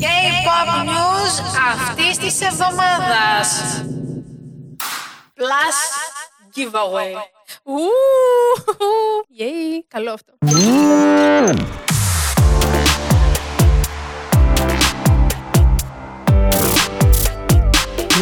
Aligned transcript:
K-pop 0.00 0.84
news 0.88 1.34
αυτής 1.72 2.18
της 2.18 2.40
εβδομάδας. 2.40 3.82
Plus 5.34 5.78
giveaway. 6.54 7.14
Ου, 7.62 7.78
Yay, 9.38 9.84
καλό 9.88 10.12
αυτό. 10.12 10.32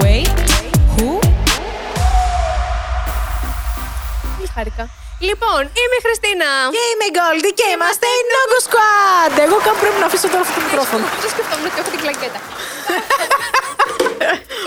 Wait, 0.00 0.28
who? 0.96 1.20
Πολύ 4.36 4.48
χάρηκα. 4.54 4.88
Λοιπόν, 5.20 5.60
είμαι 5.80 5.96
η 6.00 6.02
Χριστίνα. 6.06 6.48
Και 6.74 6.82
είμαι 6.90 7.04
η 7.10 7.12
Goldie 7.18 7.52
και 7.58 7.66
είμαστε 7.74 8.06
η 8.18 8.20
Nogo 8.32 8.58
Squad. 8.66 9.32
Εγώ 9.46 9.56
κάπου 9.66 9.78
πρέπει 9.82 9.98
να 10.02 10.06
αφήσω 10.06 10.28
τώρα 10.32 10.40
αυτό 10.40 10.54
το 10.58 10.62
μικρόφωνο. 10.66 11.04
Δεν 11.22 11.30
σκεφτόμουν 11.34 11.66
ότι 11.70 11.78
έχω 11.80 11.90
την 11.94 12.00
κλακέτα. 12.04 12.40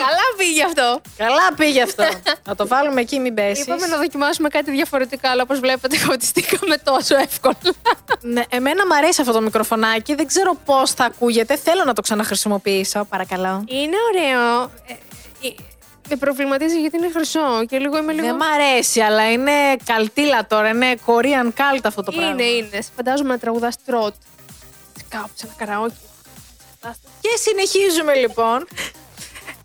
Καλά 0.03 0.25
πήγε 0.37 0.63
αυτό. 0.63 1.01
Καλά 1.17 1.53
πήγε 1.55 1.81
αυτό. 1.81 2.03
Θα 2.43 2.55
το 2.55 2.67
βάλουμε 2.67 3.01
εκεί, 3.01 3.19
μην 3.19 3.33
πέσεις. 3.33 3.63
Είπαμε 3.65 3.87
να 3.87 3.97
δοκιμάσουμε 3.97 4.49
κάτι 4.49 4.71
διαφορετικό, 4.71 5.27
αλλά 5.27 5.41
όπως 5.41 5.59
βλέπετε, 5.59 5.97
χωτιστήκαμε 6.07 6.77
τόσο 6.77 7.15
εύκολα. 7.17 7.55
Ναι, 8.21 8.43
εμένα 8.49 8.87
μου 8.87 8.95
αρέσει 8.95 9.21
αυτό 9.21 9.33
το 9.33 9.41
μικροφωνάκι. 9.41 10.15
Δεν 10.15 10.27
ξέρω 10.27 10.57
πώς 10.65 10.91
θα 10.91 11.05
ακούγεται. 11.05 11.57
Θέλω 11.57 11.83
να 11.83 11.93
το 11.93 12.01
ξαναχρησιμοποιήσω, 12.01 13.05
παρακαλώ. 13.09 13.63
Είναι 13.67 13.95
ωραίο. 14.09 14.71
Ε, 16.09 16.13
ε, 16.13 16.15
Με 16.15 16.15
προβληματίζει 16.15 16.79
γιατί 16.79 16.97
είναι 16.97 17.09
χρυσό 17.13 17.65
και 17.67 17.77
λίγο 17.77 17.97
είμαι 17.97 18.13
λίγο. 18.13 18.25
Δεν 18.25 18.35
μ' 18.35 18.41
αρέσει, 18.41 18.99
αλλά 18.99 19.31
είναι 19.31 19.51
καλτήλα 19.85 20.47
τώρα. 20.47 20.69
Είναι 20.69 20.95
Korean 21.05 21.47
cult 21.47 21.81
αυτό 21.83 22.03
το 22.03 22.11
πράγμα. 22.11 22.31
Είναι, 22.31 22.43
είναι. 22.43 22.81
Σε 22.81 22.89
Φαντάζομαι 22.95 23.29
να 23.29 23.39
τραγουδάς 23.39 23.75
τρότ. 23.85 24.13
Κάπου 25.09 25.31
σε 25.33 25.45
ένα 25.45 25.53
καραόκι. 25.57 25.93
Και 27.21 27.29
συνεχίζουμε 27.41 28.13
λοιπόν. 28.15 28.67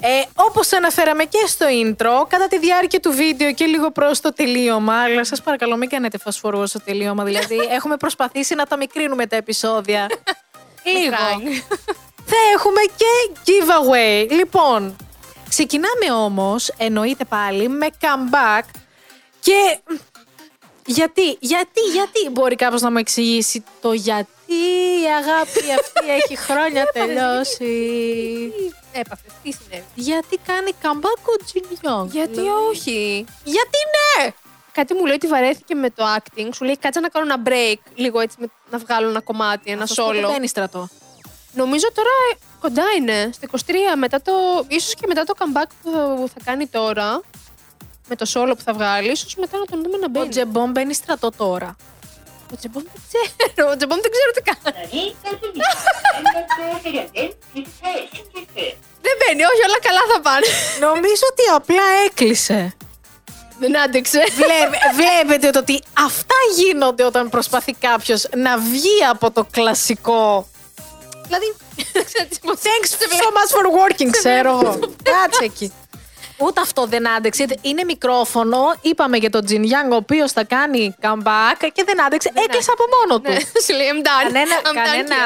Ε, 0.07 0.23
όπως 0.35 0.73
αναφέραμε 0.73 1.25
και 1.25 1.45
στο 1.47 1.67
intro, 1.69 2.27
κατά 2.29 2.49
τη 2.49 2.59
διάρκεια 2.59 3.01
του 3.01 3.13
βίντεο 3.13 3.53
και 3.53 3.65
λίγο 3.65 3.91
προς 3.91 4.21
το 4.21 4.33
τελείωμα, 4.33 5.03
αλλά 5.03 5.25
σας 5.25 5.43
παρακαλώ 5.43 5.77
μην 5.77 5.89
κάνετε 5.89 6.19
fast 6.25 6.41
forward 6.43 6.67
στο 6.67 6.81
τελείωμα, 6.81 7.25
δηλαδή 7.25 7.57
έχουμε 7.79 7.97
προσπαθήσει 7.97 8.55
να 8.55 8.67
τα 8.67 8.77
μικρύνουμε 8.77 9.27
τα 9.27 9.37
επεισόδια. 9.37 10.07
λίγο. 10.95 11.17
Θα 12.25 12.37
έχουμε 12.55 12.81
και 12.97 13.41
giveaway. 13.45 14.31
Λοιπόν, 14.31 14.97
ξεκινάμε 15.55 16.23
όμως, 16.25 16.69
εννοείται 16.77 17.25
πάλι, 17.25 17.69
με 17.69 17.87
comeback 18.01 18.63
και... 19.41 19.79
Γιατί, 20.87 21.37
γιατί, 21.41 21.81
γιατί 21.81 22.29
μπορεί 22.31 22.55
κάποιος 22.57 22.83
να 22.83 22.91
μου 22.91 22.99
εξηγήσει 22.99 23.65
το 23.81 23.93
γιατί 23.93 24.55
η 25.03 25.07
αγάπη 25.19 25.73
αυτή 25.81 26.11
έχει 26.23 26.37
χρόνια 26.37 26.85
τελειώσει; 26.93 28.53
Έπαθε, 28.93 29.23
τι 29.43 29.53
συνέβη; 29.53 29.85
Γιατί 29.95 30.39
κάνει 30.47 30.71
comeback 30.83 31.23
ο 31.25 31.45
Τζιν 31.45 31.65
Young; 31.83 32.07
Γιατί 32.11 32.41
όχι; 32.71 33.25
Γιατί 33.45 33.79
ναι! 33.95 34.29
Κάτι 34.73 34.95
μου 34.95 35.05
λέει 35.07 35.15
ότι 35.15 35.27
βαρέθηκε 35.27 35.75
με 35.75 35.91
το 35.91 36.05
acting. 36.17 36.49
Σου 36.55 36.65
λέει 36.65 36.77
κάτσε 36.79 37.01
να 37.01 37.09
κάνω 37.09 37.33
ένα 37.33 37.43
break, 37.49 37.81
λίγο 37.95 38.21
έτσι 38.21 38.37
με- 38.41 38.51
να 38.71 38.79
βγάλω 38.79 39.09
ένα 39.09 39.21
κομμάτι, 39.21 39.71
ένα 39.71 39.83
Αυτός 39.83 40.07
πότε 40.07 40.21
solo. 40.21 40.31
μπαίνει 40.31 40.49
στρατό. 40.49 40.89
Νομίζω 41.53 41.93
τώρα 41.93 42.09
ε, 42.33 42.37
κοντά 42.65 42.85
είναι, 42.99 43.31
στα 43.33 43.47
23, 43.51 43.73
μετά 43.99 44.23
το, 44.23 44.33
ίσως 44.69 44.95
και 44.95 45.07
μετά 45.07 45.25
το 45.25 45.35
comeback 45.39 45.69
που 45.83 45.91
θα, 45.91 45.99
που 46.17 46.29
θα 46.35 46.41
κάνει 46.45 46.67
τώρα, 46.67 47.21
με 48.09 48.17
το 48.17 48.27
solo 48.35 48.53
που 48.57 48.63
θα 48.65 48.73
βγάλει, 48.73 49.11
ίσως 49.11 49.35
μετά 49.37 49.59
να 49.59 49.65
τον 49.65 49.83
δούμε 49.83 49.97
να 49.97 50.07
Ο 50.07 50.09
μπαίνει. 50.09 50.29
Τζεμπόμ 50.29 50.71
μπαίνει 50.71 50.95
στρατό 50.95 51.31
τώρα. 51.37 51.77
Ο 52.53 52.57
Τζεμπόμ 52.57 52.83
δεν 52.93 53.01
ξέρω, 53.09 53.71
ο 53.73 53.77
Τζεμπόμ 53.77 53.99
δεν 54.05 54.11
ξέρω 54.17 54.31
τι 54.37 54.43
κάνει. 54.49 54.61
Δεν 59.07 59.15
μπαίνει, 59.19 59.43
όχι, 59.51 59.63
όλα 59.69 59.81
καλά 59.89 60.03
θα 60.13 60.21
πάνε. 60.21 60.47
Νομίζω 60.81 61.25
ότι 61.33 61.43
απλά 61.55 61.85
έκλεισε. 62.07 62.77
δεν 63.59 63.79
άντεξε. 63.79 64.21
Βλέπε- 64.35 64.83
βλέπετε 64.95 65.51
το 65.51 65.59
ότι 65.59 65.83
αυτά 66.07 66.35
γίνονται 66.57 67.05
όταν 67.05 67.29
προσπαθεί 67.29 67.73
κάποιος 67.73 68.27
να 68.37 68.59
βγει 68.59 68.99
από 69.11 69.31
το 69.31 69.45
κλασικό. 69.51 70.49
Δηλαδή, 71.35 72.05
ξέρω 72.05 72.27
τι 72.29 72.35
σημαίνει. 72.35 72.59
Thanks 72.63 72.91
so 73.23 73.29
much 73.39 73.51
for 73.57 73.65
working, 73.81 74.11
ξέρω 74.11 74.51
εγώ. 74.51 74.79
Κάτσε 75.03 75.45
εκεί. 75.45 75.73
Ούτε 76.39 76.61
αυτό 76.61 76.87
δεν 76.87 77.09
άντεξε. 77.09 77.47
Είναι 77.61 77.85
μικρόφωνο. 77.85 78.75
Είπαμε 78.81 79.17
για 79.17 79.31
τον 79.31 79.45
Τζιν 79.45 79.65
Young, 79.65 79.93
ο 79.93 79.95
οποίος 79.95 80.33
θα 80.33 80.45
κάνει 80.45 80.95
comeback 81.03 81.69
και 81.73 81.85
δεν 81.85 82.05
άντεξε. 82.05 82.31
Έκλεισε 82.35 82.71
από 82.71 82.85
μόνο 82.97 83.21
του. 83.21 83.31
Ναι, 83.31 83.39
σου 83.65 83.75
λέει, 83.75 83.87
I'm 83.93 84.07
done. 84.07 84.23
Κανένα, 84.23 84.61
I'm 84.63 84.69
done 84.69 84.75
κανένα 84.75 85.17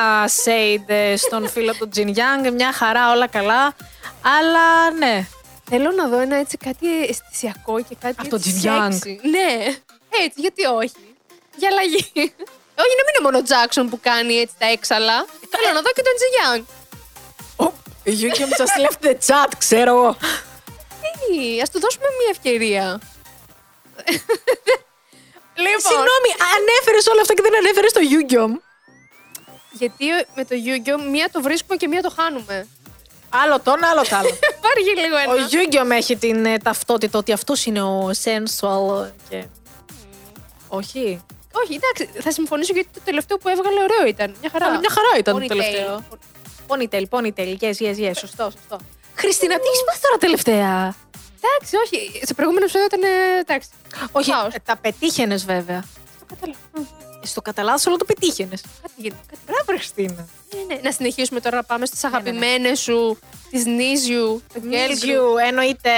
shade 0.45 0.85
ε, 0.87 1.17
στον 1.17 1.49
φίλο 1.49 1.75
του 1.75 1.89
Τζιν 1.89 2.15
Young, 2.15 2.53
μια 2.53 2.73
χαρά, 2.73 3.11
όλα 3.11 3.27
καλά. 3.27 3.75
Αλλά 4.39 4.91
ναι. 4.91 5.27
Θέλω 5.71 5.91
να 5.91 6.09
δω 6.09 6.19
ένα 6.21 6.37
έτσι 6.37 6.57
κάτι 6.57 6.87
αισθησιακό 7.09 7.81
και 7.81 7.97
κάτι 8.01 8.15
Από 8.19 8.29
το 8.29 8.37
έτσι 8.37 8.61
Jin 8.63 8.67
Young. 8.69 8.93
sexy. 8.93 9.17
Ναι, 9.23 9.65
έτσι, 10.25 10.41
γιατί 10.41 10.65
όχι. 10.65 11.17
Για 11.57 11.69
αλλαγή. 11.73 12.35
Όχι, 12.83 12.95
να 12.99 13.03
μην 13.05 13.13
είναι 13.15 13.25
μόνο 13.27 13.39
ο 13.39 13.43
Τζάξον 13.43 13.89
που 13.91 13.99
κάνει 14.09 14.35
έτσι 14.35 14.55
τα 14.59 14.67
έξαλα. 14.77 15.17
Θέλω 15.53 15.71
να 15.75 15.83
δω 15.85 15.91
και 15.97 16.05
τον 16.09 16.15
Τζι 16.19 16.29
Young. 16.39 16.63
Oh, 17.63 17.73
you 18.21 18.31
can 18.39 18.49
just 18.61 18.77
left 18.85 19.01
the 19.07 19.15
chat, 19.27 19.51
ξέρω 19.59 19.91
εγώ. 19.97 20.17
Τι, 21.03 21.61
ας 21.63 21.71
του 21.71 21.81
δώσουμε 21.81 22.09
μια 22.19 22.31
ευκαιρία. 22.31 23.01
λοιπόν, 25.65 25.81
Συγγνώμη, 25.91 26.31
ανέφερες 26.57 27.07
όλα 27.07 27.21
αυτά 27.21 27.35
και 27.35 27.43
δεν 27.43 27.57
ανέφερες 27.57 27.93
το 27.93 28.01
Yu-Gi-Oh! 28.13 28.53
γιατί 29.73 30.05
με 30.35 30.45
το 30.45 30.55
Yu-Gi-Oh! 30.67 31.11
μία 31.11 31.29
το 31.33 31.43
βρίσκουμε 31.43 31.77
και 31.77 31.89
μία 31.89 32.03
το 32.03 32.13
χάνουμε. 32.17 32.67
Άλλο 33.29 33.61
το 33.61 33.73
ένα, 33.77 33.89
άλλο 33.89 34.03
το 34.03 34.17
άλλο. 34.17 34.29
Υπάρχει 34.59 35.01
λίγο 35.05 35.17
ένα. 35.17 35.33
Ο 35.33 35.37
Yu-Gi-Oh! 35.51 35.91
έχει 35.91 36.17
την 36.17 36.45
ε, 36.45 36.59
ταυτότητα 36.59 37.19
ότι 37.19 37.33
αυτός 37.33 37.67
είναι 37.67 37.83
ο 37.83 38.11
sensual 38.25 39.11
και. 39.29 39.45
Όχι. 40.69 41.21
Όχι, 41.53 41.75
εντάξει, 41.81 42.21
θα 42.21 42.31
συμφωνήσω 42.33 42.73
γιατί 42.73 42.89
το 42.95 43.01
τελευταίο 43.05 43.37
που 43.37 43.49
έβγαλε 43.49 43.81
ωραίο 43.83 44.07
ήταν. 44.07 44.35
Μια 44.41 44.51
χαρά. 44.51 44.65
Καλά, 44.67 44.79
μια 44.79 44.91
χαρά 44.91 45.09
ήταν 45.19 45.35
το 45.35 45.41
Ponytail. 45.41 45.49
τελευταίο. 45.49 46.05
Ponytail, 46.69 47.05
ponytail, 47.11 47.57
yes, 47.61 47.75
yes, 47.87 47.97
yes, 48.09 48.13
σωστό, 48.17 48.51
σωστό. 48.51 48.79
Χριστίνα, 49.15 49.55
τι 49.59 49.67
έχεις 49.69 49.85
πάθει 49.87 50.01
τώρα 50.01 50.17
τελευταία; 50.19 50.95
Εντάξει, 51.41 51.77
όχι. 51.85 52.21
Σε 52.27 52.35
προηγούμενο 52.35 52.65
επεισόδιο 52.65 52.87
ήταν. 52.93 53.03
ε, 53.03 53.39
Εντάξει. 53.41 53.69
Όχι, 54.13 54.33
Χάος. 54.33 54.55
ε, 54.55 54.59
τα 54.65 54.77
πετύχαινες 54.77 55.45
βέβαια. 55.45 55.85
Το 56.29 56.35
κατάλαβα. 56.35 56.89
Στο 57.23 57.43
καταλάβει 57.43 57.89
όλο 57.89 57.97
το 57.97 58.05
πετύχαινες. 58.05 58.63
Κάτι 58.83 58.95
γίνεται. 58.97 59.21
Κάτι... 59.27 59.41
Μπράβο, 59.47 59.65
Χριστίνα. 59.67 60.29
Ναι, 60.55 60.75
ναι. 60.75 60.81
Να 60.83 60.93
συνεχίσουμε 60.93 61.41
τώρα 61.41 61.57
να 61.57 61.63
πάμε 61.63 61.87
στις 61.87 62.03
ναι, 62.03 62.09
ναι. 62.09 62.17
αγαπημένες 62.17 62.81
σου, 62.81 63.19
τη 63.51 63.71
Νίζιου, 63.71 64.43
το 64.55 64.61
Γκέλγκρου. 64.61 64.89
Νίζιου, 64.89 65.37
εννοείται, 65.49 65.91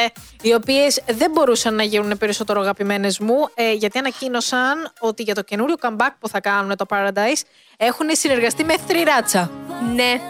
οι 0.42 0.54
οποίες 0.54 1.02
δεν 1.06 1.30
μπορούσαν 1.30 1.74
να 1.74 1.82
γίνουν 1.82 2.18
περισσότερο 2.18 2.60
αγαπημένες 2.60 3.18
μου, 3.18 3.48
ε, 3.54 3.72
γιατί 3.72 3.98
ανακοίνωσαν 3.98 4.92
ότι 5.00 5.22
για 5.22 5.34
το 5.34 5.42
καινούριο 5.42 5.76
comeback 5.80 6.14
που 6.20 6.28
θα 6.28 6.40
κάνουν 6.40 6.76
το 6.76 6.84
Paradise 6.88 7.42
έχουν 7.76 8.06
συνεργαστεί 8.12 8.64
με 8.64 8.74
θρηράτσα. 8.86 9.50
Ναι. 9.94 10.20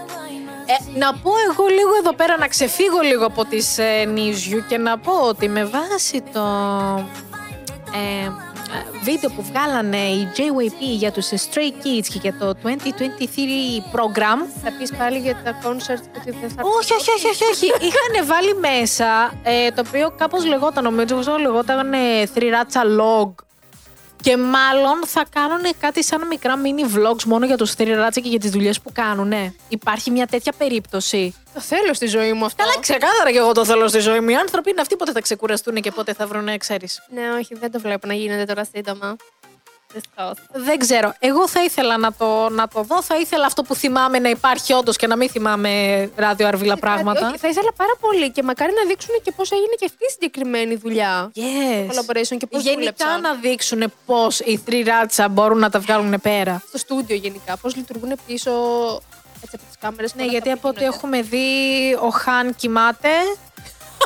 Ε, 0.66 0.98
να 0.98 1.14
πω 1.14 1.30
εγώ 1.50 1.66
λίγο 1.66 1.90
εδώ 1.98 2.12
πέρα, 2.12 2.38
να 2.38 2.48
ξεφύγω 2.48 3.00
λίγο 3.00 3.26
από 3.26 3.44
τις 3.44 3.78
ε, 3.78 4.04
Νίζιου 4.04 4.64
και 4.68 4.78
να 4.78 4.98
πω 4.98 5.12
ότι 5.12 5.48
με 5.48 5.64
βάση 5.64 6.22
το 6.32 6.40
ε, 7.94 8.24
ε, 8.24 8.32
βίντεο 9.02 9.30
που 9.30 9.42
βγάλανε 9.42 9.96
οι 9.96 10.28
JYP 10.36 10.80
για 10.80 11.12
τους 11.12 11.28
Stray 11.28 11.72
Kids 11.84 12.06
και 12.12 12.18
για 12.20 12.34
το 12.38 12.54
2023 12.64 12.68
program 13.94 14.38
Θα 14.62 14.72
πεις 14.78 14.92
πάλι 14.98 15.18
για 15.18 15.36
τα 15.44 15.58
concerts 15.62 16.06
ότι 16.16 16.30
δεν 16.40 16.50
θα. 16.50 16.62
όχι, 16.78 16.92
όχι, 16.92 17.10
όχι, 17.10 17.26
όχι, 17.26 17.44
όχι. 17.52 17.66
Είχαν 17.86 18.26
βάλει 18.26 18.54
μέσα 18.54 19.32
ε, 19.42 19.70
το 19.70 19.82
οποίο 19.86 20.10
κάπως 20.16 20.46
λεγόταν, 20.46 20.84
νομίζω 20.84 21.36
λεγόταν 21.40 21.92
ε, 21.92 22.26
Θρηράτσα 22.26 22.82
Log. 22.98 23.49
Και 24.20 24.36
μάλλον 24.36 25.06
θα 25.06 25.24
κάνουν 25.32 25.60
κάτι 25.80 26.04
σαν 26.04 26.26
μικρά 26.26 26.54
mini 26.56 26.96
vlogs 26.96 27.22
μόνο 27.24 27.46
για 27.46 27.56
τους 27.56 27.74
Θρηράτσα 27.74 28.20
και 28.20 28.28
για 28.28 28.38
τις 28.38 28.50
δουλειές 28.50 28.80
που 28.80 28.90
κάνουν. 28.92 29.32
Υπάρχει 29.68 30.10
μια 30.10 30.26
τέτοια 30.26 30.52
περίπτωση. 30.58 31.34
Το 31.54 31.60
θέλω 31.60 31.94
στη 31.94 32.06
ζωή 32.06 32.32
μου 32.32 32.44
αυτό. 32.44 32.62
Καλά, 32.62 32.74
ξεκάθαρα 32.80 33.32
και 33.32 33.38
εγώ 33.38 33.52
το 33.52 33.64
θέλω 33.64 33.88
στη 33.88 33.98
ζωή 33.98 34.20
μου. 34.20 34.28
Οι 34.28 34.34
άνθρωποι 34.36 34.70
είναι 34.70 34.80
αυτοί 34.80 34.96
πότε 34.96 35.12
θα 35.12 35.20
ξεκουραστούν 35.20 35.74
και 35.74 35.90
πότε 35.90 36.14
θα 36.14 36.26
βρουν, 36.26 36.58
ξέρεις. 36.58 37.02
Ναι, 37.14 37.32
όχι, 37.38 37.54
δεν 37.54 37.70
το 37.70 37.80
βλέπω 37.80 38.06
να 38.06 38.14
γίνεται 38.14 38.44
τώρα 38.44 38.68
σύντομα. 38.74 39.16
Δυστυχώς. 39.92 40.32
Δεν 40.52 40.78
ξέρω. 40.78 41.14
Εγώ 41.18 41.48
θα 41.48 41.62
ήθελα 41.64 41.98
να 41.98 42.12
το, 42.12 42.48
να 42.48 42.68
το 42.68 42.82
δω. 42.82 43.02
Θα 43.02 43.16
ήθελα 43.16 43.46
αυτό 43.46 43.62
που 43.62 43.74
θυμάμαι 43.74 44.18
να 44.18 44.28
υπάρχει 44.28 44.72
όντως 44.72 44.96
και 44.96 45.06
να 45.06 45.16
μην 45.16 45.28
θυμάμαι 45.28 45.70
ράδιο 46.16 46.46
αρβίλα 46.46 46.76
πράγματα. 46.76 47.26
Όχι, 47.28 47.38
θα 47.38 47.48
ήθελα 47.48 47.72
πάρα 47.76 47.92
πολύ 48.00 48.30
και 48.30 48.42
μακάρι 48.42 48.72
να 48.72 48.88
δείξουν 48.88 49.14
και 49.22 49.32
πώς 49.36 49.50
έγινε 49.50 49.74
και 49.78 49.84
αυτή 49.84 50.04
η 50.04 50.10
συγκεκριμένη 50.10 50.74
δουλειά. 50.76 51.32
Yes. 51.36 51.40
Collaboration 51.86 52.36
και 52.38 52.46
πώς 52.46 52.62
Γενικά 52.62 52.74
δούλεψαν. 52.74 53.20
να 53.20 53.34
δείξουν 53.34 53.92
πώς 54.06 54.40
οι 54.40 54.62
Three 54.66 54.82
Ράτσα 54.86 55.28
μπορούν 55.28 55.58
να 55.58 55.70
τα 55.70 55.78
βγάλουν 55.78 56.20
πέρα. 56.20 56.62
Στο 56.68 56.78
στούντιο 56.78 57.16
γενικά. 57.16 57.56
Πώς 57.56 57.76
λειτουργούν 57.76 58.12
πίσω 58.26 58.50
έτσι 59.42 59.56
από 59.56 59.64
τις 59.66 59.76
κάμερες. 59.80 60.14
Ναι, 60.14 60.24
γιατί 60.24 60.50
από 60.50 60.68
ό,τι 60.68 60.84
έχουμε 60.84 61.22
δει, 61.22 61.48
ο 62.00 62.08
Χάν 62.08 62.54
κοιμάται, 62.56 63.08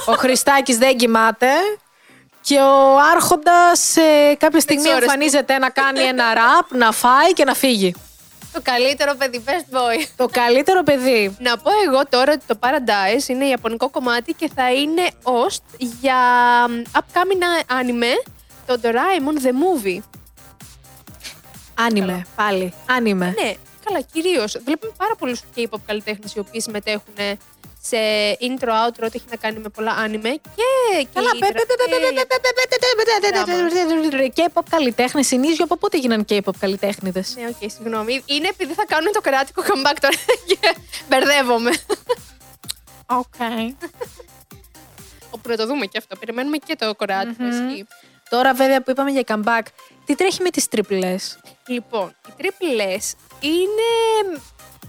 ο 0.07 0.13
Χριστάκης 0.13 0.79
δεν 0.79 0.97
κοιμάται 0.97 1.47
και 2.45 2.59
ο 2.59 2.99
Άρχοντας 3.15 3.97
ε, 3.97 4.35
κάποια 4.39 4.61
στιγμή 4.61 4.89
ώρες 4.89 4.99
του. 4.99 5.05
εμφανίζεται 5.05 5.59
να 5.59 5.71
κάνει 5.71 6.01
ένα 6.01 6.35
ραπ, 6.35 6.73
να 6.73 6.93
φάει 6.93 7.33
και 7.33 7.45
να 7.45 7.55
φύγει. 7.55 7.95
Το 8.53 8.61
καλύτερο 8.63 9.15
παιδί, 9.15 9.45
best 9.47 9.75
boy. 9.77 10.07
Το 10.17 10.29
καλύτερο 10.33 10.83
παιδί. 10.83 11.37
Να 11.39 11.59
πω 11.59 11.71
εγώ 11.87 12.07
τώρα 12.09 12.33
ότι 12.33 12.45
το 12.47 12.59
Paradise 12.61 13.29
είναι 13.29 13.45
ιαπωνικό 13.45 13.91
κομμάτι 13.91 14.33
και 14.33 14.51
θα 14.55 14.73
είναι 14.73 15.11
host 15.23 15.79
για 16.01 16.17
upcoming 16.93 17.73
anime, 17.73 18.31
το 18.67 18.81
Doraemon 18.83 19.47
The 19.47 19.51
Movie. 19.51 19.99
Anime, 21.75 22.27
πάλι. 22.37 22.73
Anime. 22.89 23.27
Ναι, 23.27 23.53
καλά, 23.85 24.01
κυρίως. 24.13 24.57
Βλέπουμε 24.65 24.93
πάρα 24.97 25.15
πολλούς 25.19 25.41
K-pop 25.57 25.81
καλλιτέχνες 25.87 26.35
οι 26.35 26.39
οποίοι 26.39 26.61
συμμετέχουν 26.61 27.15
σε 27.87 27.97
intro, 28.41 28.69
outro, 28.69 29.03
ό,τι 29.05 29.17
έχει 29.17 29.25
να 29.31 29.37
κάνει 29.37 29.59
με 29.59 29.69
πολλά 29.69 29.95
anime 30.07 30.35
και. 30.57 31.07
Καλά, 31.15 31.31
και- 31.33 31.39
και- 34.35 34.43
K-pop 34.53 34.63
καλλιτέχνες. 34.71 35.23
Συγγνώμη 35.23 35.65
από 35.65 35.77
πότε 35.77 35.99
γίνανε 35.99 36.25
K-pop 36.29 36.57
καλλιτέχνηδες. 36.59 37.25
Ναι, 37.35 37.47
οκ, 37.49 37.71
συγγνώμη. 37.71 38.23
Είναι 38.27 38.49
επειδή 38.49 38.73
θα 38.73 38.85
κάνουν 38.87 39.13
το 39.13 39.21
κράτικο 39.21 39.63
comeback 39.63 39.97
τώρα 40.01 40.17
και 40.47 40.75
μπερδεύομαι. 41.09 41.71
Οκ. 43.07 43.35
Όπου 45.31 45.49
να 45.49 45.57
το 45.57 45.67
δούμε 45.67 45.87
και 45.87 45.99
αυτό. 45.99 46.17
Περιμένουμε 46.17 46.57
και 46.57 46.77
το 46.77 46.95
κορεάτικο. 46.95 47.45
ισχύει. 47.47 47.87
Τώρα, 48.29 48.55
βέβαια, 48.55 48.83
που 48.83 48.91
είπαμε 48.91 49.11
για 49.11 49.23
comeback, 49.27 49.67
τι 50.05 50.15
τρέχει 50.15 50.43
με 50.43 50.51
τι 50.51 50.69
τριπλέ. 50.69 51.17
Λοιπόν, 51.67 52.15
οι 52.27 52.33
Triple 52.41 52.81
S 52.81 53.13
είναι 53.41 54.39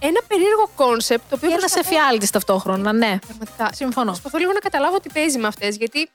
ένα 0.00 0.20
περίεργο 0.28 0.70
concept 0.76 1.22
το 1.28 1.34
οποίο. 1.36 1.48
Και 1.48 1.54
ένα 1.54 1.64
προσπαθώ- 1.66 1.92
εφιάλτη 1.92 2.30
ταυτόχρονα, 2.30 2.92
ναι. 2.92 3.18
Πραγματικά. 3.26 3.70
Συμφωνώ. 3.74 4.10
Προσπαθώ 4.10 4.38
λίγο 4.38 4.52
να 4.52 4.58
καταλάβω 4.58 5.00
τι 5.00 5.08
παίζει 5.12 5.38
με 5.38 5.46
αυτές. 5.46 5.76
Γιατί 5.76 6.10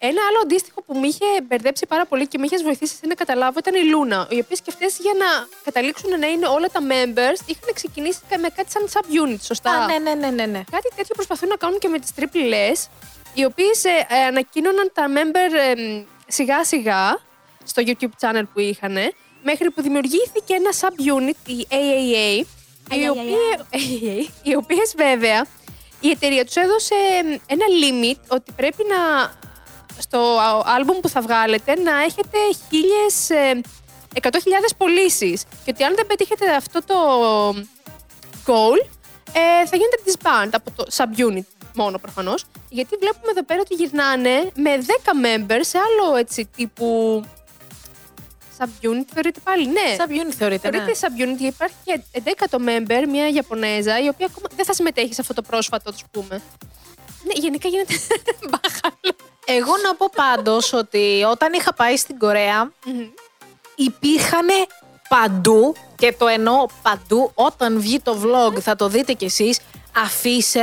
ένα 0.00 0.20
άλλο 0.28 0.38
αντίστοιχο 0.42 0.82
που 0.82 0.94
με 0.98 1.06
είχε 1.06 1.24
μπερδέψει 1.48 1.86
πάρα 1.86 2.06
πολύ 2.06 2.26
και 2.28 2.38
με 2.38 2.44
είχες 2.46 2.62
βοηθήσει 2.62 2.94
να 3.06 3.14
καταλάβω 3.14 3.58
ήταν 3.58 3.74
η 3.74 3.84
LOONA. 3.88 4.26
Οι 4.30 4.38
οποίες 4.40 4.56
και 4.56 4.70
αυτές 4.74 4.86
για 5.00 5.12
να 5.18 5.46
καταλήξουν 5.64 6.18
να 6.18 6.26
είναι 6.26 6.46
όλα 6.46 6.68
τα 6.68 6.80
members 6.80 7.40
είχαν 7.46 7.70
ξεκινήσει 7.74 8.18
με 8.40 8.48
κάτι 8.48 8.70
σαν 8.70 8.88
sub-unit, 8.92 9.40
σωστά; 9.42 9.70
Α, 9.70 9.86
ναι, 9.86 9.98
ναι, 9.98 10.14
ναι, 10.14 10.30
ναι, 10.30 10.46
ναι. 10.46 10.62
Κάτι 10.70 10.88
τέτοιο 10.96 11.14
προσπαθούν 11.14 11.48
να 11.48 11.56
κάνουν 11.56 11.78
και 11.78 11.88
με 11.88 11.98
τις 11.98 12.10
Triple 12.18 12.74
S, 12.74 12.86
οι 13.34 13.44
οποίες 13.44 13.84
ε, 13.84 14.06
ε, 14.08 14.24
ανακοίνωναν 14.24 14.90
τα 14.94 15.06
member 15.16 15.52
ε, 15.76 16.02
σιγά 16.26 16.64
σιγά 16.64 17.18
στο 17.64 17.82
YouTube 17.86 18.14
channel 18.20 18.42
που 18.52 18.60
είχαν, 18.60 18.96
μέχρι 19.42 19.70
που 19.70 19.82
δημιουργήθηκε 19.82 20.54
ένα 20.54 20.70
sub-unit, 20.80 21.48
η 21.50 21.66
AAA, 21.70 22.44
οι, 22.96 23.08
οποία- 23.08 23.66
AAA, 23.72 24.28
οι 24.42 24.54
οποίες 24.54 24.94
βέβαια 24.96 25.46
η 26.00 26.10
εταιρεία 26.10 26.44
τους 26.44 26.54
έδωσε 26.56 26.94
ε, 26.94 27.38
ένα 27.46 27.64
limit 27.82 28.18
ότι 28.28 28.52
πρέπει 28.52 28.84
να 28.88 29.32
στο 29.98 30.38
άλμπουμ 30.64 31.00
που 31.00 31.08
θα 31.08 31.20
βγάλετε 31.20 31.74
να 31.80 32.02
έχετε 32.02 32.38
χίλιες, 32.70 33.30
ε, 33.30 33.60
100.000 34.22 34.28
πωλήσεις. 34.76 35.44
Και 35.64 35.70
ότι 35.74 35.84
αν 35.84 35.94
δεν 35.94 36.06
πετύχετε 36.06 36.54
αυτό 36.54 36.84
το 36.84 36.94
goal, 38.46 38.86
ε, 39.32 39.66
θα 39.66 39.76
γίνετε 39.76 39.96
disband 40.04 40.48
από 40.52 40.70
το 40.76 40.84
subunit 40.92 41.44
μόνο 41.74 41.98
προφανώς. 41.98 42.44
Γιατί 42.68 42.96
βλέπουμε 43.00 43.30
εδώ 43.30 43.44
πέρα 43.44 43.60
ότι 43.60 43.74
γυρνάνε 43.74 44.50
με 44.54 44.70
10 44.78 45.12
members 45.12 45.60
σε 45.60 45.78
άλλο 45.78 46.16
έτσι 46.16 46.48
τύπου. 46.56 47.22
Subunit 48.58 49.04
θεωρείται 49.12 49.40
πάλι, 49.44 49.66
ναι. 49.66 49.96
Sub-unit 49.98 50.32
θεωρείται. 50.36 50.70
Ναι. 50.70 50.76
Θεωρείται 50.76 50.98
subunit 51.06 51.38
γιατί 51.38 51.44
υπάρχει 51.44 51.74
και 51.84 52.00
11ο 52.12 52.56
member, 52.56 53.06
μια 53.08 53.28
Ιαπωνέζα, 53.28 54.00
η 54.00 54.08
οποία 54.08 54.26
ακόμα 54.26 54.46
δεν 54.56 54.64
θα 54.64 54.72
συμμετέχει 54.72 55.14
σε 55.14 55.20
αυτό 55.20 55.34
το 55.34 55.42
πρόσφατο, 55.42 55.90
του 55.90 56.04
πούμε. 56.10 56.42
Ναι, 57.22 57.32
γενικά 57.34 57.68
γίνεται 57.68 57.94
μπάχαλο. 58.50 59.16
Εγώ 59.44 59.72
να 59.82 59.94
πω 59.94 60.10
πάντως 60.14 60.72
ότι 60.72 61.22
όταν 61.30 61.52
είχα 61.52 61.74
πάει 61.74 61.96
στην 61.96 62.18
Κορέα, 62.18 62.72
υπήρχαν 63.76 64.46
παντού, 65.08 65.74
και 65.96 66.14
το 66.18 66.26
εννοώ 66.26 66.66
παντού, 66.82 67.30
όταν 67.34 67.80
βγει 67.80 68.00
το 68.00 68.20
vlog, 68.24 68.60
θα 68.60 68.76
το 68.76 68.88
δείτε 68.88 69.12
κι 69.12 69.24
εσείς, 69.24 69.58
αφήσει 69.96 70.60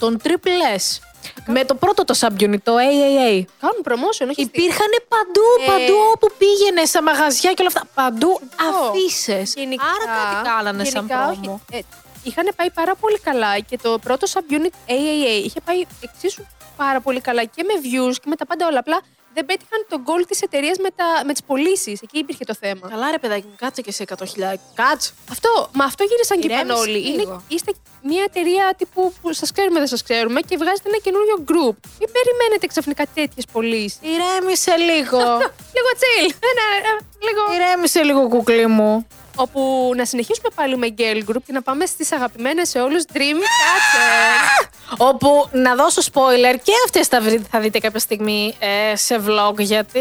των 0.00 0.20
Triple 0.24 0.76
S. 0.76 0.98
Με 1.46 1.64
το 1.64 1.74
πρώτο 1.74 2.04
το 2.04 2.14
subunit, 2.20 2.60
το 2.62 2.74
AAA. 2.76 3.44
Κάνουν 3.60 3.80
promotion, 3.84 4.26
όχι 4.30 4.32
στη- 4.32 4.42
Υπήρχαν 4.42 4.92
παντού, 5.08 5.46
Ε, 5.62 5.66
παντού 5.66 5.96
όπου 6.14 6.28
πήγαινε, 6.38 6.84
στα 6.84 7.02
μαγαζιά 7.02 7.52
και 7.52 7.62
όλα 7.62 7.70
αυτά. 7.74 7.88
Παντού 7.94 8.40
Αυτό. 8.68 8.88
αφήσει. 8.88 9.42
Γενικά, 9.60 9.84
Άρα 9.84 10.04
κάτι 10.18 10.48
κάνανε 10.48 10.84
σαν 10.84 10.94
γενικά, 10.94 11.28
όχι. 11.28 11.40
πρόμο. 11.40 11.60
Ε, 11.72 11.78
είχαν 12.22 12.48
πάει 12.56 12.70
πάρα 12.70 12.94
πολύ 12.94 13.18
καλά 13.18 13.58
και 13.58 13.78
το 13.82 13.98
πρώτο 13.98 14.26
subunit 14.32 14.74
AAA 14.86 15.44
είχε 15.44 15.60
πάει 15.60 15.82
εξίσου 16.00 16.42
πάρα 16.76 17.00
πολύ 17.00 17.20
καλά 17.20 17.44
και 17.44 17.62
με 17.62 17.72
views 17.82 18.14
και 18.14 18.28
με 18.28 18.36
τα 18.36 18.46
πάντα 18.46 18.66
όλα. 18.66 18.78
Απλά 18.78 19.00
δεν 19.34 19.46
πέτυχαν 19.46 19.86
τον 19.88 20.02
goal 20.06 20.22
της 20.28 20.42
εταιρείας 20.42 20.78
με, 20.78 20.88
τα- 20.96 21.22
με 21.26 21.32
τις 21.32 21.42
πωλήσεις. 21.42 22.02
Εκεί 22.02 22.18
υπήρχε 22.18 22.44
το 22.44 22.54
θέμα. 22.54 22.88
Καλά 22.88 23.10
ρε 23.10 23.18
παιδάκι 23.18 23.46
μου, 23.46 23.54
κάτσε 23.58 23.80
και 23.82 23.92
σε 23.92 24.02
100.000. 24.02 24.60
Κάτσε. 24.74 25.12
Αυτό, 25.30 25.68
μα 25.72 25.84
αυτό 25.84 26.04
γύρισαν 26.04 26.40
και 26.40 26.46
είπαν 26.46 26.58
Ηρέμησε 26.58 26.80
όλοι. 26.80 26.98
λίγο. 26.98 27.30
Είναι, 27.32 27.40
είστε 27.48 27.72
μια 28.02 28.22
εταιρεία 28.22 28.74
τύπου 28.78 29.12
που 29.22 29.32
σας 29.32 29.52
ξέρουμε, 29.52 29.78
δεν 29.78 29.88
σας 29.88 30.02
ξέρουμε 30.02 30.40
και 30.40 30.56
βγάζετε 30.56 30.88
ένα 30.88 30.98
καινούριο 31.06 31.36
group. 31.50 31.74
Μην 32.00 32.08
περιμένετε 32.16 32.66
ξαφνικά 32.66 33.04
τέτοιες 33.14 33.44
πωλήσεις. 33.52 33.98
Ηρέμησε 34.14 34.74
λίγο. 34.76 35.18
λίγο 35.76 35.90
chill. 36.02 36.30
Ένα, 36.50 36.64
ε, 36.90 36.92
λίγο. 37.26 37.42
Ηρέμησε 37.54 38.02
λίγο 38.02 38.28
κουκλί 38.28 38.66
μου. 38.66 39.06
Όπου 39.40 39.92
να 39.96 40.04
συνεχίσουμε 40.04 40.48
πάλι 40.54 40.76
με 40.76 40.94
girl 40.98 41.18
group 41.30 41.42
και 41.46 41.52
να 41.52 41.62
πάμε 41.62 41.86
στις 41.86 42.12
αγαπημένες 42.12 42.68
σε 42.68 42.80
όλους 42.80 43.02
Dream 43.12 43.36
Catcher. 43.36 44.68
Όπου 44.96 45.48
να 45.52 45.74
δώσω 45.74 46.02
spoiler 46.12 46.56
και 46.62 46.72
αυτές 46.84 47.06
θα, 47.06 47.20
βρει- 47.20 47.46
θα 47.50 47.60
δείτε 47.60 47.78
κάποια 47.78 48.00
στιγμή 48.00 48.54
ε, 48.58 48.96
σε 48.96 49.20
vlog 49.26 49.58
γιατί 49.58 50.00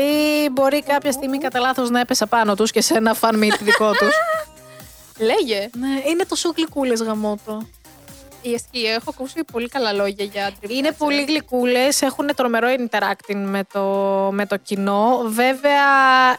μπορεί 0.52 0.84
κάποια 0.84 1.12
στιγμή 1.12 1.38
κατά 1.38 1.60
λάθος 1.60 1.90
να 1.90 2.00
έπεσα 2.00 2.28
πάνω 2.28 2.56
τους 2.56 2.72
και 2.72 2.82
σε 2.82 2.94
ένα 2.94 3.16
fan 3.22 3.34
meet 3.34 3.58
δικό 3.62 3.92
τους. 3.92 4.14
Λέγε. 5.30 5.70
ναι, 5.78 5.88
είναι 6.10 6.26
τόσο 6.26 6.54
γλυκούλες 6.56 7.02
γαμότο. 7.02 7.68
Η 8.42 8.54
Εσκή, 8.54 8.80
έχω 8.86 9.04
ακούσει 9.10 9.44
πολύ 9.52 9.68
καλά 9.68 9.94
λόγια 9.94 10.26
για 10.26 10.50
Dream 10.62 10.70
Είναι 10.70 10.90
Catcher. 10.90 10.96
πολύ 10.98 11.24
γλυκούλες, 11.24 12.02
έχουν 12.02 12.30
τρομερό 12.36 12.68
interacting 12.78 13.36
με 13.46 13.64
το, 13.74 13.82
με 14.32 14.46
το 14.46 14.58
κοινό. 14.58 15.22
Βέβαια, 15.26 15.84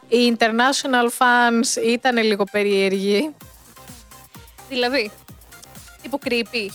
οι 0.09 0.37
international 0.39 1.07
fans 1.19 1.83
ήταν 1.87 2.17
λίγο 2.23 2.45
περίεργοι. 2.51 3.35
Δηλαδή. 4.69 5.11
Τύπου 6.03 6.19
creepy. 6.25 6.69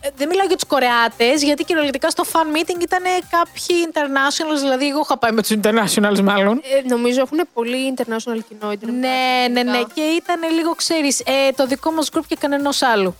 Ε, 0.00 0.08
Δεν 0.16 0.28
μιλάω 0.28 0.46
για 0.46 0.56
τους 0.56 0.68
Κορεάτες, 0.68 1.42
γιατί 1.42 1.64
κυριολεκτικά 1.64 2.10
στο 2.10 2.24
fan 2.32 2.56
meeting 2.56 2.82
ήταν 2.82 3.02
κάποιοι 3.30 3.90
internationals, 3.92 4.58
δηλαδή 4.60 4.88
εγώ 4.88 5.00
είχα 5.02 5.18
πάει 5.18 5.32
με 5.32 5.42
τους 5.42 5.50
internationals 5.62 6.20
μάλλον. 6.20 6.60
Ε, 6.64 6.88
νομίζω 6.88 7.20
έχουν 7.20 7.40
πολύ 7.52 7.94
international 7.96 8.38
κοινό. 8.48 8.72
οι 8.72 8.78
Dream 8.82 8.88
Ναι, 8.98 9.46
Catcher, 9.46 9.50
ναι, 9.52 9.62
ναι. 9.62 9.70
γενικά. 9.70 9.90
Και 9.94 10.00
ήταν 10.00 10.52
λίγο, 10.54 10.74
ξέρεις, 10.74 11.20
ε, 11.20 11.50
το 11.56 11.66
δικό 11.66 11.90
μας 11.90 12.08
group 12.12 12.22
και 12.28 12.36
κανένας 12.40 12.82
άλλου. 12.82 13.16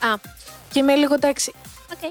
Α, 0.00 0.14
Και 0.72 0.78
είμαι 0.78 0.94
λίγο 0.94 1.14
εντάξει. 1.14 1.54
οκ. 1.92 2.10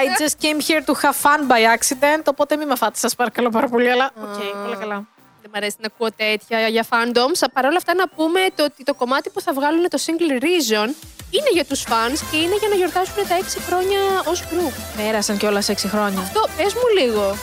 I 0.00 0.22
just 0.22 0.44
came 0.44 0.60
here 0.68 0.82
to 0.86 0.94
have 1.02 1.16
fun 1.22 1.40
by 1.50 1.60
accident, 1.76 2.22
οπότε 2.24 2.56
μην 2.56 2.66
με 2.68 2.76
φάτε, 2.76 2.98
σας 2.98 3.14
παρακαλώ 3.14 3.48
πάρα 3.50 3.68
πολύ, 3.68 3.90
αλλά 3.90 4.10
οκ, 4.22 4.66
όλα 4.66 4.76
καλά. 4.76 5.06
Δεν 5.42 5.50
μ' 5.54 5.56
αρέσει 5.56 5.76
να 5.78 5.86
ακούω 5.86 6.12
τέτοια 6.12 6.68
για 6.68 6.84
fandoms. 6.90 7.40
Παρ' 7.52 7.64
όλα 7.66 7.76
αυτά 7.76 7.94
να 7.94 8.08
πούμε 8.08 8.40
το 8.54 8.64
ότι 8.64 8.84
το 8.84 8.94
κομμάτι 8.94 9.30
που 9.30 9.40
θα 9.40 9.52
βγάλουν 9.52 9.88
το 9.88 9.98
single 10.06 10.42
Reason 10.42 10.88
είναι 11.30 11.50
για 11.52 11.64
τους 11.64 11.84
fans 11.88 12.18
και 12.30 12.36
είναι 12.36 12.56
για 12.60 12.68
να 12.68 12.74
γιορτάσουν 12.74 13.14
τα 13.28 13.36
6 13.38 13.42
χρόνια 13.66 13.98
ως 14.26 14.42
group. 14.42 14.72
Πέρασαν 14.96 15.36
και 15.36 15.46
όλα 15.46 15.60
σε 15.60 15.72
6 15.72 15.76
χρόνια. 15.88 16.20
Αυτό 16.20 16.48
πες 16.56 16.74
μου 16.74 16.88
λίγο. 17.00 17.36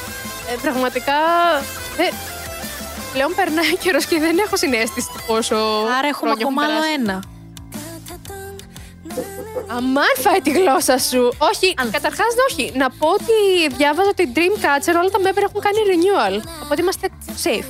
Ε, 0.52 0.56
πραγματικά 0.62 1.14
δεν... 1.98 2.14
πλέον 3.14 3.36
περνάει 3.36 3.78
καιρός 3.78 4.06
και 4.06 4.20
δεν 4.20 4.38
έχω 4.38 4.58
συνέστηση 4.58 5.08
του 5.14 5.24
πόσο 5.28 5.56
Άρα 5.56 6.08
έχουμε 6.08 6.12
χρόνια 6.12 6.38
έχουν 6.40 6.60
ακόμα 6.60 6.62
άλλο 6.64 6.80
περάσει. 6.80 6.94
ένα. 7.02 7.24
Αμάν 9.68 10.14
φάει 10.18 10.42
τη 10.42 10.52
γλώσσα 10.52 10.98
σου. 10.98 11.32
Όχι, 11.38 11.74
καταρχάς 11.92 12.34
όχι. 12.50 12.72
Να 12.76 12.90
πω 12.90 13.08
ότι 13.08 13.76
διάβαζα 13.78 14.10
ότι 14.10 14.32
Dreamcatcher 14.36 14.96
όλα 15.00 15.10
τα 15.10 15.20
member 15.24 15.42
έχουν 15.44 15.62
κάνει 15.62 15.78
renewal. 15.92 16.46
Οπότε 16.64 16.82
είμαστε 16.82 17.10
safe. 17.44 17.66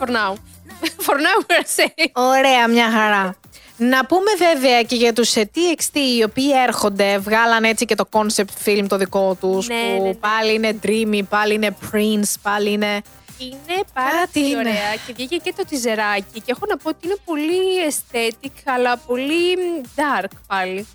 For 0.00 0.08
now. 0.08 0.32
For 1.06 1.14
now 1.14 1.38
we're 1.48 1.82
safe. 1.82 2.10
Ωραία, 2.12 2.68
μια 2.68 2.90
χαρά. 2.90 3.36
Να 3.80 4.06
πούμε 4.06 4.30
βέβαια 4.38 4.82
και 4.82 4.96
για 4.96 5.12
τους 5.12 5.36
ε, 5.36 5.50
TXT 5.54 5.96
οι 6.18 6.22
οποίοι 6.22 6.50
έρχονται, 6.66 7.18
βγάλαν 7.18 7.64
έτσι 7.64 7.84
και 7.84 7.94
το 7.94 8.08
concept 8.12 8.68
film 8.68 8.84
το 8.88 8.96
δικό 8.96 9.36
τους, 9.40 9.68
Ναι, 9.68 9.74
που 9.74 10.02
ναι, 10.02 10.08
ναι. 10.08 10.14
πάλι 10.14 10.54
είναι 10.54 10.78
dreamy, 10.82 11.20
πάλι 11.28 11.54
είναι 11.54 11.76
prince, 11.92 12.34
πάλι 12.42 12.70
είναι... 12.70 13.00
Είναι 13.38 13.80
πάρα 13.94 14.10
Κάτι 14.10 14.40
πολύ 14.40 14.46
είναι. 14.50 14.58
ωραία 14.58 14.94
και 15.06 15.12
βγήκε 15.12 15.36
και 15.36 15.52
το 15.56 15.64
τιζεράκι 15.68 16.40
και 16.40 16.44
έχω 16.50 16.66
να 16.68 16.76
πω 16.76 16.88
ότι 16.88 17.06
είναι 17.06 17.16
πολύ 17.24 17.60
aesthetic 17.88 18.52
αλλά 18.64 18.96
πολύ 18.96 19.56
dark 19.96 20.30
πάλι. 20.46 20.86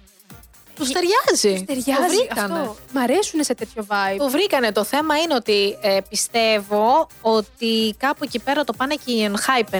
Τους 0.75 0.89
ταιριάζει. 0.91 1.63
Ταιριάζει 1.65 2.01
Το 2.01 2.07
βρήκανε. 2.17 2.53
αυτό. 2.59 2.75
Μ' 2.93 2.97
αρέσουν 2.97 3.43
σε 3.43 3.53
τέτοιο 3.55 3.85
vibe. 3.89 4.15
Το 4.17 4.29
βρήκανε. 4.29 4.71
Το 4.71 4.83
θέμα 4.83 5.17
είναι 5.17 5.33
ότι 5.33 5.77
ε, 5.81 5.97
πιστεύω 6.09 7.07
ότι 7.21 7.95
κάπου 7.97 8.23
εκεί 8.23 8.39
πέρα 8.39 8.63
το 8.63 8.73
πάνε 8.73 8.95
και 9.05 9.11
οι 9.11 9.31
Enhypen. 9.31 9.79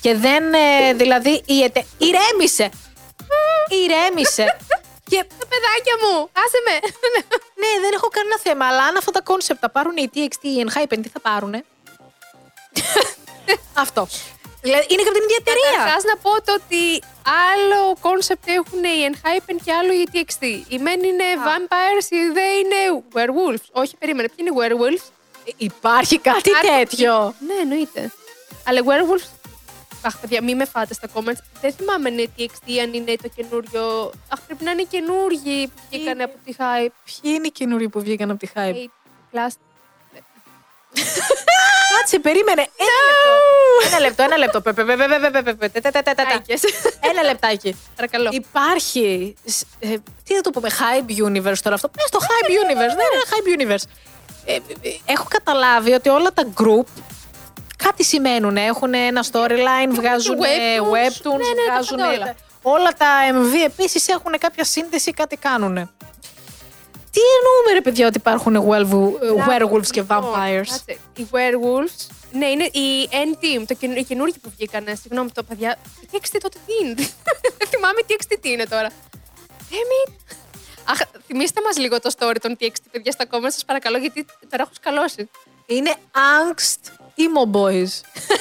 Και 0.00 0.14
δεν, 0.14 0.54
ε, 0.54 0.92
δηλαδή, 0.94 1.42
η 1.46 1.62
εται... 1.62 1.86
Ηρέμησε! 1.98 2.70
Ηρέμησε! 3.84 4.56
Και 5.10 5.20
Τα 5.40 5.46
παιδάκια 5.52 5.94
μου, 6.02 6.14
άσε 6.42 6.58
με. 6.66 6.74
ναι, 7.62 7.70
δεν 7.80 7.90
έχω 7.94 8.08
κανένα 8.08 8.38
θέμα, 8.38 8.66
αλλά 8.66 8.82
αν 8.84 8.96
αυτά 8.96 9.10
τα 9.10 9.20
concept 9.20 9.60
τα 9.60 9.70
πάρουν 9.70 9.96
οι 9.96 10.10
TXT 10.14 10.40
ή 10.40 10.48
οι 10.48 10.64
Enhypen, 10.66 10.98
τι 11.02 11.08
θα 11.08 11.20
πάρουνε; 11.20 11.64
Αυτό. 13.84 14.08
Δηλαδή 14.62 14.86
είναι 14.88 15.02
και 15.02 15.08
από 15.08 15.18
την 15.18 15.26
ίδια 15.28 15.38
εταιρεία. 15.40 15.70
Καταρχάς 15.76 16.02
να 16.04 16.16
πω 16.16 16.30
το 16.46 16.52
ότι 16.60 17.02
άλλο 17.52 17.96
concept 18.00 18.48
έχουν 18.48 18.84
οι 18.84 18.98
Enhypen 19.10 19.56
και 19.64 19.72
άλλο 19.72 19.92
οι 19.92 20.04
TXT. 20.12 20.42
Οι 20.68 20.78
μεν 20.78 21.02
είναι 21.02 21.24
vampires, 21.48 22.06
οι 22.10 22.20
δε 22.32 22.46
είναι 22.60 22.80
werewolves. 23.14 23.64
Όχι, 23.72 23.96
περίμενε, 23.96 24.28
ποιοι 24.28 24.46
είναι 24.48 24.50
οι 24.54 24.58
werewolves. 24.62 25.04
Υπάρχει 25.56 26.18
κάτι 26.18 26.48
Υπάρχει- 26.50 26.68
τέτοιο. 26.68 27.34
Ναι, 27.46 27.54
εννοείται. 27.60 28.12
Αλλά 28.66 28.78
οι 28.80 28.82
werewolves. 28.86 29.28
Αχ, 30.06 30.16
παιδιά, 30.20 30.42
μη 30.42 30.54
με 30.54 30.64
φάτε 30.64 30.94
στα 30.94 31.08
comments. 31.14 31.40
Δεν 31.60 31.72
θυμάμαι 31.72 32.08
αν 32.08 32.18
είναι 32.18 32.30
TXT, 32.38 32.78
αν 32.82 32.92
είναι 32.94 33.14
το 33.22 33.28
καινούριο. 33.36 34.12
Αχ, 34.28 34.40
πρέπει 34.46 34.64
να 34.64 34.70
είναι 34.70 34.82
οι 34.82 34.86
καινούργοι 34.86 35.66
που 35.66 35.80
βγήκαν 35.90 36.20
από 36.20 36.34
τη 36.44 36.54
Hype. 36.58 36.90
Ποιοι 37.04 37.32
είναι 37.36 37.46
οι 37.46 37.50
καινούριοι 37.50 37.88
που 37.88 38.00
βγήκαν 38.00 38.30
από 38.30 38.38
τη 38.38 38.48
Hype; 38.54 38.74
Eight 38.74 39.36
Plus. 39.36 39.52
Κάτσε, 41.98 42.18
περίμενε. 42.18 42.62
Ένα 42.86 42.98
λεπτό. 43.06 43.86
Ένα 43.86 43.98
λεπτό. 43.98 44.22
Ένα 44.22 44.36
λεπτό. 44.36 44.60
Πε, 44.60 44.72
πε, 44.72 44.84
πε, 44.84 44.96
πε, 44.96 45.06
πε, 45.06 45.30
πε, 45.30 45.42
πε, 45.42 45.54
πε, 45.54 45.68
τε, 45.68 45.80
τε, 45.80 45.90
τε, 45.90 46.02
τε, 46.02 46.14
τε. 46.14 46.22
Άικες. 46.32 46.62
Ένα 47.10 47.22
λεπτάκι. 47.22 47.76
Παρακαλώ. 47.96 48.28
Υπάρχει. 48.32 49.34
σ- 49.44 49.66
ε, 49.78 49.96
τι 50.24 50.34
θα 50.34 50.40
το 50.40 50.50
πούμε, 50.50 50.68
Hype 50.70 51.10
Universe 51.26 51.58
τώρα 51.62 51.74
αυτό; 51.74 51.88
Πες 51.88 52.08
το 52.10 52.18
Hype 52.22 52.48
Universe. 52.50 52.94
Δεν 52.96 53.06
είναι 53.12 53.24
Hype 53.30 53.60
Universe. 53.60 53.84
Ε, 54.44 54.54
ε, 54.54 54.60
έχω 55.06 55.26
καταλάβει 55.28 55.92
ότι 55.92 56.08
όλα 56.08 56.32
τα 56.32 56.48
group 56.60 56.86
κάτι 57.76 58.04
σημαίνουν. 58.04 58.56
Έχουν 58.56 58.94
ένα 58.94 59.24
storyline, 59.32 59.88
βγάζουν 59.90 60.42
ε, 60.42 60.46
webtoons. 60.80 60.82
webtoons, 60.82 61.38
Ναι, 61.38 61.48
ναι, 61.48 61.66
τα 61.66 61.72
βγάζουν. 61.72 61.96
πάντα 61.98 62.08
όλα. 62.14 62.34
όλα 62.62 62.92
τα 62.92 63.06
MV 63.32 63.54
επίσης 63.66 64.08
έχουν 64.08 64.32
κάποια 64.38 64.64
σύνδεση, 64.64 65.10
κάτι 65.10 65.36
κάνουν. 65.36 65.74
Τι 67.10 67.22
εννοούμε, 67.36 67.72
ρε 67.72 67.80
παιδιά, 67.80 68.06
ότι 68.06 68.16
υπάρχουν 68.16 68.56
werewolf- 68.68 69.48
werewolves 69.50 69.86
και 69.90 70.00
Λοιπόν, 70.00 70.24
vampires; 70.24 70.66
κάτσε. 70.70 70.98
Οι 71.16 71.26
werewolves. 71.30 72.06
Ναι, 72.32 72.46
είναι 72.46 72.64
η 72.64 73.08
N-Team, 73.10 73.64
το 73.66 73.74
καινο- 73.74 73.96
οι 73.96 74.04
καινούργοι 74.04 74.38
που 74.38 74.50
βγήκανε. 74.56 74.94
Συγγνώμη, 74.94 75.30
το 75.30 75.42
παιδιά. 75.42 75.76
Η 76.00 76.08
TXT 76.12 76.36
τότε 76.40 76.58
τι 76.66 76.72
είναι; 76.86 76.94
Δεν 77.58 77.68
θυμάμαι 77.72 78.00
τι 78.06 78.14
TXT 78.18 78.36
τι 78.40 78.50
είναι 78.50 78.64
τώρα. 78.64 78.88
Damn 79.70 80.08
it. 80.08 80.12
Αχ, 80.84 80.98
θυμίστε 81.26 81.60
μας 81.66 81.78
λίγο 81.78 82.00
το 82.00 82.10
story 82.18 82.36
των 82.40 82.56
TXT, 82.60 82.80
παιδιά, 82.90 83.12
στα 83.12 83.24
comments, 83.30 83.50
σας 83.50 83.64
παρακαλώ, 83.64 83.98
γιατί 83.98 84.24
τώρα 84.50 84.62
έχω 84.62 84.70
σκαλώσει. 84.74 85.30
Είναι 85.66 85.94
angst 86.12 86.90
emo 87.16 87.50
boys. 87.56 87.90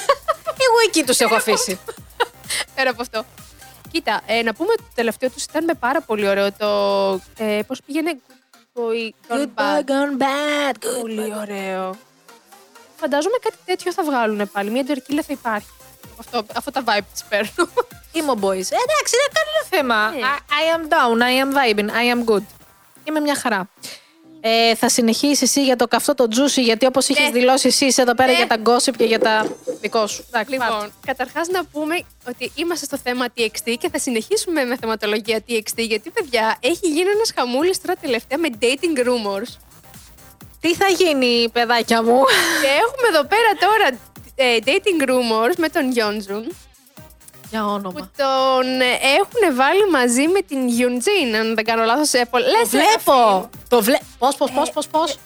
Εγώ 0.66 0.78
εκεί 0.88 1.04
τους 1.04 1.20
έχω 1.20 1.36
αφήσει. 1.36 1.80
Πέρα 2.76 2.90
από 2.90 3.02
αυτό. 3.02 3.26
Κοίτα, 3.92 4.22
ε, 4.26 4.42
να 4.42 4.54
πούμε 4.54 4.72
ότι 4.72 4.82
το 4.82 4.90
τελευταίο 4.96 5.30
τους 5.30 5.44
ήταν 5.44 5.64
με 5.64 5.74
πάρα 5.74 6.02
πολύ 6.02 6.28
ωραίο 6.28 6.52
το. 6.52 6.68
Ε, 7.38 7.60
Πώς 7.68 7.80
πήγαινε; 7.86 8.18
Boy, 8.74 9.10
Gone 9.34 9.48
Bad. 9.56 9.80
gone 9.80 10.22
bad. 10.22 11.00
Πολύ 11.02 11.34
ωραίο. 11.42 11.96
Φαντάζομαι 12.96 13.38
κάτι 13.42 13.56
τέτοιο 13.66 13.94
θα 13.94 14.04
βγάλουν 14.04 14.50
πάλι. 14.52 14.70
Μια 14.70 14.84
ντερκύλα 14.84 15.22
θα 15.22 15.34
υπάρχει. 15.34 15.68
Αυτό, 16.20 16.46
αυτό 16.56 16.72
τα 16.72 16.84
vibe 16.86 17.04
τη 17.16 17.22
παίρνω. 17.30 17.70
Emo 18.14 18.34
boys. 18.44 18.68
Ε, 18.72 18.78
Εντάξει, 18.86 19.16
δεν 19.22 19.30
κανένα 19.38 19.62
θέμα. 19.70 20.10
Ναι. 20.10 20.20
I, 20.20 20.52
I 20.52 20.78
am 20.78 20.84
down, 20.94 21.22
I 21.22 21.46
am 21.46 21.54
vibing, 21.58 21.90
I 21.90 22.16
am 22.16 22.34
good. 22.34 22.44
Είμαι 23.04 23.20
μια 23.20 23.36
χαρά. 23.36 23.70
Ε, 24.48 24.76
θα 24.76 24.90
συνεχίσεις 24.90 25.42
εσύ 25.42 25.64
για 25.64 25.76
το 25.76 25.88
καυτό 25.88 26.14
το 26.16 26.28
juicy, 26.30 26.62
γιατί 26.64 26.86
όπως 26.86 27.08
είχες 27.08 27.24
Ναι. 27.26 27.32
δηλώσει 27.32 27.68
εσύ 27.68 27.86
είσαι 27.86 28.02
εδώ 28.02 28.14
πέρα 28.16 28.32
Ναι. 28.32 28.38
για 28.38 28.48
τα 28.48 28.58
gossip 28.66 28.94
και 28.98 29.04
για 29.04 29.20
τα 29.20 29.48
δικό 29.82 30.08
σου. 30.08 30.26
Εντάξει, 30.32 30.58
πάρ' 30.58 30.70
Λοιπόν, 30.72 30.92
καταρχάς 31.06 31.48
να 31.48 31.66
πούμε 31.66 31.96
ότι 32.28 32.52
είμαστε 32.56 32.86
στο 32.86 32.98
θέμα 33.04 33.26
TXT 33.38 33.74
και 33.80 33.90
θα 33.92 34.00
συνεχίσουμε 34.00 34.64
με 34.64 34.78
θεματολογία 34.78 35.40
TXT. 35.48 35.78
Γιατί, 35.78 36.10
παιδιά, 36.10 36.58
έχει 36.60 36.88
γίνει 36.88 37.10
ένας 37.10 37.32
χαμούλης 37.36 37.82
τώρα 37.82 37.94
τελευταία 38.02 38.38
με 38.38 38.48
dating 38.62 38.98
rumors. 39.08 39.52
Τι 40.62 40.74
θα 40.76 40.88
γίνει, 40.88 41.50
παιδάκια 41.50 42.04
μου; 42.04 42.20
και 42.62 42.68
έχουμε 42.86 43.08
εδώ 43.18 43.24
πέρα 43.24 43.52
τώρα 43.66 44.00
ε, 44.36 44.58
dating 44.66 45.10
rumors 45.10 45.56
με 45.58 45.68
τον 45.70 45.84
Yonjun. 45.96 46.52
Για 47.56 47.64
που 47.64 47.70
όνομα. 47.74 48.10
τον 48.18 48.82
ε, 48.82 48.86
έχουν 49.20 49.56
βάλει 49.56 49.90
μαζί 49.92 50.28
με 50.28 50.42
την 50.42 50.60
Yunjin, 50.78 51.36
αν 51.40 51.56
δεν 51.56 51.64
κάνω 51.66 51.84
λάθος, 51.84 52.10
σε 52.10 52.26
πολλές 52.30 52.52
Το 52.62 52.68
βλέπω. 52.68 53.50
Το 53.70 53.82
βλέπω. 53.82 54.06
Πώς, 54.18 54.36
πώς, 54.36 54.52
πώς, 54.52 54.70
πώς, 54.72 54.88
πώς; 54.88 55.18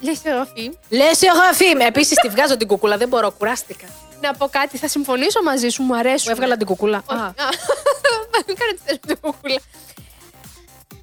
Λες 0.00 0.20
εγγραφή. 0.24 0.78
Λες 0.88 1.22
εγώ 1.22 1.40
αφήμ. 1.50 1.80
Επίσης 1.80 2.16
τη 2.18 2.28
βγάζω 2.28 2.56
την 2.56 2.66
κουκούλα, 2.66 2.96
δεν 2.96 3.08
μπορώ, 3.08 3.30
κουράστηκα. 3.30 3.86
Να 4.20 4.34
πω 4.34 4.48
κάτι, 4.48 4.78
θα 4.78 4.88
συμφωνήσω 4.88 5.42
μαζί 5.42 5.68
σου, 5.68 5.82
μου 5.82 5.96
αρέσουν. 5.96 6.24
Μου 6.26 6.34
έβγαλα 6.36 6.56
την 6.56 6.66
κουκούλα. 6.66 7.02
Όχι. 7.06 7.20
Α, 7.20 7.24
Α, 7.24 7.30
Μην 8.46 8.56
κάνω 8.56 8.72
τη 8.72 8.80
θέση 8.84 9.00
του 9.08 9.18
κούκουλα. 9.20 9.60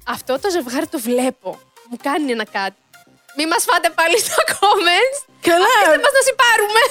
Αυτό 0.04 0.38
το 0.40 0.50
ζευγάρι 0.50 0.86
το 0.86 0.98
βλέπω. 0.98 1.58
Μου 1.90 1.96
κάνει 2.02 2.32
ένα 2.32 2.44
κάτι. 2.44 2.76
Μη 3.36 3.46
μας 3.46 3.64
φάτε 3.68 3.90
πάλι 3.94 4.18
στα 4.18 4.42
comments. 4.52 5.18
Καλά. 5.40 5.64
Αφήστε 5.64 5.98
μας 6.04 6.12
να 6.18 6.22
συμπάρουμε. 6.28 6.82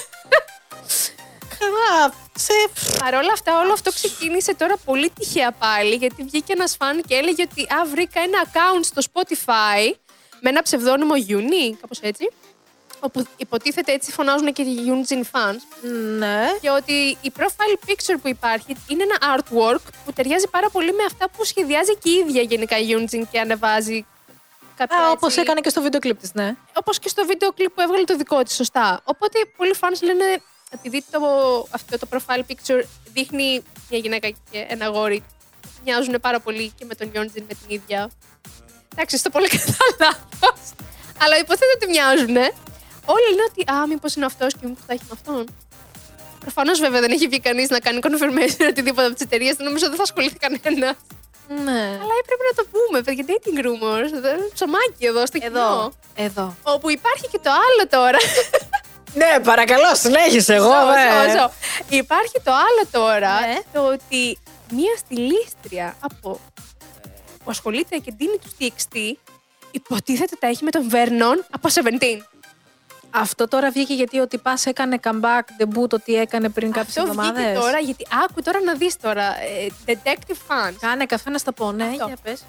Καλά. 1.60 2.14
Σε... 2.38 2.54
Παρ' 3.00 3.14
όλα 3.14 3.32
αυτά, 3.34 3.60
όλο 3.60 3.74
αυτό 3.74 3.92
ξεκίνησε 3.92 4.56
τώρα 4.56 4.78
πολύ 4.86 5.10
τυχαία 5.10 5.52
πάλι, 5.52 5.96
γιατί 5.96 6.24
βγήκε 6.24 6.54
ένας 6.54 6.76
φαν 6.80 7.02
και 7.08 7.16
έλεγε 7.16 7.44
ότι 7.52 7.62
α, 7.62 7.86
βρήκα 7.86 8.20
ένα 8.22 8.44
account 8.46 8.84
στο 8.84 9.02
Spotify 9.12 9.94
με 10.42 10.50
ένα 10.50 10.62
ψευδόνυμο 10.62 11.14
Uni, 11.28 11.78
κάπως 11.82 12.00
έτσι, 12.02 12.30
όπου 13.00 13.26
υποτίθεται 13.38 13.92
έτσι 13.92 14.12
φωνάζουν 14.12 14.54
και 14.54 14.62
οι 14.62 14.76
Yunjin 14.88 15.22
fans, 15.32 15.90
Ναι. 16.18 16.46
και 16.62 16.70
ότι 16.70 17.18
η 17.22 17.32
profile 17.38 17.90
picture 17.90 18.16
που 18.22 18.28
υπάρχει 18.28 18.76
είναι 18.88 19.04
ένα 19.04 19.18
artwork 19.38 19.82
που 20.06 20.14
ταιριάζει 20.14 20.48
πάρα 20.48 20.70
πολύ 20.70 20.94
με 20.94 21.04
αυτά 21.04 21.30
που 21.30 21.44
σχεδιάζει 21.44 21.96
και 21.98 22.10
η 22.10 22.14
ίδια 22.14 22.42
γενικά 22.42 22.78
η 22.78 22.86
Yunjin 22.90 23.22
και 23.32 23.40
ανεβάζει 23.40 24.06
κάποια 24.76 24.98
Α, 24.98 25.10
όπως 25.10 25.28
έτσι- 25.30 25.40
έκανε 25.42 25.60
και 25.60 25.70
στο 25.70 25.82
βίντεο 25.82 26.00
κλιπ 26.00 26.20
της, 26.20 26.34
ναι. 26.34 26.56
Όπως 26.74 27.00
και 27.00 27.10
στο 27.10 27.26
βίντεο 27.26 27.52
κλιπ 27.54 27.70
που 27.70 27.82
έβγαλε 27.82 28.04
το 28.04 28.16
δικό 28.16 28.44
της, 28.44 28.56
σωστά. 28.56 29.02
Οπότε 29.04 29.40
πολλοί 29.58 29.76
fans 29.80 30.02
λένε, 30.02 30.42
επειδή 30.72 31.04
το, 31.12 31.20
αυτό 31.72 31.98
το 31.98 32.08
profile 32.12 32.42
picture 32.50 32.84
δείχνει 33.14 33.62
μια 33.90 34.00
γυναίκα 34.00 34.30
και 34.30 34.66
ένα 34.68 34.86
αγόρι, 34.86 35.24
μοιάζουν 35.84 36.16
πάρα 36.22 36.40
πολύ 36.40 36.72
και 36.78 36.86
με 36.86 36.96
τον 36.96 37.08
Yonjin 37.14 37.42
με 37.48 37.54
την 37.54 37.68
ίδια. 37.68 38.10
Εντάξει, 38.96 39.18
στο 39.18 39.30
πολύ 39.30 39.48
κατά 39.58 39.78
λάθος. 40.00 40.60
Αλλά 41.22 41.38
υποθέτω 41.38 41.72
ότι 41.76 41.88
μοιάζουν. 41.88 42.36
Όλοι 43.06 43.28
λένε 43.30 43.44
ότι, 43.52 43.72
α, 43.72 43.88
μήπως 43.88 44.16
είναι 44.16 44.26
αυτός 44.26 44.54
και 44.54 44.60
μήπως 44.68 44.84
θα 44.88 44.94
έχει 44.94 45.04
με 45.04 45.14
αυτόν. 45.14 45.46
Προφανώς 46.40 46.80
βέβαια 46.80 47.00
δεν 47.00 47.12
έχει 47.12 47.28
βγει 47.28 47.40
κανείς 47.40 47.70
να 47.70 47.80
κάνει 47.80 48.00
confirmation 48.02 48.66
οτιδήποτε 48.72 49.06
από 49.06 49.14
τις 49.16 49.24
εταιρείες. 49.24 49.58
Νομίζω 49.58 49.88
δεν 49.88 49.96
θα 49.96 50.04
ασχοληθεί 50.04 50.36
κανένας. 50.38 50.96
Ναι. 51.48 51.82
Αλλά 52.02 52.14
έπρεπε 52.22 52.44
να 52.50 52.54
το 52.56 52.64
πούμε, 52.72 53.02
παιδιά. 53.02 53.26
Dating 53.28 53.60
rumors. 53.66 54.22
δεν- 54.22 54.50
Ψωμάκι 54.54 55.06
εδώ 55.06 55.26
στο 55.26 55.38
κοινό. 55.38 55.60
Εδώ. 55.60 55.92
Εδώ. 56.16 56.56
Όπου 56.64 56.90
υπάρχει 56.92 57.28
και 57.32 57.40
το 57.44 57.50
άλλο 57.52 57.88
τώρα. 57.90 58.18
Ναι, 59.18 59.40
παρακαλώ, 59.44 59.96
συνέχισε 59.96 60.54
εγώ. 60.54 60.70
Ζω, 60.70 60.92
ε. 61.26 61.30
ζω, 61.32 61.38
ζω. 61.38 61.52
Υπάρχει 61.90 62.42
το 62.44 62.52
άλλο 62.52 62.88
τώρα, 62.92 63.40
Ναι. 63.40 63.58
το 63.74 63.88
ότι 63.88 64.38
μία 64.72 64.96
στιλίστρια 64.98 65.96
από, 66.00 66.40
ε, 67.06 67.10
που 67.44 67.50
ασχολείται 67.50 67.98
και 67.98 68.14
δίνει 68.18 68.38
τους 68.38 68.52
TXT, 68.60 68.98
υποτίθεται 69.72 70.36
τα 70.40 70.48
έχει 70.48 70.64
με 70.64 70.72
τον 70.72 70.90
Vernon 70.92 71.44
από 71.52 71.70
17. 71.70 72.24
Αυτό 73.10 73.48
τώρα 73.48 73.70
βγήκε 73.72 73.94
γιατί 73.94 74.20
ο 74.20 74.28
τυπάς 74.28 74.66
έκανε 74.66 75.00
comeback 75.04 75.42
debut 75.62 75.90
το 75.90 76.00
τι 76.00 76.16
έκανε 76.16 76.50
πριν 76.50 76.72
κάποιες 76.72 76.98
Αυτό 76.98 77.12
βγήκε 77.14 77.28
εβδομάδες. 77.28 77.60
τώρα, 77.60 77.80
γιατί 77.80 78.08
άκου 78.24 78.42
τώρα 78.42 78.60
να 78.62 78.74
δεις 78.74 78.98
τώρα, 78.98 79.24
ε, 79.42 79.68
detective 79.86 80.38
fans. 80.48 80.74
Κάνε 80.80 81.06
καφέ 81.06 81.30
να 81.30 81.38
στα 81.38 81.54
πω, 81.54 81.72
ναι, 81.72 81.84
Αυτό. 81.84 82.06
για 82.08 82.18
πες. 82.24 82.44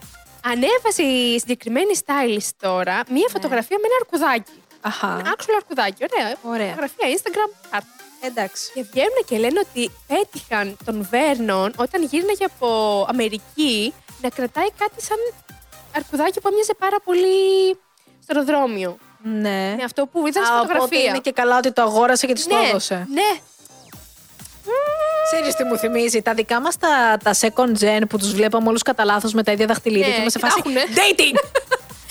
Ανέβασε 0.45 1.03
η 1.03 1.39
συγκεκριμένη 1.39 1.91
stylist 2.05 2.51
τώρα 2.61 2.95
μία 3.09 3.25
Ναι. 3.27 3.33
φωτογραφία 3.33 3.77
με 3.81 3.87
ένα 3.87 3.97
αρκουδάκι. 4.01 4.63
Αχα, 4.89 5.17
Ένα 5.19 5.35
actual 5.37 5.55
αρκουδάκι, 5.57 6.05
ωραία. 6.13 6.29
Ωραία. 6.43 6.69
Φωτογραφία 6.75 7.07
Instagram, 7.17 7.51
χάρτη. 7.71 7.89
εντάξει. 8.21 8.71
Και 8.75 8.83
βγαίνουν 8.91 9.19
και 9.29 9.39
λένε 9.39 9.61
ότι 9.69 9.91
πέτυχαν 10.07 10.77
τον 10.85 11.07
Βέρνον 11.11 11.73
όταν 11.77 12.03
γύρναγε 12.05 12.45
από 12.45 12.69
Αμερική 13.09 13.95
να 14.23 14.29
κρατάει 14.29 14.71
κάτι 14.79 15.03
σαν 15.03 15.17
αρκουδάκι 15.97 16.41
που 16.41 16.49
έμοιαζε 16.49 16.75
πάρα 16.79 16.97
πολύ 17.05 17.37
στο 18.23 18.31
αεροδρόμιο. 18.39 18.97
Ναι. 19.23 19.75
Με 19.79 19.83
αυτό 19.85 20.07
που 20.07 20.27
είδαν 20.27 20.43
Α, 20.43 20.47
στη 20.47 20.55
οπότε 20.55 20.73
φωτογραφία. 20.73 21.09
είναι 21.09 21.19
και 21.19 21.33
καλά 21.33 21.57
ότι 21.57 21.73
το 21.73 21.83
αγόρασε 21.83 22.27
και 22.27 22.33
της 22.33 22.47
το 22.47 22.57
ναι, 22.57 22.69
έδωσε. 22.69 23.07
ναι. 23.13 23.31
Ξέρεις 25.33 25.55
τι 25.55 25.65
μου 25.65 25.77
θυμίζει, 25.77 26.23
τα 26.23 26.35
δικά 26.35 26.61
μας 26.61 26.77
τα, 26.77 27.17
τα 27.25 27.35
second 27.41 27.79
gen 27.85 28.03
που 28.09 28.19
τους 28.19 28.33
βλέπαμε 28.33 28.69
όλους 28.69 28.83
κατά 28.83 29.05
λάθος 29.05 29.33
με 29.33 29.43
τα 29.43 29.53
ίδια 29.53 29.67
δαχτυλίδια 29.67 30.07
Ναι, 30.09 30.15
και 30.15 30.21
είμαστε 30.21 30.39
σε 30.39 30.47
και 30.47 30.53
τα 30.53 30.63
φάση 30.63 30.77
έχουνε. 30.79 30.95
dating! 30.99 31.37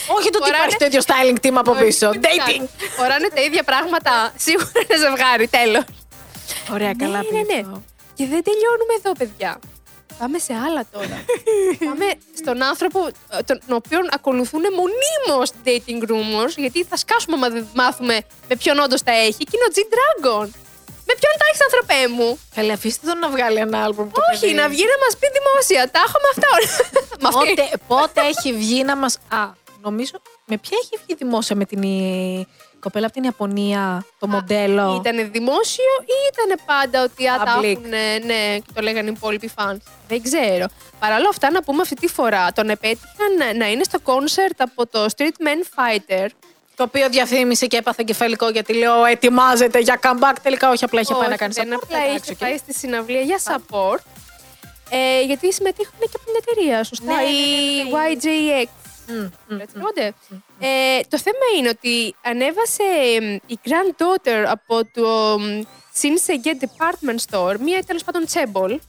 Όχι 0.08 0.30
το 0.30 0.38
ότι 0.42 0.50
Φοράνε- 0.50 0.56
υπάρχει 0.58 0.78
το 0.78 0.86
ίδιο 0.86 1.02
styling 1.08 1.40
team 1.46 1.56
από 1.64 1.72
πίσω. 1.74 2.08
Όχι, 2.10 2.20
Dating! 2.28 2.64
Φοράνε 2.98 3.28
τα 3.36 3.42
ίδια 3.42 3.64
πράγματα. 3.64 4.34
Σίγουρα 4.38 4.72
είναι 4.84 4.98
ζευγάρι, 5.04 5.48
τέλος. 5.48 5.84
Ωραία, 6.72 6.94
καλά 6.94 7.18
ναι, 7.18 7.30
ναι, 7.32 7.40
ναι. 7.40 7.46
πήγε. 7.46 7.82
Και 8.18 8.26
δεν 8.34 8.42
τελειώνουμε 8.48 8.94
εδώ, 9.00 9.12
παιδιά. 9.12 9.60
Πάμε 10.20 10.38
σε 10.40 10.54
άλλα 10.66 10.82
τώρα. 10.92 11.18
Πάμε 11.88 12.06
στον 12.42 12.64
άνθρωπο 12.64 13.00
ε, 13.30 13.38
τον 13.44 13.60
οποίο 13.80 14.00
ακολουθούν 14.18 14.62
μονίμως 14.80 15.48
dating 15.66 16.02
rumors, 16.12 16.54
γιατί 16.56 16.84
θα 16.84 16.98
σκάσουμε 16.98 17.36
άμα 17.36 17.50
δεν 17.50 17.68
μάθουμε 17.74 18.16
με 18.48 18.56
ποιον 18.56 18.80
όντως 18.80 19.02
τα 19.04 19.12
έχει. 19.12 19.44
Και 19.50 19.56
είναι 19.58 19.66
ο 19.70 19.72
G-Dragon. 19.76 20.48
Με 21.10 21.14
ποιον 21.20 21.34
τα 21.40 21.46
έχεις, 21.50 21.62
ανθρωπέ 21.68 22.02
μου; 22.16 22.40
Καλή, 22.56 22.72
αφήστε 22.72 23.08
τον 23.08 23.20
να 23.20 23.30
βγάλει 23.30 23.58
ένα 23.58 23.84
άλμπουμ. 23.84 24.10
το 24.12 24.22
Όχι, 24.34 24.40
παιδί. 24.40 24.54
να 24.54 24.68
βγει 24.70 24.84
να 24.94 24.98
μας 25.06 25.14
πει 25.20 25.28
δημόσια. 25.38 25.92
Τα 25.92 26.00
έχω 26.08 26.18
με 26.24 26.30
αυτά 26.34 26.48
όλα. 26.58 26.72
Με 27.22 27.28
αυτή. 27.32 27.54
Πότε, 27.54 27.78
πότε 27.88 28.22
έχει 28.28 28.54
βγει 28.54 28.84
να 28.84 28.96
μας... 28.96 29.18
Α, 29.78 29.80
νομίζω... 29.84 30.12
Με 30.46 30.58
ποια 30.58 30.78
έχει 30.84 31.04
βγει 31.06 31.16
δημόσια 31.16 31.56
με 31.56 31.66
την, 31.66 31.82
η- 31.82 32.48
Η 32.74 32.80
κοπέλα 32.80 33.06
από 33.06 33.14
την 33.16 33.24
Ιαπωνία, 33.24 34.06
το 34.20 34.28
μοντέλο; 34.28 34.96
Ήταν 35.06 35.32
δημόσιο 35.32 35.84
ή 36.06 36.16
ήταν 36.34 36.60
πάντα 36.66 37.04
ότι 37.04 37.28
α, 37.28 37.38
τα 37.38 37.58
Public. 37.60 37.64
έχουν, 37.64 37.90
ναι, 38.26 38.58
και 38.58 38.72
το 38.74 38.82
λέγανε 38.82 39.10
οι 39.10 39.14
υπόλοιποι 39.16 39.52
fans; 39.58 39.78
Δεν 40.08 40.22
ξέρω. 40.24 40.66
Παρ' 41.00 41.12
όλα 41.12 41.30
αυτά, 41.30 41.52
να 41.52 41.64
πούμε 41.64 41.82
αυτή 41.82 41.96
τη 41.96 42.08
φορά, 42.08 42.52
τον 42.52 42.70
επέτυχαν 42.70 43.58
να 43.58 43.70
είναι 43.72 43.84
στο 43.84 44.00
concert 44.04 44.56
από 44.58 44.88
το 44.88 45.06
Street 45.18 45.24
Man 45.48 45.62
Fighter. 45.76 46.28
Το 46.76 46.84
οποίο 46.84 47.10
διαφήμισε 47.10 47.66
και 47.68 47.78
έπαθε 47.78 48.04
κεφαλικό 48.06 48.50
γιατί 48.50 48.74
λέω 48.74 49.06
ετοιμάζεται 49.06 49.80
για 49.80 50.00
comeback. 50.04 50.36
Τελικά 50.42 50.70
όχι, 50.70 50.84
απλά 50.84 51.00
είχε 51.02 51.12
πάει 51.14 51.22
Όχι, 51.22 51.30
να 51.30 51.36
κάνει 51.38 51.54
δεν 51.54 51.68
support. 51.70 51.80
απλά 51.84 51.98
Εντάξει, 51.98 52.20
είχε 52.24 52.32
οκ. 52.32 52.38
πάει 52.38 52.58
στη 52.58 52.74
συναυλία 52.74 53.22
για 53.22 53.40
support. 53.48 54.00
Ε, 54.90 55.22
γιατί 55.26 55.54
συμμετείχαν 55.54 55.94
και 56.00 56.10
από 56.16 56.26
την 56.26 56.34
εταιρεία, 56.42 56.84
σωστά. 56.84 57.06
Ναι, 57.06 57.14
ναι, 57.14 57.22
ναι, 57.22 57.28
η 57.28 57.84
ναι, 57.84 58.00
ναι. 58.00 58.64
YJX. 58.64 58.70
Μμ, 59.08 59.30
μμ, 59.48 59.60
Έτσι 59.60 59.78
λέγονται. 59.78 60.14
Ε, 60.60 61.00
το 61.10 61.20
θέμα 61.20 61.46
είναι 61.58 61.70
ότι 61.70 62.16
ανέβασε 62.22 62.84
εμ, 63.16 63.38
η 63.46 63.60
granddaughter 63.64 64.46
από 64.48 64.86
το 64.94 65.36
Shinsei 66.02 66.64
Department 66.64 67.20
Store, 67.30 67.56
μία 67.60 67.84
τέλος 67.84 68.04
πάντων 68.04 68.26
τσέμπολ, 68.26 68.80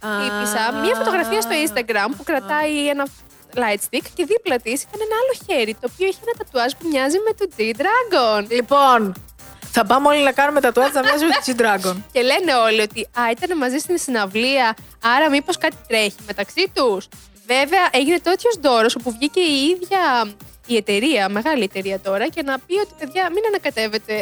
τύπησα, 0.00 0.72
μία 0.82 0.94
φωτογραφία 0.94 1.40
στο 1.40 1.50
Instagram 1.66 2.10
που 2.16 2.24
κρατάει 2.24 2.88
ένα 2.88 3.06
light 3.54 3.78
stick 3.90 4.06
και 4.14 4.24
δίπλα 4.24 4.58
της 4.58 4.82
ήταν 4.82 5.00
ένα 5.06 5.16
άλλο 5.20 5.34
χέρι, 5.46 5.74
το 5.74 5.88
οποίο 5.92 6.06
είχε 6.06 6.18
ένα 6.22 6.32
τατουάζ 6.38 6.72
που 6.78 6.88
μοιάζει 6.88 7.18
με 7.18 7.32
το 7.38 7.48
G-Dragon. 7.56 8.46
Λοιπόν, 8.50 9.14
θα 9.72 9.84
πάμε 9.84 10.08
όλοι 10.08 10.22
να 10.22 10.32
κάνουμε 10.32 10.60
τα 10.60 10.72
τουάτσα 10.72 11.02
μέσα 11.02 11.26
με 11.26 11.32
τη 11.44 11.52
G-Dragon. 11.52 11.96
Και 12.12 12.22
λένε 12.22 12.54
όλοι 12.54 12.80
ότι 12.80 13.08
α, 13.20 13.30
ήταν 13.30 13.56
μαζί 13.56 13.78
στην 13.78 13.98
συναυλία, 13.98 14.76
άρα 15.02 15.30
μήπως 15.30 15.58
κάτι 15.58 15.76
τρέχει 15.88 16.16
μεταξύ 16.26 16.70
τους. 16.74 17.08
Βέβαια, 17.46 17.88
έγινε 17.90 18.18
τέτοιος 18.18 18.56
δώρος 18.60 18.94
όπου 18.94 19.10
βγήκε 19.10 19.40
η 19.40 19.64
ίδια 19.64 20.32
η 20.66 20.76
εταιρεία, 20.76 21.28
μεγάλη 21.28 21.62
εταιρεία 21.62 22.00
τώρα, 22.00 22.28
και 22.28 22.42
να 22.42 22.58
πει 22.58 22.78
ότι 22.78 22.92
παιδιά, 22.98 23.30
μην 23.30 23.42
ανακατεύετε 23.46 24.14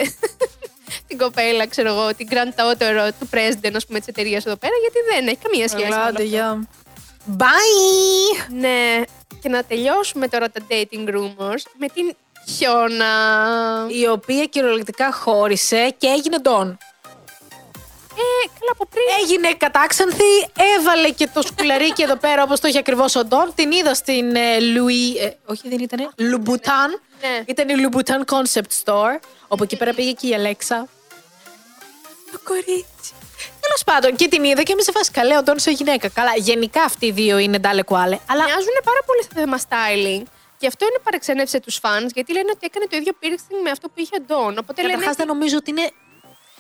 την 1.09 1.19
κοπέλα, 1.19 1.67
ξέρω 1.67 1.89
εγώ, 1.89 2.15
την 2.15 2.29
grand 2.31 2.61
daughter 2.61 3.11
του 3.19 3.29
president, 3.33 3.73
ας 3.75 3.87
πούμε, 3.87 3.99
της 3.99 4.09
εταιρείας 4.09 4.47
εδώ 4.47 4.57
πέρα, 4.57 4.73
γιατί 4.81 4.99
δεν 5.15 5.27
έχει 5.27 5.39
καμία 5.43 5.69
σχέση. 5.69 5.89
με 5.89 5.95
όλο 5.95 6.03
Ελάτε, 6.03 6.11
αυτό. 6.11 6.23
γεια. 6.23 6.69
Bye! 7.39 8.47
Ναι, 8.51 9.01
και 9.41 9.49
να 9.49 9.65
τελειώσουμε 9.65 10.29
τώρα 10.29 10.51
τα 10.51 10.61
dating 10.69 11.09
rumors 11.09 11.63
με 11.79 11.89
την 11.89 12.17
Χιώνα. 12.49 13.07
Η 13.89 14.07
οποία 14.07 14.45
κυριολεκτικά 14.45 15.13
χώρισε 15.13 15.95
και 15.99 16.07
έγινε 16.07 16.39
ντόν. 16.39 16.79
Ε, 18.17 18.49
καλά 18.59 18.71
από 18.73 18.87
πριν. 18.87 19.05
Έγινε 19.23 19.55
κατάξανθη, 19.55 20.49
έβαλε 20.79 21.11
και 21.11 21.29
το 21.35 21.43
σκουλαρίκι 21.43 22.03
εδώ 22.03 22.17
πέρα 22.17 22.43
όπως 22.43 22.61
το 22.61 22.69
είχε 22.69 22.79
ακριβώς 22.79 23.15
ο 23.17 23.25
Ντόν. 23.25 23.53
Την 23.55 23.73
είδα 23.73 23.95
στην 23.95 24.37
ε, 24.37 24.61
Λουί, 24.61 25.17
ε, 25.17 25.31
όχι 25.47 25.69
δεν 25.69 25.79
ήτανε, 25.79 26.09
Λουμπουτάν. 26.17 27.01
Ναι. 27.21 27.45
Ήταν 27.47 27.69
η 27.69 27.77
Λουμπουτάν 27.77 28.25
Concept 28.31 28.73
Store, 28.85 29.19
όπου 29.49 29.63
εκεί 29.63 29.77
πέρα 29.77 29.95
πήγε 29.95 30.13
και 30.13 30.27
η 30.29 30.35
Αλέξα. 30.35 30.89
Το 32.33 32.39
κορίτσι. 32.45 33.13
Τέλος 33.61 33.85
πάντων, 33.85 34.17
και 34.17 34.29
την 34.29 34.45
είδα 34.45 34.63
και 34.63 34.73
είμαι 34.73 34.83
σε 34.83 34.93
φάση 34.93 35.11
καλέ, 35.11 35.37
ο 35.37 35.43
Ντόν 35.43 35.59
σε 35.59 35.71
γυναίκα. 35.71 36.09
Καλά, 36.09 36.33
γενικά 36.37 36.83
αυτοί 36.83 37.07
οι 37.07 37.11
δύο 37.11 37.39
είναι 37.39 37.59
ντάλε 37.59 37.83
κουάλε. 37.83 38.19
Αλλά 38.27 38.45
Μοιάζουν 38.45 38.77
πάρα 38.85 39.01
πολύ 39.07 39.23
στο 39.23 39.33
θέμα 39.41 39.59
styling. 39.69 40.23
Και 40.59 40.67
αυτό 40.67 40.85
είναι 40.85 40.99
παρεξένευσε 41.03 41.61
τους 41.61 41.81
fans, 41.83 42.09
γιατί 42.15 42.33
λένε 42.33 42.51
ότι 42.55 42.67
έκανε 42.71 42.87
το 42.91 42.97
ίδιο 42.97 43.13
piercing 43.23 43.59
με 43.63 43.71
αυτό 43.71 43.89
που 43.89 43.95
είχε 43.97 44.17
ο 44.17 44.23
Ντόν. 44.27 44.59
Οπότε 44.59 44.83
λένε. 44.83 44.95
καταρχά 44.95 45.15
δεν 45.17 45.27
νομίζω 45.27 45.57
ότι 45.57 45.71
είναι 45.71 45.91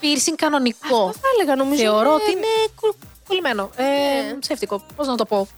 piercing 0.02 0.34
κανονικό. 0.36 0.78
Αυτό 1.06 1.12
θα 1.12 1.28
έλεγα, 1.34 1.56
νομίζω. 1.56 1.82
Θεωρώ 1.82 2.12
ότι 2.14 2.30
είναι 2.30 2.46
κου- 2.80 2.96
κολλημένο. 3.28 3.70
Ε, 3.76 3.82
Ναι. 3.82 4.38
Ψεύτικο. 4.38 4.82
Πώς 4.96 5.06
να 5.06 5.16
το 5.16 5.24
πω. 5.24 5.48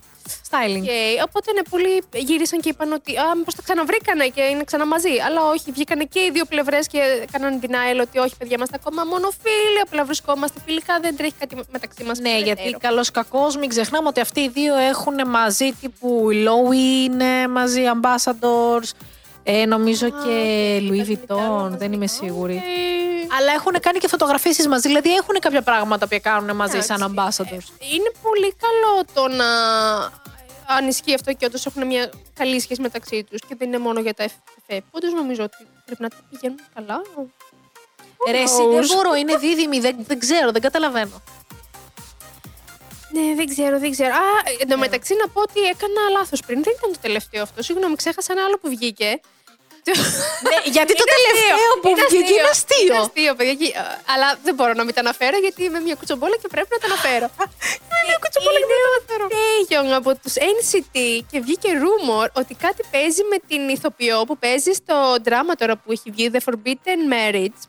Styling. 0.51 0.85
Okay. 0.87 1.15
Οπότε 1.29 1.53
ναι, 1.53 1.63
πολλοί 1.71 2.03
γύρισαν 2.15 2.61
και 2.61 2.69
είπαν 2.69 2.93
ότι 2.93 3.17
Α, 3.17 3.35
μήπως 3.37 3.55
τα 3.55 3.63
ξαναβρήκανε 3.63 4.27
και 4.27 4.43
είναι 4.43 4.65
ξανά 4.65 4.87
μαζί. 4.87 5.09
Αλλά 5.27 5.41
όχι, 5.49 5.71
βγήκανε 5.73 6.05
και 6.05 6.19
οι 6.21 6.31
δύο 6.33 6.45
πλευρές 6.45 6.87
και 6.87 6.99
έκαναν 7.23 7.61
denial 7.63 8.01
ότι 8.01 8.19
όχι, 8.19 8.37
παιδιά, 8.39 8.55
είμαστε 8.57 8.77
ακόμα 8.81 9.05
μόνο 9.05 9.29
φίλοι. 9.43 9.81
Απλά 9.83 10.05
βρισκόμαστε 10.05 10.61
φιλικά, 10.67 10.99
δεν 11.03 11.17
τρέχει 11.17 11.35
κάτι 11.39 11.57
μεταξύ 11.73 12.05
μας. 12.05 12.19
Ναι, 12.19 12.39
γιατί 12.39 12.77
καλώ 12.81 13.05
κακός, 13.13 13.57
μην 13.57 13.69
ξεχνάμε 13.69 14.09
ότι 14.09 14.21
αυτοί 14.21 14.41
οι 14.41 14.49
δύο 14.49 14.75
έχουν 14.77 15.29
μαζί 15.29 15.73
τύπου 15.81 16.31
η 16.31 16.45
Lowy 16.47 17.11
είναι 17.11 17.49
μαζί 17.49 17.83
ambassadors. 17.95 18.91
Ε, 19.43 19.67
νομίζω 19.67 20.09
και 20.09 20.79
Louis 20.89 21.11
Vuitton, 21.11 21.69
δεν 21.71 21.93
είμαι 21.93 22.07
σίγουρη. 22.07 22.63
Αλλά 23.37 23.53
έχουν 23.53 23.81
κάνει 23.81 23.99
και 23.99 24.09
φωτογραφίσεις 24.09 24.67
μαζί, 24.69 24.89
δηλαδή 24.89 25.15
έχουν 25.15 25.39
κάποια 25.39 25.63
πράγματα 25.63 26.09
που 26.09 26.19
κάνουν 26.23 26.57
μαζί 26.57 26.81
σαν 26.81 27.01
ambassadors. 27.01 27.67
Είναι 27.93 28.11
πολύ 28.23 28.55
καλό 28.65 29.05
το 29.15 29.29
να. 29.29 29.47
Αν 30.77 30.89
ισχύει 30.89 31.15
αυτό 31.15 31.33
και 31.33 31.45
όντως 31.45 31.67
έχουν 31.67 31.87
μια 31.87 32.11
καλή 32.35 32.61
σχέση 32.61 32.81
μεταξύ 32.81 33.25
τους 33.31 33.41
και 33.41 33.55
δεν 33.59 33.69
είναι 33.69 33.79
μόνο 33.79 34.01
για 34.01 34.15
τα 34.15 34.25
FFF. 34.29 34.81
Όντως 34.91 35.13
νομίζω 35.13 35.43
ότι 35.43 35.57
πρέπει 35.85 36.03
να 36.03 36.09
τα 36.09 36.17
πηγαίνουν 36.31 36.59
καλά. 36.75 37.03
Ρε, 38.31 38.39
εσύ 38.43 38.63
δεν 38.71 38.87
μπορώ, 38.87 39.15
είναι 39.15 39.37
δίδυμη, 39.37 39.81
δεν, 39.81 39.97
δεν 40.07 40.19
ξέρω, 40.19 40.51
δεν 40.53 40.61
καταλαβαίνω. 40.61 41.23
Ναι, 43.13 43.35
δεν 43.35 43.47
ξέρω, 43.47 43.79
δεν 43.79 43.91
ξέρω. 43.91 44.15
Α, 44.15 44.25
εν 44.61 44.69
τω 44.69 44.79
μεταξύ 44.79 45.15
να 45.15 45.29
πω 45.29 45.41
ότι 45.41 45.61
έκανα 45.61 46.09
λάθος 46.13 46.41
πριν. 46.41 46.63
Δεν 46.63 46.75
ήταν 46.79 46.93
το 46.93 46.99
τελευταίο 47.01 47.43
αυτό. 47.43 47.63
Συγγνώμη, 47.63 47.97
ξέχασα 47.97 48.33
ένα 48.33 48.45
άλλο 48.45 48.59
που 48.59 48.69
βγήκε. 48.69 49.21
Ναι, 50.49 50.57
γιατί 50.77 50.93
το 51.01 51.05
Είναι 51.07 51.15
τελευταίο 51.17 51.57
αστείο, 51.57 51.73
που 51.83 51.89
είναι 51.93 52.05
βγήκε 52.13 52.33
είναι 52.33 52.41
Είναι 52.41 52.53
αστείο. 52.57 52.95
αστείο, 53.05 53.33
παιδιά. 53.39 53.55
και- 53.61 53.75
Αλλά 54.13 54.29
δεν 54.47 54.55
μπορώ 54.57 54.73
να 54.81 54.85
μην 54.87 54.95
τα 54.97 55.01
αναφέρω 55.07 55.37
γιατί 55.45 55.61
είμαι 55.67 55.81
μια 55.87 55.95
κουτσομπόλα 56.01 56.37
και 56.43 56.49
πρέπει 56.55 56.69
να 56.75 56.79
τα 56.83 56.87
αναφέρω. 56.91 57.27
Είμαι 57.85 58.01
μια 58.09 58.19
κουτσομπόλα 58.23 58.57
και 58.63 58.69
πρέπει 58.71 58.85
να 58.87 58.93
τα 58.97 59.01
αναφέρω. 59.01 59.25
Τέγιον 59.37 59.87
από 60.01 60.11
τους 60.23 60.35
NCT 60.55 60.97
και 61.31 61.39
βγήκε 61.47 61.69
rumor 61.85 62.29
ότι 62.41 62.53
κάτι 62.55 62.83
παίζει 62.91 63.23
με 63.33 63.39
την 63.49 63.63
ηθοποιό 63.77 64.19
που 64.29 64.37
παίζει 64.45 64.73
στο 64.81 64.97
δράμα 65.27 65.53
τώρα 65.61 65.75
που 65.77 65.93
έχει 65.93 66.09
βγει 66.15 66.31
The 66.35 66.41
Forbidden 66.49 67.01
Marriage. 67.15 67.61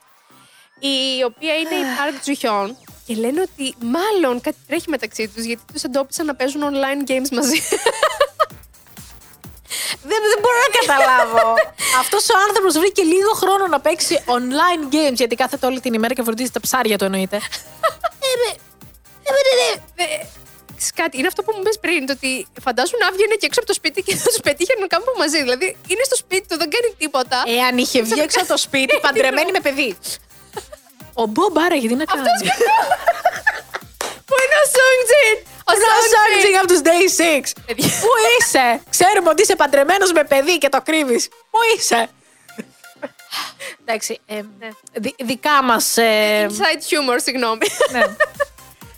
Η 0.80 1.24
οποία 1.30 1.54
είναι 1.62 1.76
η 1.84 1.86
Park 1.98 2.16
Ji-hyun. 2.26 2.70
Και 3.06 3.16
λένε 3.16 3.42
ότι 3.42 3.76
μάλλον 3.96 4.42
κάτι 4.42 4.58
τρέχει 4.68 4.90
μεταξύ 4.90 5.28
τους 5.28 5.44
γιατί 5.44 5.62
τους 5.74 5.84
εντόπισαν 5.84 6.26
να 6.26 6.36
παίζουν 6.36 6.62
online 6.72 7.10
games 7.12 7.30
μαζί. 7.32 7.62
Δεν, 10.10 10.20
δεν 10.32 10.40
μπορώ 10.42 10.58
να 10.66 10.70
καταλάβω. 10.80 11.54
Αυτός 12.02 12.30
ο 12.30 12.36
άνθρωπος 12.48 12.74
βρήκε 12.78 13.04
λίγο 13.04 13.32
χρόνο 13.42 13.68
να 13.68 13.80
παίξει 13.80 14.24
online 14.26 14.84
games, 14.94 15.18
γιατί 15.22 15.36
κάθεται 15.36 15.66
όλη 15.66 15.80
την 15.80 15.94
ημέρα 15.94 16.14
και 16.14 16.24
φροντίζει 16.24 16.52
τα 16.52 16.60
ψάρια 16.60 16.98
του 16.98 17.04
εννοείται. 17.04 17.38
Ε, 19.96 20.26
ξέρεις 20.84 21.02
κάτι, 21.02 21.18
είναι 21.18 21.28
αυτό 21.28 21.42
που 21.44 21.52
μου 21.56 21.64
πες 21.64 21.78
πριν, 21.80 22.06
το 22.06 22.14
ότι 22.18 22.48
φαντάζουν 22.66 22.98
να 23.04 23.12
βγαίνουν 23.16 23.38
και 23.40 23.46
έξω 23.50 23.60
από 23.60 23.70
το 23.72 23.76
σπίτι 23.80 24.02
και 24.02 24.16
θα 24.16 24.28
τους 24.34 24.42
πετύχουν 24.48 24.88
κάπου 24.88 25.12
μαζί. 25.18 25.38
Δηλαδή 25.46 25.68
είναι 25.92 26.04
στο 26.10 26.16
σπίτι 26.16 26.46
του, 26.50 26.58
δεν 26.62 26.70
κάνει 26.74 26.90
τίποτα. 26.98 27.38
Εάν 27.60 27.78
είχε 27.78 28.02
βγει 28.02 28.22
έξω 28.28 28.40
από 28.40 28.48
το 28.48 28.58
σπίτι, 28.58 28.94
παντρεμένη 29.06 29.52
με 29.52 29.60
παιδί. 29.60 29.98
Ο 31.22 31.26
Μπομπ 31.26 31.58
άρα 31.66 31.76
γιατί 31.76 31.96
να 31.96 32.06
κάνει. 32.06 32.42
Πού 34.28 34.36
είναι 34.44 34.58
ο 34.64 34.66
Σόγκτζιν! 34.74 35.53
Ο 35.68 35.72
Ο 35.72 35.76
Σάρτζινγκ 36.14 36.56
από 36.58 36.68
τους 36.68 36.82
Day 36.84 37.22
6. 37.42 37.52
Παιδιά. 37.66 37.88
Πού 37.88 38.08
είσαι, 38.40 38.82
Ξέρουμε 38.90 39.30
ότι 39.30 39.42
είσαι 39.42 39.56
παντρεμένος 39.56 40.12
με 40.12 40.24
παιδί 40.24 40.58
και 40.58 40.70
το 40.70 40.82
κρύβεις. 40.82 41.28
Πού 41.28 41.60
είσαι; 41.78 42.10
Εντάξει, 43.86 44.20
ε, 44.26 44.42
δι- 44.94 45.16
δικά 45.24 45.64
μας. 45.64 45.94
Inside 45.98 46.82
humor, 46.90 47.18
συγγνώμη. 47.24 47.68
Ναι. 47.92 48.04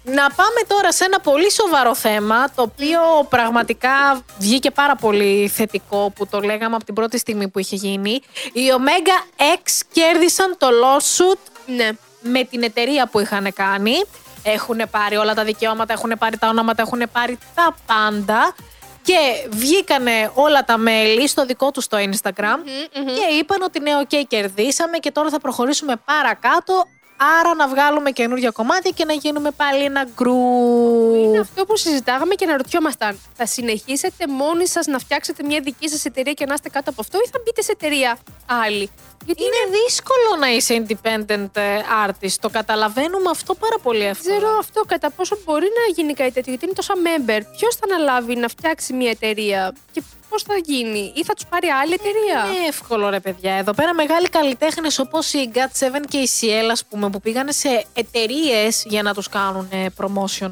Να 0.07 0.29
πάμε 0.29 0.59
τώρα 0.67 0.91
σε 0.91 1.03
ένα 1.05 1.19
πολύ 1.19 1.51
σοβαρό 1.51 1.95
θέμα, 1.95 2.49
το 2.55 2.61
οποίο 2.61 2.99
πραγματικά 3.29 4.23
βγήκε 4.37 4.71
πάρα 4.71 4.95
πολύ 4.95 5.47
θετικό 5.55 6.11
που 6.15 6.27
το 6.27 6.39
λέγαμε 6.39 6.75
από 6.75 6.85
την 6.85 6.93
πρώτη 6.93 7.17
στιγμή 7.17 7.47
που 7.47 7.59
είχε 7.59 7.75
γίνει. 7.75 8.21
Οι 8.53 8.61
Omega 8.77 9.41
X 9.41 9.69
κέρδισαν 9.91 10.55
το 10.57 10.67
lawsuit 10.67 11.37
ναι. 11.65 11.89
με 12.21 12.43
την 12.43 12.63
εταιρεία 12.63 13.07
που 13.07 13.19
είχαν 13.19 13.53
κάνει. 13.53 14.03
Έχουν 14.47 14.81
πάρει 14.91 15.15
όλα 15.15 15.33
τα 15.33 15.43
δικαιώματα, 15.43 15.93
έχουν 15.93 16.13
πάρει 16.19 16.37
τα 16.37 16.47
ονόματα, 16.47 16.81
έχουν 16.81 17.01
πάρει 17.11 17.37
τα 17.55 17.75
πάντα. 17.85 18.55
Και 19.01 19.47
βγήκανε 19.49 20.31
όλα 20.33 20.63
τα 20.63 20.77
μέλη 20.77 21.27
στο 21.27 21.45
δικό 21.45 21.71
τους 21.71 21.87
το 21.87 21.97
Instagram 21.97 22.57
και 22.91 23.35
είπαν 23.39 23.61
ότι 23.61 23.79
ναι, 23.79 23.91
οκ, 23.95 24.27
κερδίσαμε 24.27 24.97
και 24.97 25.11
τώρα 25.11 25.29
θα 25.29 25.39
προχωρήσουμε 25.39 25.95
παρακάτω. 26.05 26.87
Άρα 27.17 27.53
να 27.55 27.67
βγάλουμε 27.67 28.11
καινούργια 28.11 28.49
κομμάτια 28.51 28.91
και 28.91 29.05
να 29.05 29.13
γίνουμε 29.13 29.51
πάλι 29.51 29.83
ένα 29.83 29.99
Είναι 30.01 30.09
group. 30.15 31.41
αυτό 31.41 31.65
που 31.65 31.77
συζητάγαμε 31.77 32.35
και 32.35 32.45
αναρωτιόμασταν. 32.45 33.19
Θα 33.33 33.45
συνεχίσετε 33.45 34.27
μόνοι 34.27 34.67
σας 34.67 34.85
να 34.85 34.99
φτιάξετε 34.99 35.43
μια 35.43 35.59
δική 35.63 35.89
σας 35.89 36.05
εταιρεία 36.05 36.33
και 36.33 36.45
να 36.45 36.53
είστε 36.53 36.69
κάτω 36.69 36.89
από 36.89 37.01
αυτό, 37.01 37.17
ή 37.17 37.29
θα 37.31 37.39
μπείτε 37.45 37.61
σε 37.61 37.71
εταιρεία 37.71 38.17
άλλη; 38.45 38.89
Γιατί 39.25 39.43
Είναι 39.43 39.77
δύσκολο 39.83 40.35
να 40.39 40.47
είσαι 40.47 40.85
independent 40.87 41.49
ε, 41.61 41.79
artist. 42.07 42.35
Το 42.39 42.49
καταλαβαίνουμε 42.49 43.29
αυτό 43.29 43.55
πάρα 43.55 43.77
πολύ 43.83 43.99
Δεν 43.99 44.07
εύκολα. 44.09 44.35
ξέρω 44.37 44.57
αυτό 44.59 44.81
κατά 44.87 45.09
πόσο 45.11 45.37
μπορεί 45.45 45.65
να 45.79 45.93
γίνει 45.95 46.13
κάτι 46.13 46.31
τέτοιο, 46.31 46.51
γιατί 46.51 46.65
είναι 46.65 46.73
τόσα 46.75 46.93
member. 46.95 47.41
Ποιος 47.57 47.75
θα 47.75 47.81
αναλάβει 47.93 48.35
να 48.35 48.47
φτιάξει 48.47 48.93
μια 48.93 49.09
εταιρεία 49.09 49.75
και 49.91 50.01
πώς 50.35 50.43
θα 50.43 50.57
γίνει, 50.63 51.11
ή 51.15 51.23
θα 51.23 51.33
τους 51.33 51.45
πάρει 51.45 51.67
άλλη 51.67 51.93
εταιρεία; 51.93 52.45
Είναι 52.45 52.67
εύκολο 52.67 53.09
ρε 53.09 53.19
παιδιά. 53.19 53.53
Εδώ 53.53 53.73
πέρα 53.73 53.93
μεγάλοι 53.93 54.29
καλλιτέχνες 54.29 54.99
όπως 54.99 55.33
η 55.33 55.51
GAT7 55.53 56.01
και 56.09 56.17
η 56.17 56.29
Ciel, 56.39 56.69
ας 56.71 56.85
πούμε, 56.85 57.09
που 57.09 57.19
πήγανε 57.19 57.51
σε 57.51 57.85
εταιρείες 57.93 58.83
για 58.87 59.01
να 59.03 59.13
τους 59.13 59.29
κάνουν 59.29 59.67
ε, 59.71 59.85
promotion. 59.99 60.51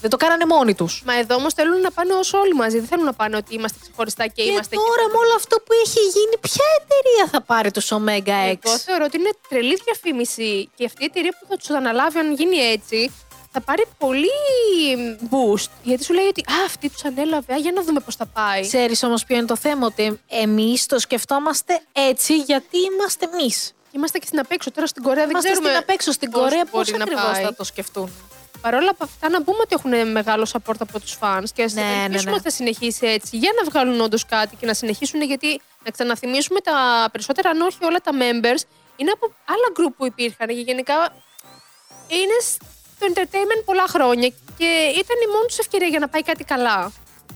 Δεν 0.00 0.10
το 0.10 0.16
κάνανε 0.16 0.46
μόνοι 0.46 0.74
τους. 0.74 1.02
Μα 1.06 1.18
εδώ 1.18 1.34
όμως 1.34 1.52
θέλουν 1.54 1.80
να 1.80 1.90
πάνε 1.90 2.12
όσο 2.12 2.38
όλοι 2.38 2.54
μαζί. 2.54 2.78
Δεν 2.78 2.86
θέλουν 2.86 3.04
να 3.04 3.12
πάνε 3.12 3.36
ότι 3.36 3.54
είμαστε 3.54 3.78
ξεχωριστά 3.82 4.26
και, 4.26 4.42
Και 4.42 4.50
είμαστε 4.50 4.76
τώρα 4.76 5.02
εκεί. 5.02 5.10
με 5.12 5.18
όλο 5.18 5.34
αυτό 5.36 5.56
που 5.56 5.72
έχει 5.84 6.00
γίνει, 6.16 6.36
ποια 6.40 6.64
εταιρεία 6.80 7.24
θα 7.32 7.40
πάρει 7.42 7.70
τους 7.70 7.88
Omega 7.92 8.52
X; 8.52 8.58
Εγώ 8.64 8.78
θεωρώ 8.78 9.04
ότι 9.04 9.16
είναι 9.18 9.30
τρελή 9.48 9.76
διαφήμιση 9.84 10.70
και 10.76 10.84
αυτή 10.84 11.02
η 11.02 11.06
εταιρεία 11.10 11.32
που 11.40 11.46
θα 11.48 11.56
τους 11.56 11.70
αναλάβει, 11.70 12.18
αν 12.18 12.34
γίνει 12.34 12.56
έτσι, 12.56 13.12
θα 13.56 13.64
πάρει 13.64 13.84
πολύ 13.98 14.28
boost. 15.30 15.70
Γιατί 15.82 16.04
σου 16.04 16.12
λέει 16.14 16.26
ότι 16.26 16.40
Α, 16.40 16.64
αυτή 16.66 16.90
τους 16.90 17.04
ανέλαβε. 17.04 17.52
Α, 17.54 17.56
για 17.56 17.72
να 17.72 17.82
δούμε 17.82 18.00
πώς 18.00 18.16
θα 18.16 18.26
πάει. 18.26 18.60
Ξέρεις 18.62 19.02
όμως 19.02 19.24
ποιο 19.24 19.36
είναι 19.36 19.46
το 19.46 19.56
θέμα, 19.56 19.86
ότι 19.86 20.20
εμείς 20.28 20.86
το 20.86 20.98
σκεφτόμαστε 20.98 21.80
έτσι 21.92 22.36
γιατί 22.38 22.76
είμαστε 22.78 23.28
εμείς. 23.32 23.72
Είμαστε 23.90 24.18
και 24.18 24.26
στην 24.26 24.38
απέξω. 24.38 24.70
Τώρα 24.70 24.86
στην 24.86 25.02
Κορέα 25.02 25.20
δεν 25.22 25.30
Είμαστε 25.30 25.48
ξέρουμε. 25.50 25.68
στην 25.70 25.82
απέξω 25.82 26.12
στην 26.12 26.30
πώς 26.30 26.40
Κορέα, 26.40 26.64
πώς 26.64 26.86
μπορεί 26.86 26.98
να 26.98 27.04
ακριβώς 27.04 27.30
πάει. 27.32 27.42
θα 27.44 27.54
το 27.54 27.64
σκεφτούν. 27.64 28.10
Παρ' 28.60 28.74
όλα 28.74 28.92
αυτά, 28.98 29.28
να 29.28 29.42
πούμε 29.42 29.58
ότι 29.60 29.74
έχουν 29.78 30.10
μεγάλο 30.10 30.46
support 30.52 30.74
από 30.78 31.00
τους 31.00 31.16
fans 31.20 31.44
και 31.54 31.62
ας 31.62 31.72
Ναι, 31.72 31.80
ναι, 31.82 32.02
ελπίσουμε 32.04 32.30
ναι. 32.30 32.36
ότι 32.36 32.42
θα 32.42 32.50
συνεχίσει 32.50 33.06
έτσι 33.06 33.36
για 33.36 33.50
να 33.58 33.70
βγάλουν 33.70 34.00
όντως 34.00 34.26
κάτι 34.26 34.56
και 34.56 34.66
να 34.66 34.74
συνεχίσουν. 34.74 35.22
Γιατί 35.22 35.60
να 35.84 35.90
ξαναθυμίσουμε 35.90 36.60
τα 36.60 37.08
περισσότερα, 37.12 37.50
αν 37.50 37.60
όχι 37.60 37.78
όλα 37.82 37.98
τα 37.98 38.12
members, 38.12 38.60
είναι 38.96 39.10
από 39.10 39.26
άλλα 39.44 39.68
group 39.76 39.92
που 39.96 40.06
υπήρχαν 40.06 40.46
και 40.48 40.52
γενικά 40.70 40.94
είναι 42.08 42.38
στο 42.96 43.06
entertainment 43.14 43.62
πολλά 43.64 43.84
χρόνια 43.88 44.28
και 44.58 44.66
ήταν 44.92 45.16
η 45.26 45.32
μόνη 45.32 45.46
τους 45.46 45.58
ευκαιρία 45.58 45.86
για 45.88 45.98
να 45.98 46.08
πάει 46.08 46.22
κάτι 46.22 46.44
καλά 46.44 46.92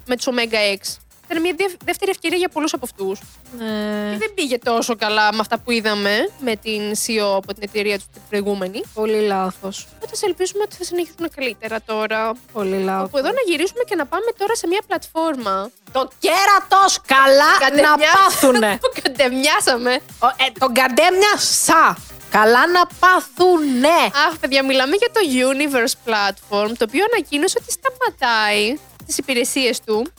με 0.07 0.17
τους 0.17 0.27
Omega 0.31 0.77
X. 0.79 0.97
Ήταν 1.31 1.43
μια 1.43 1.55
δεύ- 1.57 1.77
δεύτερη 1.85 2.11
ευκαιρία 2.11 2.39
για 2.39 2.49
πολλούς 2.49 2.73
από 2.73 2.85
αυτούς. 2.85 3.21
Ναι. 3.59 3.65
Και 4.13 4.19
δεν 4.19 4.35
πήγε 4.35 4.59
τόσο 4.59 4.97
καλά 4.97 5.33
με 5.33 5.39
αυτά 5.41 5.59
που 5.59 5.71
είδαμε 5.71 6.29
με 6.41 6.57
την 6.57 6.81
CEO 7.07 7.35
από 7.37 7.55
την 7.55 7.63
εταιρεία 7.63 7.97
τους 7.97 8.07
την 8.13 8.23
προηγούμενη. 8.29 8.83
Πολύ 8.95 9.21
λάθος. 9.27 9.87
Οπότε 9.97 10.11
ας 10.13 10.23
ελπίσουμε 10.23 10.63
ότι 10.63 10.77
θα 10.77 10.85
συνεχίσουν 10.85 11.31
καλύτερα 11.35 11.83
τώρα. 11.87 12.33
Πολύ 12.53 12.83
λάθος. 12.83 13.05
Από 13.05 13.19
εδώ 13.19 13.29
να 13.29 13.41
γυρίσουμε 13.47 13.83
και 13.87 13.95
να 13.95 14.07
πάμε 14.07 14.31
τώρα 14.39 14.55
σε 14.57 14.67
μια 14.67 14.81
πλατφόρμα. 14.87 15.71
Το 15.93 16.09
κέρατος 16.19 17.01
καλά 17.07 17.51
να 17.61 17.69
Κατεμιά- 17.69 18.13
πάθουνε. 18.25 18.79
Το 18.85 18.91
κατεμιάσαμε. 19.03 20.01
Ο- 20.19 20.27
ε, 20.27 20.51
τον 20.59 20.73
καντέμια 20.75 21.35
σα. 21.39 22.19
Καλά 22.31 22.67
να 22.67 22.87
πάθουνε. 23.01 23.99
Αχ, 24.29 24.39
παιδιά, 24.41 24.65
μιλάμε 24.65 24.97
για 24.97 25.11
το 25.13 25.21
Universe 25.51 26.11
Platform, 26.11 26.73
το 26.79 26.85
οποίο 26.89 27.05
ανακοίνωσε 27.13 27.59
ότι 27.63 27.73
σταματάει 27.73 28.79
τις 29.07 29.19
υπηρεσίες 29.19 29.81
του. 29.81 30.13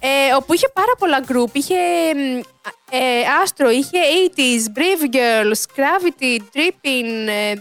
Ε, 0.00 0.34
όπου 0.34 0.54
είχε 0.54 0.68
πάρα 0.68 0.92
πολλά 0.98 1.24
group. 1.28 1.52
Είχε 1.52 1.74
μ, 2.14 2.38
ε, 2.90 3.22
Astro, 3.44 3.70
είχε 3.72 3.98
80s, 4.36 4.78
Brave 4.78 5.14
Girls, 5.14 5.62
Gravity, 5.76 6.40
Dripping, 6.54 7.28
ε, 7.28 7.54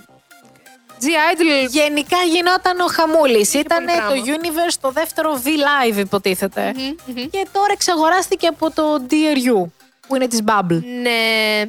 G-Idol. 1.01 1.69
Γενικά 1.69 2.17
γινόταν 2.31 2.79
ο 2.79 2.87
χαμούλης. 2.87 3.53
Ήταν 3.53 3.85
πολύ 3.85 3.97
το 3.97 4.05
πράγμα. 4.05 4.23
Universe 4.25 4.77
το 4.81 4.91
δεύτερο 4.91 5.41
V-Live, 5.43 5.97
υποτίθεται. 5.97 6.73
Μμμ, 6.75 6.95
μμμ. 7.05 7.29
Και 7.29 7.47
τώρα 7.51 7.71
εξαγοράστηκε 7.71 8.47
από 8.47 8.71
το 8.71 9.05
DRU, 9.09 9.71
που 10.07 10.15
είναι 10.15 10.27
της 10.27 10.41
Bubble. 10.45 10.81
Ναι. 11.01 11.61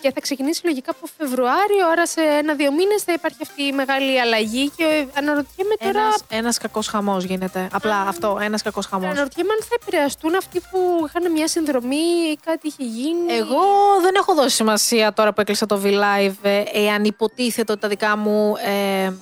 Και 0.00 0.12
θα 0.14 0.20
ξεκινήσει 0.20 0.60
λογικά 0.64 0.90
από 0.90 1.06
Φεβρουάριο, 1.18 1.88
άρα 1.92 2.06
σε 2.06 2.20
ένα-δύο 2.20 2.72
μήνες 2.72 3.02
θα 3.02 3.12
υπάρχει 3.12 3.38
αυτή 3.42 3.62
η 3.62 3.72
μεγάλη 3.72 4.20
αλλαγή. 4.20 4.70
Και 4.76 5.06
αναρωτιέμαι 5.14 5.74
τώρα. 5.78 6.00
Ένας, 6.00 6.24
ένας 6.28 6.58
κακός 6.58 6.86
χαμός 6.88 7.24
γίνεται. 7.24 7.68
Απλά 7.72 8.00
αυτό, 8.00 8.38
ένας 8.40 8.62
κακός 8.62 8.86
χαμός. 8.86 9.10
Αναρωτιέμαι 9.10 9.52
αν 9.52 9.58
θα 9.62 9.76
επηρεαστούν 9.82 10.34
αυτοί 10.34 10.60
που 10.70 11.04
είχαν 11.06 11.32
μια 11.32 11.48
συνδρομή 11.48 11.96
ή 12.32 12.38
κάτι 12.44 12.66
είχε 12.66 12.82
γίνει. 12.84 13.32
Εγώ 13.32 13.60
δεν 14.02 14.14
έχω 14.14 14.34
δώσει 14.34 14.54
σημασία 14.54 15.12
τώρα 15.12 15.32
που 15.32 15.40
έκλεισα 15.40 15.66
το 15.66 15.80
V-Live 15.84 16.34
ε, 16.42 16.62
εάν 16.72 17.04
υποτίθεται 17.04 17.72
ότι 17.72 17.80
τα 17.80 17.88
δικά 17.88 18.16
μου 18.16 18.54
ε, 18.56 19.12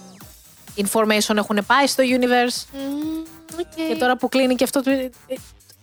information 0.76 1.36
έχουν 1.36 1.58
πάει 1.66 1.86
στο 1.86 2.02
Universe. 2.06 2.64
Μμμ, 2.72 3.18
οκ. 3.60 3.88
Και 3.88 3.96
τώρα 3.98 4.16
που 4.16 4.28
κλείνει 4.28 4.54
και 4.54 4.64
αυτό 4.64 4.82
το. 4.82 4.90
ε, 4.90 5.10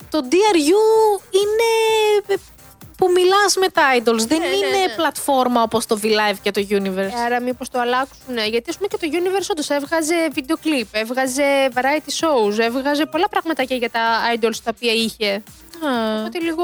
Το 0.09 0.19
DRU 0.31 0.81
είναι 1.31 1.69
ε, 2.27 2.35
που 3.03 3.11
μιλάς 3.11 3.55
με 3.55 3.67
τα 3.69 3.81
idols. 3.97 4.27
Δεν 4.27 4.39
Ναι, 4.39 4.47
ναι, 4.47 4.55
είναι 4.55 4.85
ναι. 4.87 4.93
πλατφόρμα 4.95 5.61
όπως 5.61 5.85
το 5.85 5.99
V-Live 6.03 6.35
και 6.41 6.51
το 6.51 6.65
Universe. 6.69 6.97
Ε, 7.17 7.23
Άρα 7.25 7.41
μήπως 7.41 7.69
το 7.69 7.79
αλλάξουν. 7.79 8.37
Γιατί 8.49 8.69
ας 8.69 8.75
πούμε 8.75 8.87
και 8.87 8.97
το 8.97 9.07
Universe 9.11 9.47
όντως 9.51 9.69
έβγαζε 9.69 10.15
βίντεο 10.33 10.57
κλιπ, 10.57 10.87
έβγαζε 10.95 11.43
variety 11.73 12.11
shows, 12.19 12.57
έβγαζε 12.59 13.05
πολλά 13.05 13.29
πραγματάκια 13.29 13.75
για 13.75 13.89
τα 13.89 14.01
idols 14.35 14.55
τα 14.63 14.71
οποία 14.75 14.91
είχε. 14.93 15.31
Α. 15.85 16.19
Οπότε 16.19 16.39
λίγο 16.39 16.63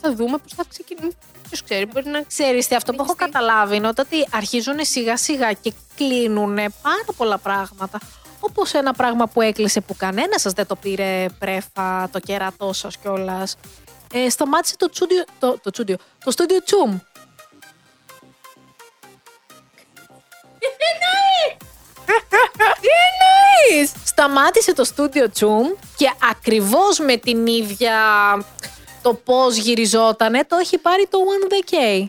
θα 0.00 0.14
δούμε 0.14 0.38
πώς 0.38 0.52
θα 0.56 0.64
ξεκινήσει. 0.68 1.16
Ποιος 1.48 1.62
ξέρει, 1.62 1.86
μπορεί 1.86 2.08
να... 2.08 2.22
Ξέρεις 2.22 2.66
τι, 2.68 2.74
αυτό 2.74 2.92
που 2.92 3.02
έχω 3.02 3.12
Συνεχιστεί. 3.18 3.40
καταλάβει 3.42 3.76
είναι 3.76 3.88
ότι 3.88 4.26
αρχίζουν 4.32 4.74
σιγά 4.80 5.16
σιγά 5.16 5.52
και 5.52 5.72
κλείνουν 5.96 6.54
πάρα 6.54 7.04
πολλά 7.16 7.38
πράγματα. 7.38 7.98
Όπως 8.40 8.72
ένα 8.74 8.92
πράγμα 8.92 9.26
που 9.26 9.40
έκλεισε 9.40 9.80
που 9.80 9.96
κανένας 9.96 10.40
σας 10.40 10.52
δεν 10.52 10.66
το 10.66 10.76
πήρε 10.76 11.26
πρέφα, 11.38 12.08
το 12.12 12.18
κέρατό 12.20 12.72
σας 12.72 12.96
κιόλας. 12.96 13.56
Ε, 14.12 14.30
σταμάτησε 14.30 14.76
το 14.76 14.90
τσούντιο, 14.90 15.24
το, 15.38 15.58
το 15.62 15.70
τσούντιο, 15.70 15.96
το 16.24 16.30
στούντιο 16.30 16.62
Τσουμ. 16.62 16.98
Τι 22.80 22.88
εννοείς! 23.72 23.92
Σταμάτησε 24.04 24.74
το 24.74 24.84
στούντιο 24.84 25.30
Τσουμ 25.30 25.68
και 25.96 26.12
ακριβώς 26.30 26.98
με 26.98 27.16
την 27.16 27.46
ίδια 27.46 27.94
το 29.02 29.14
πώς 29.14 29.56
γυριζότανε 29.56 30.44
το 30.44 30.56
έχει 30.56 30.78
πάρει 30.78 31.06
το 31.10 31.18
One 31.18 31.52
The 31.52 31.74
K. 31.74 32.08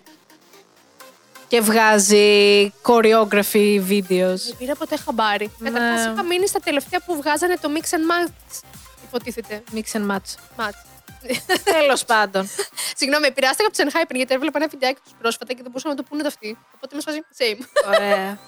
Και 1.47 1.61
βγάζει 1.61 2.73
choreography 2.83 3.81
videos. 3.89 4.39
Δεν 4.45 4.55
πήρα 4.57 4.75
ποτέ 4.75 4.97
χαμπάρι. 4.97 5.51
Ναι. 5.57 5.69
Καταρχάς 5.69 6.05
είχα 6.13 6.23
μείνει 6.23 6.47
στα 6.47 6.59
τελευταία 6.59 7.01
που 7.05 7.15
βγάζανε 7.15 7.57
το 7.61 7.69
mix 7.75 7.81
and 7.81 8.27
match. 8.27 8.61
Υποτίθεται. 9.07 9.63
Mix 9.73 9.97
and 9.97 10.11
match. 10.11 10.35
Match. 10.57 10.96
Τέλος 11.77 12.05
πάντων. 12.05 12.49
Συγγνώμη, 12.95 13.27
επηρεάστηκα 13.27 13.67
από 13.67 13.77
του 13.77 13.83
Enhypen 13.83 14.15
γιατί 14.15 14.33
έβλεπα 14.33 14.57
ένα 14.57 14.67
βιντεάκι 14.67 14.99
τους 15.03 15.13
πρόσφατα 15.19 15.53
και 15.53 15.61
δεν 15.61 15.71
μπορούσαν 15.71 15.91
να 15.91 15.97
το 15.97 16.03
πούνε 16.03 16.21
το 16.21 16.27
αυτοί. 16.27 16.57
Οπότε 16.75 16.95
με 16.95 17.01
σφάζει 17.01 17.19
same. 17.37 17.61
Ωραία. 17.87 18.37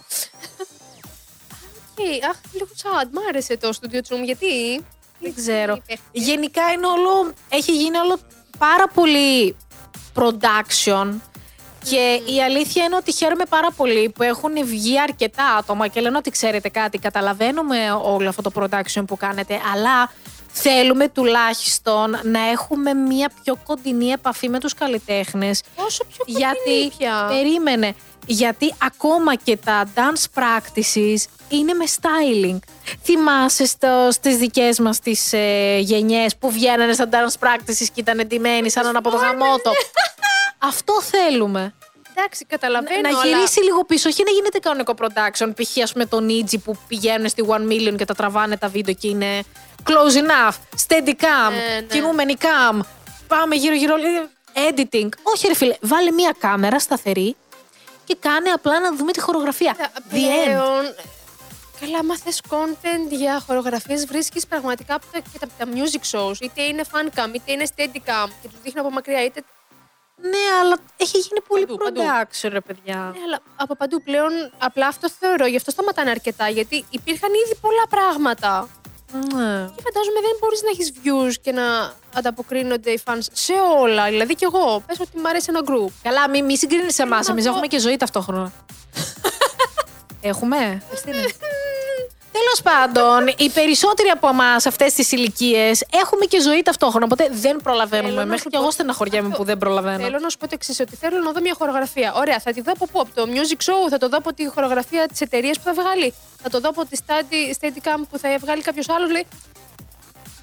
Και, 1.96 2.26
αχ, 2.30 2.36
λίγο 2.54 2.68
sad. 2.82 3.08
Μ' 3.12 3.28
άρεσε 3.30 3.58
το 3.58 3.70
Studio 3.82 3.98
Zoom 3.98 4.24
γιατί. 4.24 4.86
Δεν 5.20 5.36
ξέρω. 5.36 5.74
Παίχτηκε. 5.88 6.02
Γενικά 6.12 6.72
είναι 6.72 6.86
όλο, 6.86 7.34
έχει 7.50 7.72
γίνει 7.76 7.98
όλο 7.98 8.20
πάρα 8.58 8.88
πολύ 8.88 9.58
production 10.16 11.20
και 11.84 12.22
η 12.26 12.44
αλήθεια 12.44 12.84
είναι 12.84 12.96
ότι 12.96 13.14
χαίρομαι 13.14 13.46
πάρα 13.50 13.72
πολύ 13.72 14.10
που 14.10 14.24
έχουν 14.24 14.66
βγει 14.66 15.00
αρκετά 15.00 15.56
άτομα 15.56 15.88
και 15.88 16.02
λένε 16.02 16.18
ότι 16.18 16.30
ξέρετε 16.30 16.70
κάτι, 16.70 16.98
καταλαβαίνουμε 16.98 17.92
όλο 17.92 18.30
αυτό 18.30 18.42
το 18.42 18.52
production 18.56 19.04
που 19.08 19.18
κάνετε, 19.18 19.60
αλλά 19.74 20.12
θέλουμε 20.52 21.08
τουλάχιστον 21.10 22.20
να 22.24 22.40
έχουμε 22.50 22.94
μια 22.94 23.32
πιο 23.44 23.58
κοντινή 23.66 24.08
επαφή 24.08 24.50
με 24.50 24.60
τους 24.60 24.74
καλλιτέχνες 24.74 25.62
Όσο 25.76 26.04
πιο 26.06 26.26
κοντινή 26.26 26.40
γιατί 26.40 26.94
πια. 26.98 27.26
περίμενε. 27.30 27.96
Γιατί 28.26 28.74
ακόμα 28.84 29.36
και 29.36 29.58
τα 29.58 29.84
dance 29.96 30.40
practices 30.42 31.16
είναι 31.50 31.74
με 31.74 31.86
styling. 32.00 32.58
Θυμάσαι 33.04 33.66
στο, 33.66 34.08
στις 34.12 34.38
δικές 34.38 34.80
μας 34.80 35.00
τις 35.00 35.34
ε, 35.34 35.78
γενιές 35.80 36.36
που 36.36 36.52
βγαίνανε 36.52 36.94
στα 36.94 37.10
dance 37.12 37.46
practices 37.48 37.86
και 37.94 38.00
ήταν 38.00 38.20
εντυμένοι 38.20 38.70
σαν 38.70 38.96
από 38.96 39.10
το 39.10 39.18
γαμότο. 39.18 39.72
Αυτό 40.58 41.02
θέλουμε. 41.02 41.74
Εντάξει, 42.20 42.46
καταλαβαίνω. 42.46 43.02
να 43.02 43.10
αλλά- 43.20 43.26
γυρίσει 43.26 43.64
λίγο 43.64 43.84
πίσω, 43.86 44.10
όχι 44.10 44.24
να 44.26 44.32
γίνεται 44.32 44.60
κανονικό 44.60 44.94
production. 44.98 45.52
Π.χ. 45.56 45.84
ας 45.84 45.92
πούμε 45.92 46.06
τον 46.06 46.28
Niji 46.30 46.56
που 46.64 46.78
πηγαίνουν 46.88 47.30
στη 47.30 47.44
1 47.48 47.68
million 47.72 47.96
και 47.98 48.06
τα 48.06 48.14
τραβάνε 48.14 48.58
τα 48.58 48.68
βίντεο 48.68 48.94
και 48.94 49.08
είναι 49.08 49.44
close 49.84 50.16
enough, 50.18 50.54
steady 50.88 51.10
cam, 51.10 51.52
Ναι, 51.52 51.76
ναι. 51.80 51.82
κινούμενη 51.82 52.36
cam, 52.42 52.80
πάμε 53.28 53.56
γύρω-γύρω, 53.56 53.96
ε, 53.96 54.70
editing. 54.76 55.10
Όχι 55.24 55.48
ρε 55.48 55.56
φίλε, 55.56 55.76
βάλε 55.82 56.12
μία 56.12 56.36
κάμερα 56.40 56.80
σταθερή 56.80 57.36
και 58.06 58.18
κάνε 58.20 58.50
απλά 58.50 58.80
να 58.80 58.96
δούμε 58.96 59.12
τη 59.12 59.20
χορογραφία. 59.20 59.76
Τα- 59.78 59.92
The 60.12 60.14
end. 60.16 60.44
πλέον, 60.46 60.96
Καλά, 61.80 61.98
άμα 61.98 62.18
θες 62.18 62.42
content 62.50 63.10
για 63.10 63.44
χορογραφίες 63.48 64.06
βρίσκεις 64.06 64.48
πραγματικά 64.48 64.94
από 64.96 65.06
τα, 65.12 65.20
και 65.20 65.40
τα, 65.40 65.48
τα 65.58 65.66
music 65.74 66.18
shows. 66.18 66.36
Είτε 66.42 66.62
είναι 66.64 66.84
fancam, 66.92 67.34
είτε 67.36 67.52
είναι 67.52 67.66
steadicam 67.76 68.28
και 68.42 68.48
τους 68.48 68.62
δείχνει 68.64 68.80
από 68.80 68.90
μακριά, 68.90 69.24
είτε... 69.24 69.44
Ναι, 70.22 70.44
αλλά 70.62 70.78
έχει 70.98 71.18
γίνει 71.18 71.42
πολύ 71.48 71.66
Παντού, 71.66 71.78
παντού. 71.84 72.02
production, 72.02 72.50
ρε 72.52 72.62
παιδιά. 72.62 72.96
Ναι, 73.16 73.22
αλλά 73.26 73.40
από 73.56 73.76
παντού 73.76 74.04
πλέον 74.04 74.32
απλά 74.58 74.88
αυτό 74.88 75.10
θεωρώ, 75.20 75.46
γι' 75.46 75.56
αυτό 75.56 75.72
σταματάνε 75.72 76.10
αρκετά, 76.10 76.50
γιατί 76.50 76.86
υπήρχαν 76.90 77.30
ήδη 77.46 77.56
πολλά 77.62 77.84
πράγματα. 77.90 78.68
Ναι. 79.14 79.70
Και 79.76 79.82
φαντάζομαι 79.86 80.20
δεν 80.22 80.36
μπορείς 80.40 80.62
να 80.62 80.70
έχεις 80.70 80.92
views 81.04 81.34
και 81.42 81.52
να 81.52 81.94
ανταποκρίνονται 82.16 82.92
οι 82.92 83.02
fans 83.06 83.26
σε 83.32 83.54
όλα. 83.80 84.06
Δηλαδή 84.10 84.36
κι 84.36 84.44
εγώ, 84.44 84.84
πες 84.88 85.00
ότι 85.00 85.18
μου 85.18 85.28
αρέσει 85.28 85.46
ένα 85.50 85.62
group. 85.66 85.92
Καλά, 86.04 86.30
μην 86.30 86.46
μη 86.46 86.58
συγκρίνεις 86.58 87.00
εμάς. 87.00 87.26
να 87.28 87.32
Εμείς 87.32 87.44
δω. 87.44 87.50
έχουμε 87.50 87.68
και 87.68 87.80
ζωή 87.80 87.98
ταυτόχρονα. 87.98 88.52
έχουμε. 90.22 90.84
Χριστίνα. 90.90 91.18
Τέλος 92.40 92.62
πάντων, 92.64 93.28
οι 93.38 93.50
περισσότεροι 93.50 94.10
από 94.10 94.28
εμάς 94.28 94.66
αυτές 94.66 94.94
τις 94.94 95.12
ηλικίες 95.12 95.84
έχουμε 96.04 96.26
και 96.26 96.42
ζωή 96.42 96.62
ταυτόχρονα. 96.62 97.06
Οπότε 97.06 97.30
δεν 97.32 97.56
προλαβαίνουμε. 97.64 98.10
Θέλω 98.10 98.20
να 98.20 98.26
Μέχρι 98.26 98.42
σου 98.42 98.50
και 98.50 98.56
εγώ 98.56 98.66
πω- 98.66 98.72
στεναχωριέμαι 98.74 99.26
Αυτό- 99.28 99.38
που 99.40 99.44
δεν 99.44 99.58
προλαβαίνω. 99.58 100.04
Θέλω 100.04 100.20
να 100.20 100.30
σου 100.30 100.38
πω 100.38 100.46
το 100.46 100.52
εξής: 100.54 100.80
Ότι 100.80 100.96
θέλω 100.96 101.20
να 101.20 101.32
δω 101.32 101.42
μια 101.42 101.56
χορογραφία. 101.58 102.14
Ωραία, 102.16 102.40
θα 102.40 102.52
τη 102.54 102.62
δω 102.62 102.72
από 102.72 102.86
πού; 102.86 103.00
Από 103.00 103.10
το 103.16 103.24
music 103.34 103.60
show, 103.70 103.90
θα 103.90 103.98
το 103.98 104.10
δω 104.10 104.18
από 104.18 104.34
τη 104.34 104.48
χορογραφία 104.48 105.08
της 105.08 105.22
εταιρείας 105.22 105.58
που 105.58 105.64
θα 105.64 105.74
βγάλει. 105.74 106.14
Θα 106.44 106.50
το 106.50 106.60
δω 106.60 106.70
από 106.70 106.86
τη 106.86 106.98
Steady- 107.06 107.54
Steadicam 107.60 108.02
που 108.10 108.18
θα 108.18 108.38
βγάλει 108.40 108.62
κάποιος 108.62 108.90
άλλος. 108.90 109.12
Λέει. 109.12 109.26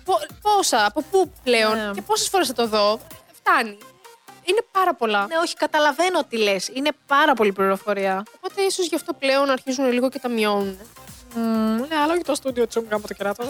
πο- 0.05 0.21
Πόσα, 0.43 0.87
από 0.87 1.03
πού 1.11 1.33
πλέον 1.45 1.77
Ναι. 1.77 1.91
και 1.95 2.03
πόσες 2.03 2.29
φορές 2.29 2.47
θα 2.47 2.53
το 2.53 2.67
δω. 2.67 3.01
Φτάνει. 3.33 3.79
Είναι 4.45 4.63
πάρα 4.73 4.95
πολλά. 4.95 5.27
Ναι, 5.27 5.37
όχι, 5.43 5.55
καταλαβαίνω 5.55 6.25
τι 6.29 6.37
λες. 6.37 6.71
Είναι 6.73 6.91
πάρα 7.07 7.35
πολύ 7.35 7.53
πληροφορία. 7.53 8.23
Οπότε 8.37 8.63
ίσως 8.63 8.87
γι' 8.87 8.95
αυτό 8.95 9.13
πλέον 9.13 9.51
αρχίζουν 9.51 9.93
λίγο 9.93 10.09
και 10.09 10.19
τα 10.19 10.29
μειώνουν. 10.29 10.79
Ναι, 11.89 11.97
αλλά 12.03 12.13
όχι 12.13 12.23
το 12.23 12.35
στούντιο 12.35 12.67
τσουμ 12.67 12.85
από 12.91 13.09
το 13.09 13.15
κεράτο. 13.15 13.45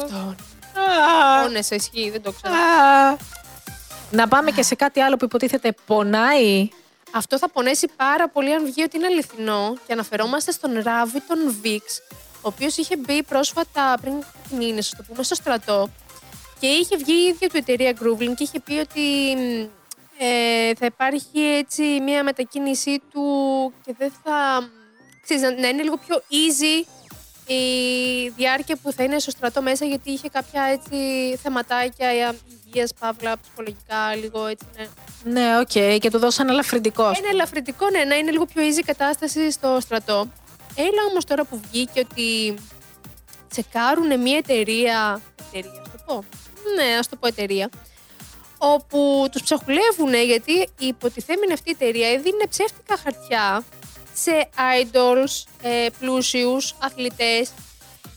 Όνε, 1.46 1.62
σε 1.62 1.74
ισχύει, 1.74 2.10
δεν 2.10 2.22
το 2.22 2.32
ξέρω. 2.32 2.54
Να 4.10 4.28
πάμε 4.28 4.50
και 4.50 4.62
σε 4.62 4.74
κάτι 4.74 5.00
άλλο 5.00 5.16
που 5.16 5.24
υποτίθεται 5.24 5.74
πονάει. 5.86 6.68
Αυτό 7.10 7.38
θα 7.38 7.50
πονέσει 7.50 7.88
πάρα 7.96 8.28
πολύ 8.28 8.54
αν 8.54 8.64
βγει 8.64 8.82
ότι 8.82 8.96
είναι 8.96 9.06
αληθινό 9.06 9.74
και 9.86 9.92
αναφερόμαστε 9.92 10.52
στον 10.52 10.80
Ράβι 10.82 11.20
τον 11.20 11.56
Βίξ, 11.62 12.02
ο 12.36 12.48
οποίος 12.48 12.76
είχε 12.76 12.96
μπει 12.96 13.22
πρόσφατα 13.22 13.98
πριν 14.00 14.14
την 14.48 14.60
Ίνες, 14.60 14.94
το 14.96 15.02
πούμε, 15.08 15.22
στο 15.22 15.34
στρατό 15.34 15.90
και 16.58 16.66
είχε 16.66 16.96
βγει 16.96 17.12
η 17.12 17.26
ίδια 17.26 17.48
του 17.48 17.56
εταιρεία 17.56 17.92
Groovling 18.00 18.34
και 18.36 18.42
είχε 18.42 18.60
πει 18.60 18.72
ότι 18.72 19.36
μ, 19.36 19.68
ε, 20.18 20.74
θα 20.74 20.86
υπάρχει 20.86 21.40
έτσι 21.40 21.82
μια 21.82 22.24
μετακίνησή 22.24 23.02
του 23.12 23.22
και 23.84 23.94
δεν 23.98 24.12
θα. 24.24 24.68
Ξέρεις, 25.22 25.42
να, 25.42 25.50
να 25.50 25.68
είναι 25.68 25.82
λίγο 25.82 25.96
πιο 25.96 26.16
easy 26.16 26.86
η 27.46 28.28
διάρκεια 28.36 28.76
που 28.82 28.92
θα 28.92 29.04
είναι 29.04 29.18
στο 29.18 29.30
στρατό 29.30 29.62
μέσα 29.62 29.84
γιατί 29.84 30.10
είχε 30.10 30.28
κάποια 30.28 30.62
έτσι 30.62 30.96
θεματάκια 31.42 32.08
υγείας, 32.66 32.94
παύλα, 32.98 33.36
ψυχολογικά, 33.40 34.14
λίγο 34.14 34.46
έτσι, 34.46 34.66
ναι. 34.76 34.86
Ναι, 35.32 35.58
οκ, 35.58 36.00
και 36.00 36.10
του 36.10 36.18
δώσαν 36.18 36.48
ελαφρυντικό. 36.48 37.04
Ένα 37.04 37.28
ελαφρυντικό, 37.30 37.90
ναι, 37.90 38.04
να 38.04 38.14
είναι 38.14 38.30
λίγο 38.30 38.44
πιο 38.44 38.62
easy 38.62 38.78
η 38.78 38.82
κατάσταση 38.82 39.50
στο 39.50 39.78
στρατό. 39.80 40.28
Έλα 40.74 41.02
όμως 41.10 41.24
τώρα 41.24 41.44
που 41.44 41.60
βγήκε 41.70 42.00
ότι 42.00 42.54
τσεκάρουν 43.48 44.20
μια 44.20 44.36
εταιρεία, 44.36 45.20
εταιρεία, 45.46 45.80
ας 45.82 45.90
το 45.92 45.98
πω, 46.06 46.24
ναι, 46.74 46.96
ας 46.98 47.08
το 47.08 47.16
πω 47.16 47.26
εταιρεία, 47.26 47.70
όπου 48.58 49.26
τους 49.32 49.42
ψαχουλεύουν 49.42 50.14
γιατί 50.14 50.52
η 50.52 50.86
υποτιθέμενη 50.86 51.52
αυτή 51.52 51.70
η 51.70 51.76
εταιρεία 51.80 52.08
έδινε 52.08 52.46
ψεύτικα 52.48 52.96
χαρτιά 52.96 53.64
σε 54.16 54.48
idols, 54.80 55.44
ε, 55.62 55.86
πλούσιους, 55.98 56.74
αθλητές, 56.78 57.52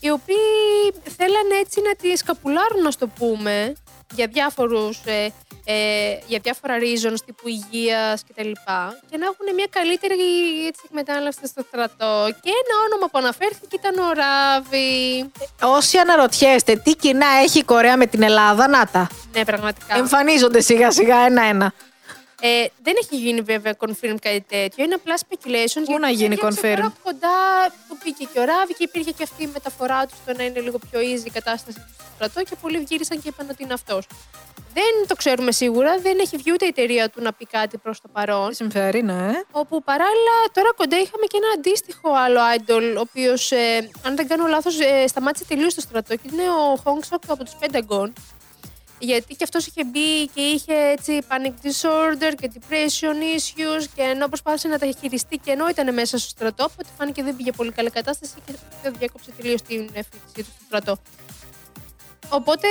οι 0.00 0.10
οποίοι 0.10 0.36
θέλανε 1.16 1.54
έτσι 1.60 1.80
να 1.80 1.94
τη 1.94 2.16
σκαπουλάρουν, 2.16 2.82
να 2.82 2.92
το 2.92 3.06
πούμε, 3.06 3.74
για 4.14 4.26
διάφορους, 4.26 5.00
ε, 5.04 5.32
ε, 5.64 6.18
για 6.26 6.38
διάφορα 6.42 6.74
reasons 6.78 7.20
τύπου 7.26 7.48
υγείας 7.48 8.22
και 8.22 8.32
τα 8.36 8.44
λοιπά 8.44 9.00
και 9.10 9.16
να 9.16 9.24
έχουν 9.24 9.54
μια 9.54 9.66
καλύτερη 9.70 10.14
έτσι, 10.66 10.82
εκμετάλλευση 10.84 11.46
στο 11.46 11.62
στρατό. 11.68 12.28
Και 12.42 12.50
ένα 12.50 12.74
όνομα 12.86 13.06
που 13.10 13.18
αναφέρθηκε 13.18 13.76
ήταν 13.76 13.98
ο 13.98 14.12
Ράβη. 14.12 15.30
Όσοι 15.76 15.98
αναρωτιέστε 15.98 16.76
τι 16.76 16.94
κοινά 16.94 17.26
έχει 17.44 17.58
η 17.58 17.62
Κορέα 17.62 17.96
με 17.96 18.06
την 18.06 18.22
Ελλάδα, 18.22 18.68
να 18.68 18.86
τα. 18.86 19.08
Ναι, 19.32 19.44
πραγματικά. 19.44 19.96
Εμφανίζονται 19.96 20.60
σιγά 20.60 20.90
σιγά 20.90 21.16
ένα-ένα. 21.16 21.72
Ε, 22.40 22.66
δεν 22.82 22.94
έχει 23.02 23.16
γίνει 23.16 23.40
βέβαια 23.40 23.74
confirm 23.78 24.14
κάτι 24.20 24.44
τέτοιο. 24.48 24.84
Είναι 24.84 24.94
απλά 24.94 25.14
speculations. 25.16 25.84
Πού 25.84 25.98
να 25.98 26.10
γίνει 26.10 26.34
έφτιαξε 26.34 26.60
confirm? 26.60 26.74
τώρα 26.74 26.86
από 26.86 26.98
κοντά 27.02 27.28
που 27.88 27.98
πήγε 28.02 28.24
και 28.32 28.40
ο 28.40 28.44
Ράβη 28.44 28.74
και 28.74 28.84
υπήρχε 28.84 29.10
και 29.10 29.22
αυτή 29.22 29.42
η 29.42 29.50
μεταφορά 29.52 30.06
του 30.06 30.14
στο 30.22 30.32
να 30.36 30.44
είναι 30.44 30.60
λίγο 30.60 30.78
πιο 30.90 31.00
easy 31.00 31.26
η 31.26 31.30
κατάσταση 31.30 31.78
του 31.78 31.94
στο 31.94 32.04
στρατό 32.14 32.42
και 32.42 32.56
πολλοί 32.60 32.84
γύρισαν 32.88 33.20
και 33.22 33.28
είπαν 33.28 33.48
ότι 33.50 33.62
είναι 33.62 33.72
αυτός. 33.72 34.06
Δεν 34.74 35.06
το 35.06 35.14
ξέρουμε 35.14 35.52
σίγουρα. 35.52 35.98
Δεν 35.98 36.18
έχει 36.18 36.36
βγει 36.36 36.52
ούτε 36.52 36.64
η 36.64 36.68
εταιρεία 36.68 37.08
του 37.08 37.22
να 37.22 37.32
πει 37.32 37.46
κάτι 37.46 37.78
προς 37.78 38.00
το 38.00 38.08
παρόν. 38.12 38.54
Συμφέρει, 38.54 39.02
ναι. 39.02 39.30
Όπου 39.50 39.82
παράλληλα 39.82 40.36
τώρα 40.52 40.72
κοντά 40.76 40.96
είχαμε 40.96 41.26
και 41.26 41.36
ένα 41.36 41.46
αντίστοιχο 41.56 42.10
άλλο 42.14 42.40
idol, 42.56 42.96
ο 42.96 43.00
οποίος, 43.00 43.52
αν 44.02 44.16
δεν 44.16 44.28
κάνω 44.28 44.46
λάθος, 44.46 44.74
σταμάτησε 45.06 45.44
τελείως 45.44 45.72
στο 45.72 45.80
στρατό 45.80 46.16
και 46.16 46.28
είναι 46.32 46.42
ο 46.42 46.82
Hong 46.84 47.14
Sok 47.14 47.22
από 47.26 47.44
τους 47.44 47.54
Pentagon. 47.60 48.12
Γιατί 49.02 49.34
και 49.34 49.44
αυτός 49.44 49.66
είχε 49.66 49.84
μπει 49.84 50.26
και 50.34 50.40
είχε 50.40 50.74
έτσι 50.74 51.18
panic 51.28 51.66
disorder 51.66 52.32
και 52.40 52.50
depression 52.54 53.16
issues 53.36 53.84
και 53.94 54.02
ενώ 54.02 54.28
προσπάθησε 54.28 54.68
να 54.68 54.78
τα 54.78 54.86
χειριστεί 55.00 55.36
και 55.36 55.50
ενώ 55.50 55.68
ήταν 55.68 55.94
μέσα 55.94 56.18
στο 56.18 56.28
στρατό, 56.28 56.64
οπότε 56.64 56.88
φάνηκε 56.98 57.22
δεν 57.22 57.36
πήγε 57.36 57.52
πολύ 57.52 57.72
καλή 57.72 57.90
κατάσταση 57.90 58.32
και 58.46 58.52
δεν 58.82 58.94
διάκοψε 58.98 59.30
τελείως 59.36 59.62
την 59.62 59.80
έφυγησή 59.92 60.34
του 60.34 60.42
στο 60.42 60.64
στρατό. 60.66 60.98
Οπότε, 62.28 62.68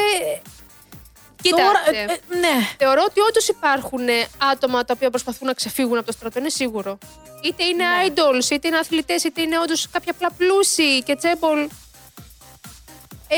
κοίταξε. 1.42 1.66
Τώρα, 1.66 1.80
ε, 2.00 2.04
ε, 2.04 2.38
ναι. 2.40 2.66
Θεωρώ 2.78 3.04
ότι 3.10 3.20
όντως 3.20 3.48
υπάρχουν 3.48 4.08
ε, 4.08 4.28
άτομα 4.52 4.86
τα 4.86 4.94
οποία 4.96 5.10
προσπαθούν 5.10 5.48
να 5.48 5.54
ξεφύγουν 5.54 5.98
από 5.98 6.06
το 6.06 6.12
στρατό, 6.12 6.40
είναι 6.40 6.50
σίγουρο. 6.50 6.98
Είτε 7.44 7.64
είναι 7.64 7.84
Ναι. 7.84 8.08
idols, 8.08 8.50
είτε 8.52 8.68
είναι 8.68 8.78
αθλητές, 8.78 9.24
είτε 9.24 9.42
είναι 9.42 9.60
όντως 9.60 9.88
κάποια 9.92 10.12
απλά 10.12 10.32
πλούσιοι 10.38 11.04
και 11.04 11.16
τσέμπολ. 11.16 11.70
Ε, 13.28 13.38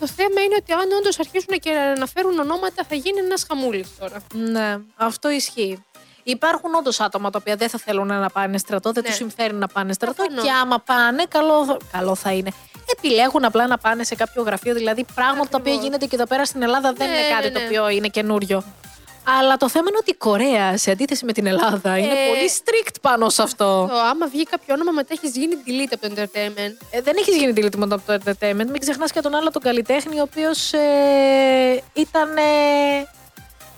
το 0.00 0.06
θέμα 0.06 0.40
είναι 0.44 0.54
ότι 0.60 0.72
αν 0.72 0.88
όντως 0.98 1.18
αρχίσουν 1.18 1.58
και 1.60 1.70
να 1.70 1.82
αναφέρουν 1.82 2.38
ονόματα, 2.38 2.84
θα 2.88 2.94
γίνει 2.94 3.18
ένας 3.18 3.44
χαμούλης 3.48 3.88
τώρα. 3.98 4.22
Ναι, 4.32 4.76
αυτό 4.96 5.30
ισχύει. 5.30 5.84
Υπάρχουν 6.22 6.74
όντως 6.74 7.00
άτομα 7.00 7.30
τα 7.30 7.38
οποία 7.40 7.56
δεν 7.56 7.68
θα 7.68 7.78
θέλουν 7.78 8.06
να 8.06 8.30
πάνε 8.30 8.58
στρατό, 8.58 8.92
δεν 8.92 9.02
Ναι. 9.02 9.08
τους 9.08 9.16
συμφέρει 9.18 9.54
να 9.54 9.66
πάνε 9.66 9.92
στρατό. 9.92 10.14
Προφανώς. 10.14 10.44
Και 10.44 10.50
άμα 10.50 10.78
πάνε, 10.80 11.24
καλό, 11.28 11.76
καλό 11.92 12.14
θα 12.14 12.32
είναι. 12.32 12.50
Επιλέγουν 12.96 13.44
απλά 13.44 13.66
να 13.66 13.78
πάνε 13.78 14.04
σε 14.04 14.14
κάποιο 14.14 14.42
γραφείο. 14.42 14.74
Δηλαδή, 14.74 15.04
πράγματα 15.14 15.48
τα 15.48 15.56
οποία 15.58 15.72
Ακριβώς. 15.72 15.84
γίνονται 15.84 16.06
και 16.06 16.14
εδώ 16.14 16.26
πέρα 16.26 16.44
στην 16.44 16.62
Ελλάδα 16.62 16.92
δεν 16.92 17.08
Ναι, 17.08 17.14
είναι 17.16 17.28
κάτι 17.30 17.46
ναι, 17.46 17.52
το 17.52 17.58
ναι. 17.58 17.64
οποίο 17.64 17.88
είναι 17.88 18.08
καινούριο. 18.08 18.64
Αλλά 19.28 19.56
το 19.56 19.68
θέμα 19.68 19.84
είναι 19.88 19.98
ότι 20.00 20.10
η 20.10 20.14
Κορέα, 20.14 20.76
σε 20.76 20.90
αντίθεση 20.90 21.24
με 21.24 21.32
την 21.32 21.46
Ελλάδα, 21.46 21.98
είναι 21.98 22.12
Ε, 22.12 22.28
πολύ 22.28 22.50
strict 22.58 22.94
πάνω 23.00 23.28
σε 23.28 23.42
αυτό. 23.42 23.86
Το, 23.90 23.98
άμα 23.98 24.26
βγει 24.26 24.44
κάποιο 24.44 24.74
όνομα, 24.74 24.90
μετά 24.90 25.08
έχεις 25.12 25.36
γίνει 25.36 25.54
delete 25.66 25.92
από 25.92 26.08
το 26.08 26.14
entertainment. 26.14 26.76
Ε, 26.90 27.00
δεν 27.00 27.14
έχεις 27.18 27.36
γίνει 27.36 27.52
delete 27.56 27.76
μόνο 27.76 27.94
από 27.94 28.04
το 28.06 28.18
entertainment. 28.24 28.66
Μην 28.66 28.78
ξεχνάς 28.80 29.12
και 29.12 29.20
τον 29.20 29.34
άλλο 29.34 29.50
τον 29.50 29.62
καλλιτέχνη, 29.62 30.18
ο 30.18 30.22
οποίος 30.22 30.72
ε, 30.72 31.82
ήταν 31.92 32.36
ε, 32.36 32.42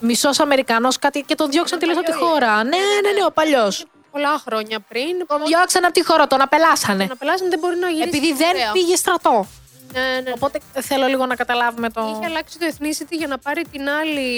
μισός 0.01 0.41
Αμερικανός 0.41 0.99
κάτι 0.99 1.25
και 1.27 1.35
τον 1.35 1.51
διώξαν 1.51 1.79
τελείως 1.79 1.97
από 1.99 2.07
τη 2.07 2.13
παλιό 2.13 2.27
χώρα. 2.27 2.55
Ναι, 2.65 2.77
ναι, 3.03 3.11
ναι, 3.11 3.25
ο 3.27 3.31
παλιός. 3.33 3.85
Πολλά 4.11 4.39
χρόνια 4.47 4.81
πριν. 4.89 5.27
Τον 5.27 5.41
διώξαν 5.47 5.85
από 5.85 5.93
τη 5.93 6.05
χώρα, 6.05 6.27
τον 6.27 6.41
απελάσανε. 6.41 7.05
Να 7.09 7.17
πελάσουν 7.17 7.49
δεν 7.51 7.59
μπορεί 7.59 7.77
να 7.77 7.89
γίνει. 7.89 8.03
Επειδή 8.03 8.33
δεν 8.33 8.53
πήγε 8.73 8.97
στρατό. 8.97 9.47
Ναι, 9.93 10.21
ναι. 10.25 10.33
Οπότε 10.35 10.61
θέλω 10.81 11.07
λίγο 11.07 11.27
να 11.27 11.35
καταλάβουμε 11.35 11.91
το. 11.91 12.15
Είχε 12.17 12.27
αλλάξει 12.27 12.59
το 12.59 12.67
ethnicity 12.73 13.11
για 13.19 13.27
να 13.27 13.39
πάρει 13.39 13.63
την 13.73 13.89
άλλη. 13.89 14.29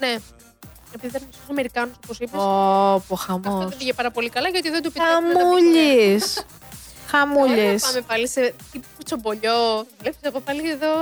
Ναι. 0.00 0.14
Επειδή 0.94 1.06
ήταν 1.16 1.22
μισό 1.26 1.38
Αμερικάνος, 1.50 1.94
όπως 2.04 2.18
είπες. 2.18 2.40
Όπο, 2.40 2.96
Αυτό 2.96 3.14
χαμός. 3.14 3.68
δεν 3.68 3.78
πήγε 3.78 3.92
πάρα 3.92 4.10
πολύ 4.10 4.28
καλά 4.28 4.48
γιατί 4.48 4.70
δεν 4.70 4.82
του 4.82 4.88
επιτρέπουν 4.94 5.28
να 5.28 5.44
μπει 5.54 6.18
στην 6.18 6.30
Χαμούλης. 6.30 6.36
Ωραία, 7.40 7.64
Χαμούλης. 7.64 7.82
να 7.82 7.88
πάμε 7.88 8.00
πάλι 8.00 8.28
σε 8.28 8.54
τύπου 8.72 8.86
τσομπολιό. 9.04 9.86
Βλέπεις 10.00 10.18
εγώ 10.22 10.40
πάλι 10.40 10.70
εδώ. 10.70 10.92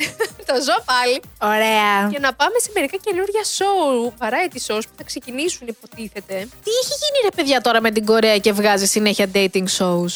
το 0.48 0.54
ζω 0.66 0.76
πάλι. 0.84 1.20
Ωραία. 1.54 2.08
Και 2.12 2.18
να 2.18 2.32
πάμε 2.34 2.58
σε 2.58 2.70
μερικά 2.74 2.96
καινούργια 2.96 3.40
show, 3.58 4.24
variety 4.24 4.58
shows 4.66 4.82
που 4.88 4.94
θα 4.96 5.04
ξεκινήσουν, 5.04 5.66
υποτίθεται. 5.66 6.34
Τι 6.64 6.70
έχει 6.82 6.94
γίνει 7.02 7.18
ρε 7.24 7.30
παιδιά 7.36 7.60
τώρα 7.60 7.80
με 7.80 7.90
την 7.90 8.04
Κορέα 8.04 8.38
και 8.38 8.52
βγάζει 8.52 8.86
συνέχεια 8.86 9.30
dating 9.34 9.66
shows; 9.78 10.12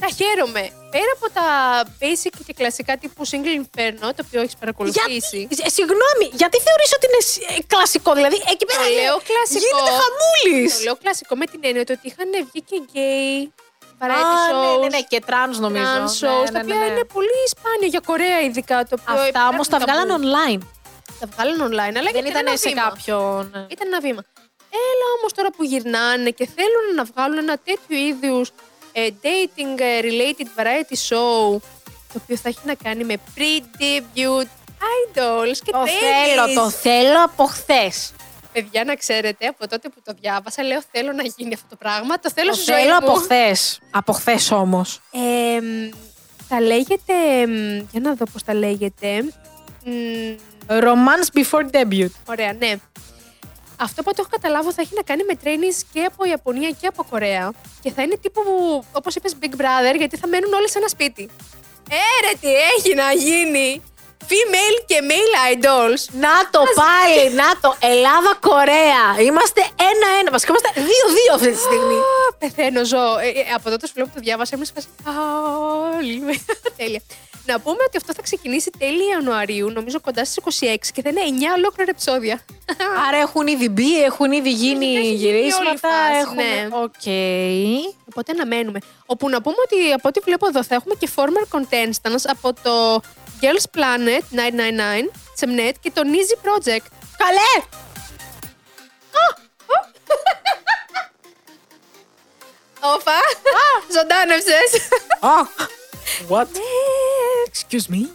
Τα 0.00 0.08
χαίρομαι. 0.16 0.70
Πέρα 0.94 1.12
από 1.18 1.26
τα 1.38 1.46
basic 2.00 2.34
και 2.46 2.52
κλασικά 2.60 2.92
τύπου 3.02 3.22
Single 3.30 3.54
Inferno, 3.62 4.06
το 4.16 4.22
οποίο 4.26 4.40
έχεις 4.44 4.56
παρακολουθήσει. 4.62 5.38
Γιατί, 5.48 5.62
ε, 5.66 5.70
συγγνώμη, 5.78 6.26
γιατί 6.40 6.56
θεωρείς 6.66 6.90
ότι 6.96 7.04
είναι 7.10 7.22
σ- 7.30 7.42
ε, 7.58 7.62
κλασικό, 7.72 8.10
δηλαδή 8.18 8.36
εκεί 8.52 8.64
πέρα 8.70 8.82
Το 8.82 8.88
είναι- 8.90 9.00
λέω 9.02 9.16
κλασικό. 9.30 9.60
γίνεται 9.66 9.92
χαμούλης. 10.00 10.70
Το 10.76 10.82
λέω 10.86 10.96
κλασικό 11.02 11.34
με 11.42 11.46
την 11.52 11.60
έννοια 11.68 11.82
ότι 11.96 11.98
είχαν 12.10 12.28
βγει 12.48 12.60
και 12.70 12.78
gay 12.94 13.38
Α, 14.00 14.02
variety 14.02 14.36
shows. 14.46 14.60
ναι, 14.62 14.72
ναι, 14.82 14.88
ναι, 14.96 15.00
και 15.12 15.18
τρans 15.28 15.56
νομίζω. 15.66 15.92
trans 15.96 16.12
Ναι, 16.20 16.28
shows, 16.28 16.44
ναι, 16.46 16.50
τα 16.56 16.62
ναι, 16.64 16.64
οποία 16.64 16.78
ναι. 16.82 16.86
είναι 16.90 17.04
πολύ 17.16 17.40
σπάνιο 17.54 17.88
για 17.94 18.02
Κορέα 18.08 18.40
ειδικά. 18.46 18.76
Το 18.90 18.94
οποίο 19.00 19.14
Αυτά 19.14 19.28
υπάρχουν 19.32 19.54
όμως 19.54 19.68
τα 19.74 19.78
βγάλαν 19.84 20.08
ταμπού. 20.08 20.24
online. 20.26 20.60
Τα 21.20 21.26
βγάλαν 21.32 21.58
online, 21.68 21.94
αλλά 22.00 22.10
Δεν 22.16 22.22
ήταν 22.24 22.32
ήταν 22.34 22.46
ένα 22.46 22.56
σε 22.56 22.68
βήμα. 22.68 22.82
κάποιον. 22.86 23.42
Ήταν 23.74 23.86
ένα 23.92 24.00
βήμα. 24.06 24.22
Έλα 24.88 25.06
όμως 25.18 25.30
τώρα 25.36 25.50
που 25.54 25.62
γυρνάνε 25.70 26.30
και 26.38 26.46
θέλουν 26.56 26.84
να 26.98 27.04
βγάλουν 27.10 27.38
ένα 27.38 27.56
τέτοιο 27.68 27.96
είδους 28.06 28.48
ε, 28.48 28.52
dating 29.22 29.80
ε, 29.80 30.00
related 30.02 30.60
variety 30.60 30.96
show 31.08 31.60
το 32.12 32.20
οποίο 32.22 32.36
θα 32.36 32.48
έχει 32.48 32.58
να 32.64 32.74
κάνει 32.74 33.04
με 33.04 33.14
pre-debut 33.36 34.46
idols 34.96 35.56
και 35.64 35.70
Το 35.72 35.82
trainees. 35.82 36.34
θέλω, 36.44 36.54
το 36.54 36.70
θέλω 36.70 37.24
από 37.24 37.44
χθες. 37.44 38.12
Παιδιά, 38.52 38.84
να 38.84 38.94
ξέρετε, 38.94 39.46
από 39.46 39.68
τότε 39.68 39.88
που 39.88 40.00
το 40.04 40.12
διάβασα, 40.20 40.62
λέω 40.62 40.80
θέλω 40.92 41.12
να 41.12 41.22
γίνει 41.36 41.54
αυτό 41.54 41.66
το 41.68 41.76
πράγμα. 41.76 42.18
Το 42.18 42.30
θέλω 42.34 42.50
Το 42.50 42.56
στη 42.56 42.72
ζωή 42.72 42.80
θέλω 42.80 42.90
μου. 42.92 42.96
από 43.10 43.12
χθες. 43.12 43.78
Από 43.90 44.12
χθες 44.12 44.50
όμως. 44.50 45.00
Ε, 45.12 45.60
μ, 45.60 45.88
τα 46.48 46.60
λέγεται. 46.60 47.46
μ, 47.46 47.86
Για 47.90 48.00
να 48.00 48.14
δω 48.14 48.24
πώς 48.32 48.42
τα 48.44 48.54
λέγεται. 48.54 49.22
Μ, 49.84 49.90
Romance 50.68 51.38
before 51.40 51.64
debut. 51.70 52.10
Ωραία, 52.28 52.52
ναι. 52.52 52.74
Αυτό 53.80 54.02
που 54.02 54.10
το 54.10 54.16
έχω 54.18 54.28
καταλάβει 54.30 54.72
θα 54.72 54.82
έχει 54.82 54.94
να 54.94 55.02
κάνει 55.02 55.22
με 55.28 55.34
trainees 55.42 55.78
και 55.92 56.02
από 56.02 56.24
Ιαπωνία 56.24 56.70
και 56.80 56.86
από 56.86 57.04
Κορέα. 57.10 57.52
Και 57.82 57.90
θα 57.92 58.02
είναι 58.02 58.16
τύπου, 58.16 58.42
όπως 58.92 59.14
είπες, 59.14 59.32
Big 59.42 59.54
Brother, 59.60 59.96
γιατί 59.96 60.16
θα 60.16 60.26
μένουν 60.26 60.52
όλοι 60.52 60.70
σε 60.70 60.78
ένα 60.78 60.88
σπίτι. 60.88 61.28
Έρε 61.90 62.32
τι 62.40 62.48
έχει 62.76 62.94
να 62.94 63.12
γίνει. 63.12 63.82
Female 64.30 64.78
και 64.86 64.98
male 65.10 65.36
idols. 65.54 66.02
Να 66.24 66.34
το 66.50 66.60
πάλι, 66.74 67.34
να 67.34 67.60
το. 67.60 67.76
Ελλάδα-Κορέα. 67.80 69.04
Είμαστε 69.26 69.60
ένα-ένα. 69.90 70.30
Βασικά 70.30 70.52
είμαστε 70.52 70.70
δύο-δύο 70.74 71.32
αυτή 71.34 71.50
τη 71.50 71.58
στιγμή. 71.58 71.94
Α, 71.94 72.34
Πεθαίνω, 72.38 72.84
ζω. 72.84 73.18
Ε, 73.18 73.28
ε, 73.28 73.52
από 73.54 73.70
τότε 73.70 73.86
σου 73.86 73.92
λέω 73.96 74.06
που 74.06 74.12
το 74.14 74.20
διάβασα, 74.20 74.50
ήμουν 74.54 74.66
σε 74.66 74.72
φάση. 74.74 74.86
«Α, 75.04 75.12
Όλοι. 75.96 76.42
Τέλεια. 76.78 77.00
Να 77.46 77.60
πούμε 77.60 77.82
ότι 77.86 77.96
αυτό 77.96 78.12
θα 78.16 78.22
ξεκινήσει 78.22 78.70
τέλη 78.78 79.08
Ιανουαρίου, 79.10 79.70
νομίζω 79.70 80.00
κοντά 80.00 80.24
στις 80.24 80.62
26 80.62 80.76
και 80.92 81.02
θα 81.02 81.08
είναι 81.08 81.20
9 81.20 81.56
ολόκληρα 81.56 81.90
επεισόδια. 81.90 82.40
Άρα 83.08 83.16
έχουν 83.16 83.46
ήδη 83.46 83.68
μπει, 83.68 84.02
έχουν 84.04 84.32
ήδη 84.32 84.50
γίνει 84.52 84.86
Έχει 84.86 85.12
γίνει 85.12 85.28
όλη 85.32 85.38
η 85.38 85.40
γυρίσματα. 85.40 85.78
φάση, 85.78 86.18
Έχουν... 86.20 86.34
ναι. 86.34 86.68
Οκ. 86.72 87.06
Οπότε 88.10 88.32
αναμένουμε. 88.32 88.78
Όπου 89.06 89.28
να 89.28 89.42
πούμε 89.42 89.56
ότι 89.64 89.92
από 89.92 90.08
ό,τι 90.08 90.20
βλέπω 90.20 90.46
εδώ 90.46 90.64
θα 90.64 90.74
έχουμε 90.74 90.94
και 90.98 91.08
former 91.16 91.56
contestants 91.58 92.24
από 92.26 92.52
το 92.62 93.00
Girls 93.40 93.78
Planet 93.78 94.22
999, 94.34 95.10
της 95.40 95.54
Mnet 95.54 95.72
και 95.80 95.90
το 95.94 96.02
Easy 96.04 96.46
Project. 96.48 96.86
Καλέ! 97.16 97.64
Όφα! 102.80 103.18
Ζωντάνευσες! 103.94 104.88
Oh, 105.20 105.46
what? 106.32 106.48
Excuse 107.48 107.92
me? 107.94 108.08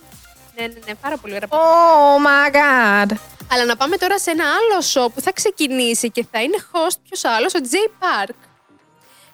ναι, 0.56 0.68
ναι, 0.68 0.74
ναι, 0.86 0.96
πάρα 1.02 1.18
πολύ 1.18 1.34
ωραία. 1.36 1.48
Oh 1.52 2.18
my 2.26 2.56
god. 2.56 3.16
Αλλά 3.54 3.66
να 3.66 3.76
πάμε 3.76 3.98
τώρα 3.98 4.20
σε 4.20 4.32
ένα 4.32 4.44
άλλο 4.44 4.84
show 4.94 5.14
που 5.14 5.22
θα 5.22 5.32
ξεκινήσει 5.32 6.12
και 6.12 6.26
θα 6.32 6.42
είναι 6.42 6.58
host 6.72 6.96
ποιος 7.08 7.24
άλλος, 7.26 7.54
ο 7.54 7.60
Jay 7.64 8.04
Park. 8.04 8.36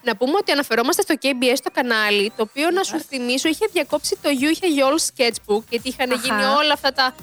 Να 0.02 0.16
πούμε 0.16 0.34
ότι 0.38 0.52
αναφερόμαστε 0.52 1.02
στο 1.02 1.16
KBS 1.22 1.58
το 1.64 1.72
κανάλι, 1.74 2.32
το 2.36 2.44
οποίο 2.50 2.72
να 2.72 2.84
σου 2.84 3.00
θυμίσω 3.00 3.48
είχε 3.48 3.66
διακόψει 3.72 4.18
το 4.22 4.30
You 4.42 4.52
Είχε 4.52 4.68
Yol 4.80 4.96
Sketchbook, 5.08 5.64
γιατί 5.70 5.88
είχαν 5.90 6.12
Αχα. 6.12 6.22
γίνει 6.24 6.44
όλα 6.44 6.74
αυτά 6.74 6.94
τα 6.94 7.16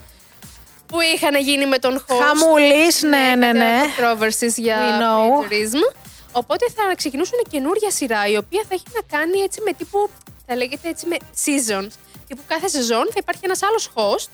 που 0.86 1.00
είχαν 1.00 1.34
γίνει 1.40 1.66
με 1.66 1.78
τον 1.78 2.04
host. 2.08 2.18
Χαμούλης, 2.22 3.02
ναι, 3.02 3.34
ναι, 3.38 3.52
ναι. 3.52 3.80
Controversies 3.98 4.54
για 4.56 4.78
We 4.80 5.02
know. 5.02 5.42
plagiarism. 5.44 5.94
Οπότε 6.32 6.66
θα 6.76 6.94
ξεκινήσουν 6.96 7.38
καινούρια 7.50 7.90
σειρά, 7.90 8.26
η 8.26 8.36
οποία 8.36 8.62
θα 8.68 8.74
έχει 8.74 8.84
να 8.94 9.18
κάνει 9.18 9.38
έτσι 9.38 9.60
με 9.64 9.72
τύπου, 9.72 10.10
θα 10.46 10.56
λέγεται 10.56 10.88
έτσι 10.88 11.06
με 11.06 11.16
seasons. 11.44 11.90
Τύπου 12.28 12.42
κάθε 12.46 12.68
σεζόν 12.68 13.04
θα 13.06 13.18
υπάρχει 13.18 13.40
ένας 13.44 13.62
άλλος 13.62 13.90
host. 13.94 14.28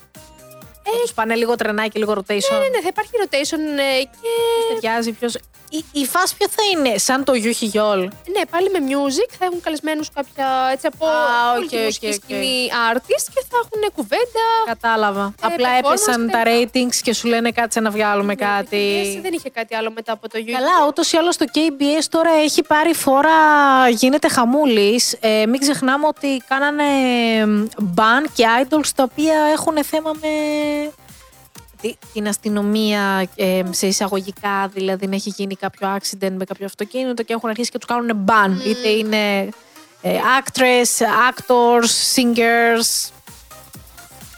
Θα 0.83 1.01
τους 1.01 1.13
πάνε 1.13 1.35
λίγο 1.35 1.55
τρενάκι, 1.55 1.99
λίγο 1.99 2.13
rotation. 2.13 2.53
Ναι, 2.53 2.59
ναι, 2.59 2.69
ναι, 2.69 2.81
θα 2.81 2.89
υπάρχει 2.89 3.11
rotation 3.25 3.79
ε, 3.79 4.03
και 4.03 4.73
Τι 4.73 4.81
αλλάζει, 4.81 5.13
ποιος... 5.13 5.37
Η, 5.79 5.85
η 5.93 6.05
φάση 6.07 6.37
ποια 6.37 6.49
θα 6.49 6.63
είναι, 6.73 6.99
σαν 6.99 7.25
το 7.25 7.35
Yoo 7.35 7.67
Hee-yeol. 7.67 7.99
Ναι, 8.01 8.43
πάλι 8.51 8.69
με 8.71 8.79
music 8.93 9.31
θα 9.39 9.45
έχουν 9.45 9.61
καλεσμένους 9.61 10.11
κάποια 10.15 10.47
έτσι 10.73 10.87
από 10.87 11.07
Α, 11.07 11.11
όλη 11.57 11.65
οκ, 11.65 11.71
τη 11.71 11.77
οκ, 11.77 11.83
μουσική 11.85 12.07
οκ. 12.07 12.13
σκηνή 12.13 12.69
artist 12.93 13.27
και 13.35 13.43
θα 13.51 13.57
έχουν 13.63 13.93
κουβέντα. 13.95 14.45
Κατάλαβα. 14.67 15.35
Απλά 15.41 15.69
performance 15.69 15.79
έπεσαν 15.87 16.31
τα 16.31 16.39
κτλ. 16.43 16.51
ratings 16.51 16.95
και 17.03 17.15
σου 17.15 17.29
λένε 17.29 17.51
κάτσε 17.51 17.81
να 17.81 17.91
βγάλουμε 17.91 18.35
Ναι, 18.39 18.47
κάτι. 18.47 18.67
το 18.69 19.19
KBS 19.19 19.23
δεν 19.23 19.33
είχε 19.33 19.51
κάτι 19.51 19.75
άλλο 19.75 19.91
μετά 19.91 20.13
από 20.13 20.29
το 20.29 20.39
YouTube. 20.39 20.51
Καλά, 20.53 20.87
ούτως 20.89 21.13
ή 21.13 21.17
άλλως 21.17 21.37
το 21.37 21.45
KBS 21.55 22.05
τώρα 22.11 22.31
έχει 22.43 22.63
πάρει 22.63 22.95
φόρα, 22.95 23.31
γίνεται 23.89 24.29
χαμούλης. 24.29 25.17
Ε, 25.21 25.47
μην 25.47 25.61
ξεχνάμε 25.61 26.07
ότι 26.07 26.43
κάνανε 26.49 26.85
ban 27.97 28.31
και 28.35 28.45
idols 28.63 28.89
τα 28.97 29.03
οποία 29.03 29.35
έχουν 29.53 29.85
θέμα 29.85 30.11
με 30.21 30.29
τη- 30.29 31.02
την 32.13 32.29
αστυνομία 32.29 33.29
ε, 33.37 33.63
σε 33.71 33.87
εισαγωγικά, 33.87 34.71
δηλαδή 34.75 35.07
να 35.07 35.15
έχει 35.15 35.33
γίνει 35.37 35.55
κάποιο 35.57 35.97
accident 35.97 36.33
με 36.39 36.45
κάποιο 36.45 36.67
αυτοκίνητο 36.67 37.23
και 37.23 37.33
έχουν 37.33 37.49
αρχίσει 37.49 37.71
και 37.71 37.79
τους 37.79 37.87
κάνουν 37.89 38.25
ban. 38.29 38.67
Είτε 38.67 38.89
είναι 38.89 39.49
ε, 40.03 40.19
actress, 40.41 41.05
actors, 41.31 41.91
singers. 42.15 43.11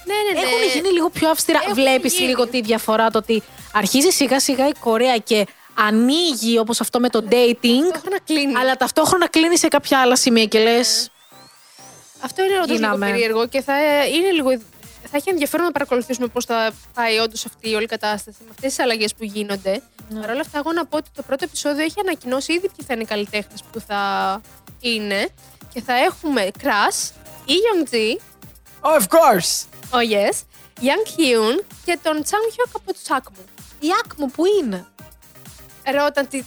Ναι, 0.07 0.15
ναι, 0.15 0.41
ναι. 0.41 0.47
Έχουν 0.47 0.69
γίνει 0.75 0.89
λίγο 0.93 1.11
πιο 1.11 1.29
αυστηρά. 1.31 1.59
Έχουν 1.63 1.75
Βλέπεις 1.75 2.15
γίνει. 2.15 2.29
λίγο 2.29 2.47
τη 2.47 2.61
διαφορά 2.61 3.11
το 3.11 3.19
ότι 3.19 3.43
αρχίζει 3.73 4.09
σιγά 4.11 4.41
σιγά 4.41 4.69
η 4.69 4.73
Κορέα 4.81 5.17
και 5.17 5.47
ανοίγει 5.75 6.59
όπως 6.59 6.81
αυτό 6.81 7.01
με 7.01 7.09
το 7.09 7.25
dating, 7.31 7.81
Ταυτόχρονα 7.91 8.19
κλείνει. 8.27 8.57
αλλά 8.57 8.77
ταυτόχρονα 8.77 9.29
κλείνει 9.29 9.59
σε 9.59 9.69
κάποια 9.69 10.01
άλλα 10.01 10.17
σημεία 10.17 10.45
και 10.45 10.59
λες. 10.59 11.09
Αυτό 12.21 12.43
είναι 12.45 12.55
όντως 12.55 12.69
λίγο 12.69 12.77
Γίναμε. 12.77 13.07
περίεργο 13.11 13.47
και 13.47 13.61
θα, 13.63 13.73
ε, 13.73 14.07
είναι 14.15 14.31
λίγο, 14.31 14.51
θα 15.17 15.21
έχει 15.23 15.31
ενδιαφέρον 15.31 15.67
να 15.67 15.73
παρακολουθήσουμε 15.73 16.27
πώς 16.27 16.45
θα 16.45 16.73
πάει 16.95 17.19
όντως 17.19 17.45
αυτή 17.47 17.71
η 17.71 17.75
όλη 17.75 17.87
κατάσταση 17.87 18.37
με 18.41 18.49
αυτές 18.51 18.69
τις 18.75 18.79
αλλαγές 18.85 19.15
που 19.15 19.25
γίνονται. 19.25 19.83
Ναι. 20.09 20.21
Παρ' 20.21 20.31
όλα 20.31 20.41
αυτά, 20.41 20.59
εγώ 20.59 20.73
να 20.73 20.87
πω 20.87 20.97
ότι 20.97 21.11
το 21.15 21.23
πρώτο 21.23 21.45
επεισόδιο 21.45 21.85
έχει 21.85 22.01
ανακοινώσει 22.01 22.53
ήδη 22.53 22.69
ποιοι 22.77 22.87
θα 22.87 22.95
είναι 22.95 23.03
οι 23.03 23.07
καλλιτέχνες 23.07 23.63
που 23.73 23.81
θα 23.81 24.41
είναι. 24.81 25.29
Και 25.73 25.81
θα 25.83 25.95
έχουμε 25.95 26.51
Crash, 26.63 27.11
Lee 27.49 27.51
Young 27.67 27.95
Ji, 27.95 28.19
Of 28.97 29.03
course! 29.03 29.65
oh 29.91 30.05
yes, 30.15 30.37
Young 30.81 31.07
Hyun 31.17 31.65
και 31.85 31.99
τον 32.03 32.23
Chang 32.25 32.49
Hyuk 32.55 32.71
από 32.75 32.93
τους 32.93 33.03
Sakmu. 33.09 33.45
Η 33.81 33.89
άκμου 34.05 34.31
που 34.31 34.43
είναι; 34.61 34.87
Ρώταν 35.95 36.29
τι. 36.29 36.43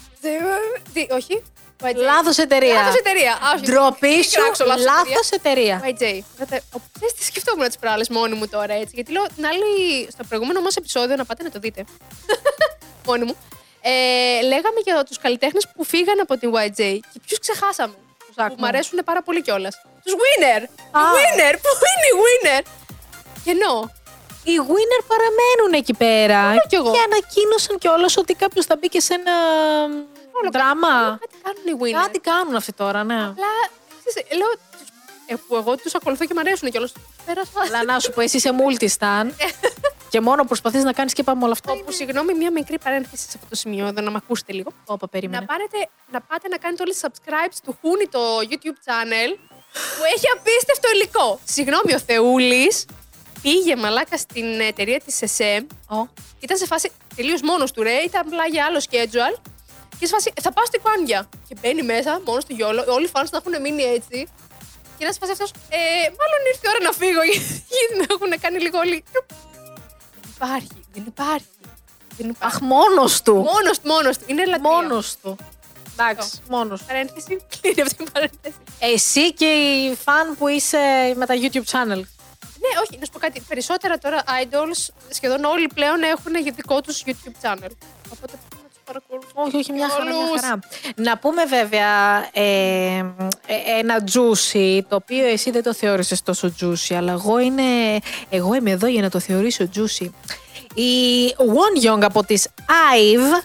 τι- 0.94 1.08
όχι. 1.12 1.44
YJ. 1.84 1.96
Λάθος 1.96 2.38
εταιρεία. 2.38 2.74
Λάθος 2.74 2.96
εταιρεία. 2.96 3.32
Α, 3.34 3.38
όχι. 3.56 3.64
Ντροπή 3.66 4.08
Μην 4.08 4.24
σου, 4.24 4.42
κράξω, 4.42 4.66
λάθος 4.66 4.84
λάθος 4.84 5.30
εταιρεία. 5.32 5.82
YJ. 5.84 6.04
Ρώτα- 6.40 6.62
ο- 6.76 6.80
Ξέρεις 6.96 7.14
τι 7.18 7.24
σκεφτόμουν 7.24 7.68
τις 7.68 7.78
προάλλε 7.78 8.04
μόνη 8.10 8.36
μου 8.36 8.48
τώρα 8.48 8.74
έτσι. 8.74 8.92
Γιατί 8.94 9.12
λέω 9.12 9.24
την 9.36 9.46
άλλη, 9.46 10.08
στο 10.12 10.24
προηγούμενο 10.30 10.62
μας 10.62 10.76
επεισόδιο, 10.76 11.16
να 11.16 11.26
πάτε 11.26 11.44
να 11.44 11.52
το 11.52 11.60
δείτε. 11.60 11.84
μόνη 13.08 13.26
μου. 13.26 13.36
Ε, 13.82 14.42
λέγαμε 14.42 14.80
για 14.84 15.04
τους 15.04 15.18
καλλιτέχνες 15.18 15.68
που 15.76 15.84
φύγαν 15.84 16.20
από 16.20 16.38
την 16.38 16.52
YJ 16.56 16.82
και 17.14 17.20
ποιους 17.26 17.40
ξεχάσαμε. 17.40 17.94
Που 18.18 18.34
Sakmo. 18.38 18.56
μου 18.58 18.66
αρέσουν 18.66 19.00
πάρα 19.06 19.22
πολύ 19.24 19.42
κιόλας. 19.42 19.82
Τους 20.04 20.14
Winner! 20.14 20.62
Α. 20.92 21.00
Οι 21.02 21.14
Winner! 21.16 21.54
Πού 21.62 21.70
είναι 21.92 22.08
οι 22.12 22.16
Winner! 22.24 22.62
Κενό. 23.44 23.92
Οι 24.44 24.56
winner 24.70 25.02
παραμένουν 25.08 25.74
εκεί 25.74 25.94
πέρα. 25.94 26.56
κι 26.70 26.76
εγώ; 26.76 26.92
Και 26.92 27.00
ανακοίνωσαν 27.00 27.78
κιόλας 27.78 28.18
ότι 28.18 28.34
κάποιος 28.34 28.66
θα 28.66 28.76
μπει 28.80 28.88
και 28.88 29.00
σε 29.00 29.14
ένα 29.14 29.34
δράμα. 30.52 31.18
Κάτι 31.20 31.36
κάνουν 31.44 31.66
οι 31.66 31.84
Winner. 31.84 32.02
Κάτι 32.04 32.20
κάνουν 32.20 32.56
αυτοί 32.56 32.74
τώρα, 32.74 33.04
ναι. 33.04 33.14
Απλά, 33.26 33.48
ξέρεις, 34.06 34.32
λέω, 34.38 34.48
τους- 34.72 34.88
ε, 35.26 35.36
που 35.48 35.56
εγώ 35.56 35.76
τους 35.78 35.96
ακολουθώ 35.96 36.26
και 36.26 36.34
μου 36.34 36.40
αρέσουν 36.40 36.72
κιόλας. 36.72 36.94
Πέρασα. 37.26 37.52
Αλλά 37.66 37.84
να 37.84 38.00
σου 38.00 38.12
πω, 38.12 38.22
εσύ 38.22 38.38
είσαι 38.38 38.50
multistan 38.62 39.26
και 40.12 40.22
μόνο 40.22 40.44
προσπαθείς 40.46 40.84
να 40.84 40.94
κάνεις 40.94 41.14
και 41.14 41.24
πάμε 41.24 41.44
όλα 41.44 41.52
αυτά. 41.52 41.72
Όπου, 41.72 41.92
συγγνώμη, 41.92 42.34
μια 42.34 42.52
μικρή 42.52 42.80
παρένθεση 42.80 43.24
σε 43.24 43.32
αυτό 43.36 43.46
το 43.50 43.56
σημείο, 43.56 43.86
εδώ 43.88 44.02
να 44.02 44.12
με 44.12 44.18
ακούσετε 44.24 44.52
λίγο. 44.54 44.72
Όπα, 44.86 44.98
Να, 45.02 45.08
περίμενε. 45.08 45.46
πάρετε, 45.46 45.78
να 46.12 46.22
πάτε 46.22 46.48
να 46.48 46.58
κάνετε 46.58 46.84
όλοι 46.84 46.96
subscribe 47.02 47.54
του 47.64 47.78
Χούνι 47.82 48.08
το 48.08 48.20
YouTube 48.50 48.78
channel 48.88 49.38
που 49.98 50.04
έχει 50.16 50.26
απίστευτο 50.38 50.90
υλικό. 50.94 51.40
Συγγνώμη, 51.44 51.94
ο 51.94 52.00
Θεούλης 52.00 52.86
πήγε 53.42 53.76
μαλάκα 53.76 54.18
στην 54.18 54.60
εταιρεία 54.60 55.00
της 55.00 55.20
SM. 55.38 55.66
Ω. 55.90 56.08
Ήταν 56.40 56.58
σε 56.58 56.66
φάση 56.66 56.92
τελείως 57.16 57.42
μόνος 57.42 57.72
του, 57.72 57.84
ρε. 57.84 57.94
Ήταν 57.98 58.22
απλά 58.28 58.46
για 58.46 58.66
άλλο 58.66 58.82
schedule. 58.90 59.40
Και 60.00 60.06
σε 60.06 60.14
φάση, 60.14 60.34
θα 60.42 60.52
πάω 60.52 60.66
στην 60.66 60.82
Κουάνια. 60.82 61.30
Και 61.48 61.56
μπαίνει 61.60 61.84
μέσα, 61.84 62.22
μόνος 62.26 62.46
του 62.46 62.54
γιόλο. 62.54 62.86
Όλοι 62.88 63.06
οι 63.06 63.10
fans 63.14 63.30
να 63.32 63.38
έχουν 63.42 63.62
μείνει 63.62 63.84
έτσι. 63.84 64.28
Και 64.98 65.06
να 65.06 65.12
σε 65.12 65.20
φάση 65.20 65.32
αυτός, 65.32 65.52
ε, 65.70 65.80
μάλλον 66.20 66.40
ήρθε 66.52 66.66
η 66.68 66.70
ώρα 66.74 66.82
να 66.88 66.92
φύγω. 67.02 67.22
Γιατί 67.76 67.94
με 67.98 68.06
έχουν 68.10 68.32
κάνει 68.44 68.60
λίγο 68.60 68.78
όλοι. 68.78 69.04
Δεν 69.12 70.32
υπάρχει, 70.36 70.80
δεν 70.94 71.04
υπάρχει. 71.08 71.56
Δεν 72.18 72.30
υπάρχει. 72.30 72.56
Αχ, 72.56 72.62
μόνος 72.62 73.22
του. 73.22 73.36
Μόνος 73.36 73.80
του, 73.80 73.88
μόνος 73.88 74.18
του. 74.18 74.24
Είναι 74.28 74.46
λατρεία. 74.46 74.72
Μόνος 74.72 75.16
του. 75.22 75.38
Εντάξει, 75.94 76.42
μόνος 76.50 76.80
του. 76.80 76.86
Παρένθεση. 76.86 77.34
Κλείνει 77.54 77.82
αυτή 77.82 78.04
η 78.04 78.08
παρένθεση. 78.14 78.56
Εσύ 78.80 79.34
και 79.34 79.46
η 79.46 79.96
φαν 79.96 80.38
που 80.38 80.48
είσαι 80.48 81.14
με 81.16 81.26
τα 81.26 81.34
YouTube 81.42 81.68
channel. 81.74 82.02
Ναι, 82.64 82.72
όχι, 82.84 82.98
να 83.00 83.06
σου 83.06 83.12
πω 83.12 83.20
κάτι. 83.20 83.42
Περισσότερα 83.42 83.98
τώρα 83.98 84.24
idols 84.42 84.88
σχεδόν 85.10 85.44
όλοι 85.44 85.68
πλέον 85.74 86.04
έχουν 86.04 86.36
για 86.36 86.52
δικό 86.56 86.82
τους 86.82 87.04
YouTube 87.06 87.38
channel. 87.42 87.72
Οπότε 88.12 88.34
πρέπει 88.48 88.56
να 88.56 88.57
του 88.57 88.57
παρακολουθώ. 88.88 89.44
Όχι, 89.44 89.58
όχι, 89.58 89.72
μια 89.72 89.90
χαρά, 89.90 90.06
μια 90.06 90.16
Όλους. 90.18 90.42
χαρά. 90.42 90.60
Να 90.96 91.18
πούμε 91.18 91.46
βέβαια 91.46 92.18
ε, 92.34 92.98
ε, 93.48 93.80
ένα 93.80 94.04
juicy, 94.14 94.80
το 94.90 94.96
οποίο 94.96 95.26
εσύ 95.26 95.52
δεν 95.52 95.64
το 95.64 95.74
θεώρησες 95.74 96.22
τόσο 96.24 96.54
juicy, 96.62 96.94
αλλά 96.98 97.12
εγώ, 97.12 97.40
είναι, 97.40 97.64
εγώ 98.30 98.54
είμαι 98.54 98.72
εδώ 98.72 98.88
για 98.88 99.02
να 99.02 99.10
το 99.10 99.20
θεωρήσω 99.20 99.70
juicy. 99.76 100.10
Η 100.74 100.92
Won 101.38 101.88
Young 101.88 102.02
από 102.02 102.24
τις 102.24 102.48
IVE 102.68 103.44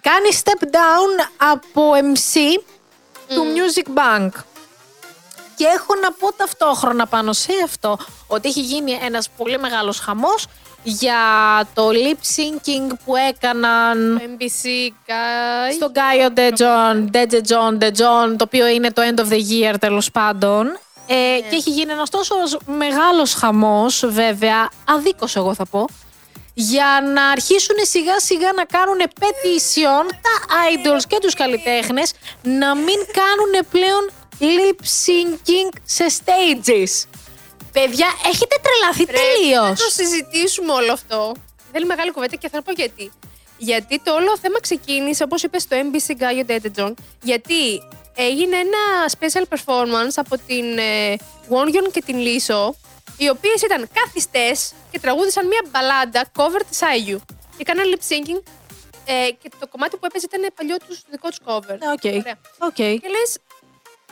κάνει 0.00 0.28
step 0.42 0.64
down 0.64 1.28
από 1.36 1.92
MC 1.94 2.38
του 3.28 3.44
Music 3.54 3.98
Bank. 3.98 4.30
Και 5.62 5.68
έχω 5.68 5.94
να 6.02 6.12
πω 6.12 6.32
ταυτόχρονα 6.32 7.06
πάνω 7.06 7.32
σε 7.32 7.52
αυτό 7.64 7.98
ότι 8.26 8.48
έχει 8.48 8.60
γίνει 8.60 8.98
ένας 9.02 9.28
πολύ 9.36 9.58
μεγάλος 9.58 9.98
χαμός 9.98 10.46
για 10.82 11.14
το 11.74 11.88
lip 11.88 12.16
syncing 12.36 12.92
που 13.04 13.16
έκαναν 13.16 14.20
MBC, 14.20 14.66
guys. 15.06 15.72
στο 15.74 15.92
Gaio 15.94 16.38
De 16.38 16.50
John, 16.50 17.10
De 17.12 17.32
De 17.32 17.40
John, 17.48 17.82
De 17.82 17.88
John, 17.88 18.36
το 18.36 18.44
οποίο 18.44 18.66
είναι 18.66 18.92
το 18.92 19.02
end 19.02 19.20
of 19.20 19.32
the 19.32 19.40
year 19.50 19.74
τέλος 19.80 20.10
πάντων. 20.10 20.66
Ε, 21.06 21.14
Και 21.50 21.56
έχει 21.56 21.70
γίνει 21.70 21.92
ένας 21.92 22.10
τόσο 22.10 22.34
μεγάλος 22.66 23.34
χαμός, 23.34 24.04
βέβαια, 24.06 24.68
αδίκως 24.88 25.36
εγώ 25.36 25.54
θα 25.54 25.66
πω, 25.66 25.88
για 26.54 27.10
να 27.14 27.24
αρχίσουν 27.24 27.76
σιγά 27.82 28.20
σιγά 28.20 28.52
να 28.56 28.64
κάνουν 28.64 28.98
petition 29.20 30.06
τα 30.22 30.56
idols 30.72 31.02
και 31.08 31.18
τους 31.20 31.34
καλλιτέχνες 31.34 32.12
να 32.42 32.74
μην 32.74 32.98
κάνουν 33.12 33.66
πλέον 33.70 34.10
lip 34.42 34.80
syncing 34.80 35.76
σε 35.84 36.04
stages. 36.18 37.08
Παιδιά, 37.72 38.06
έχετε 38.26 38.56
τρελαθεί 38.62 39.04
Πρέπει 39.04 39.18
τελείω. 39.40 39.62
να 39.62 39.74
το 39.74 39.88
συζητήσουμε 39.92 40.72
όλο 40.72 40.92
αυτό. 40.92 41.34
Θέλει 41.72 41.86
μεγάλη 41.86 42.10
κουβέντα 42.12 42.36
και 42.36 42.48
θα 42.48 42.62
πω 42.62 42.72
γιατί. 42.72 43.12
Γιατί 43.56 44.00
το 44.00 44.14
όλο 44.14 44.38
θέμα 44.38 44.60
ξεκίνησε, 44.60 45.22
όπως 45.22 45.42
είπες, 45.42 45.62
στο 45.62 45.76
NBC 45.76 46.10
Gaio 46.22 46.50
Dedejon, 46.50 46.92
γιατί 47.22 47.82
έγινε 48.16 48.56
ένα 48.56 49.10
special 49.18 49.42
performance 49.56 50.12
από 50.16 50.36
την 50.46 50.78
ε, 50.78 51.14
Wonyoung 51.50 51.90
και 51.92 52.02
την 52.02 52.18
Liz, 52.18 52.55
ο, 52.55 52.74
οι 53.16 53.28
οποίες 53.28 53.62
ήταν 53.62 53.88
καθιστές 53.92 54.72
και 54.90 54.98
τραγούδισαν 55.00 55.46
μια 55.46 55.60
μπαλάντα 55.70 56.30
cover 56.36 56.60
της 56.68 56.82
IU. 56.82 57.20
Και 57.56 57.64
έκαναν 57.70 57.84
lip 57.94 58.12
syncing 58.12 58.42
ε, 59.06 59.30
και 59.42 59.50
το 59.58 59.66
κομμάτι 59.68 59.96
που 59.96 60.06
έπαιζε 60.06 60.26
ήταν 60.32 60.52
παλιό 60.54 60.76
τους 60.88 61.00
δικό 61.10 61.28
τους 61.28 61.38
cover. 61.46 61.76
Ναι, 61.78 61.90
Οκ. 61.92 62.04
Ωραία. 62.04 62.38
Οκ. 62.58 62.74
Και 62.74 63.08
λες, 63.16 63.38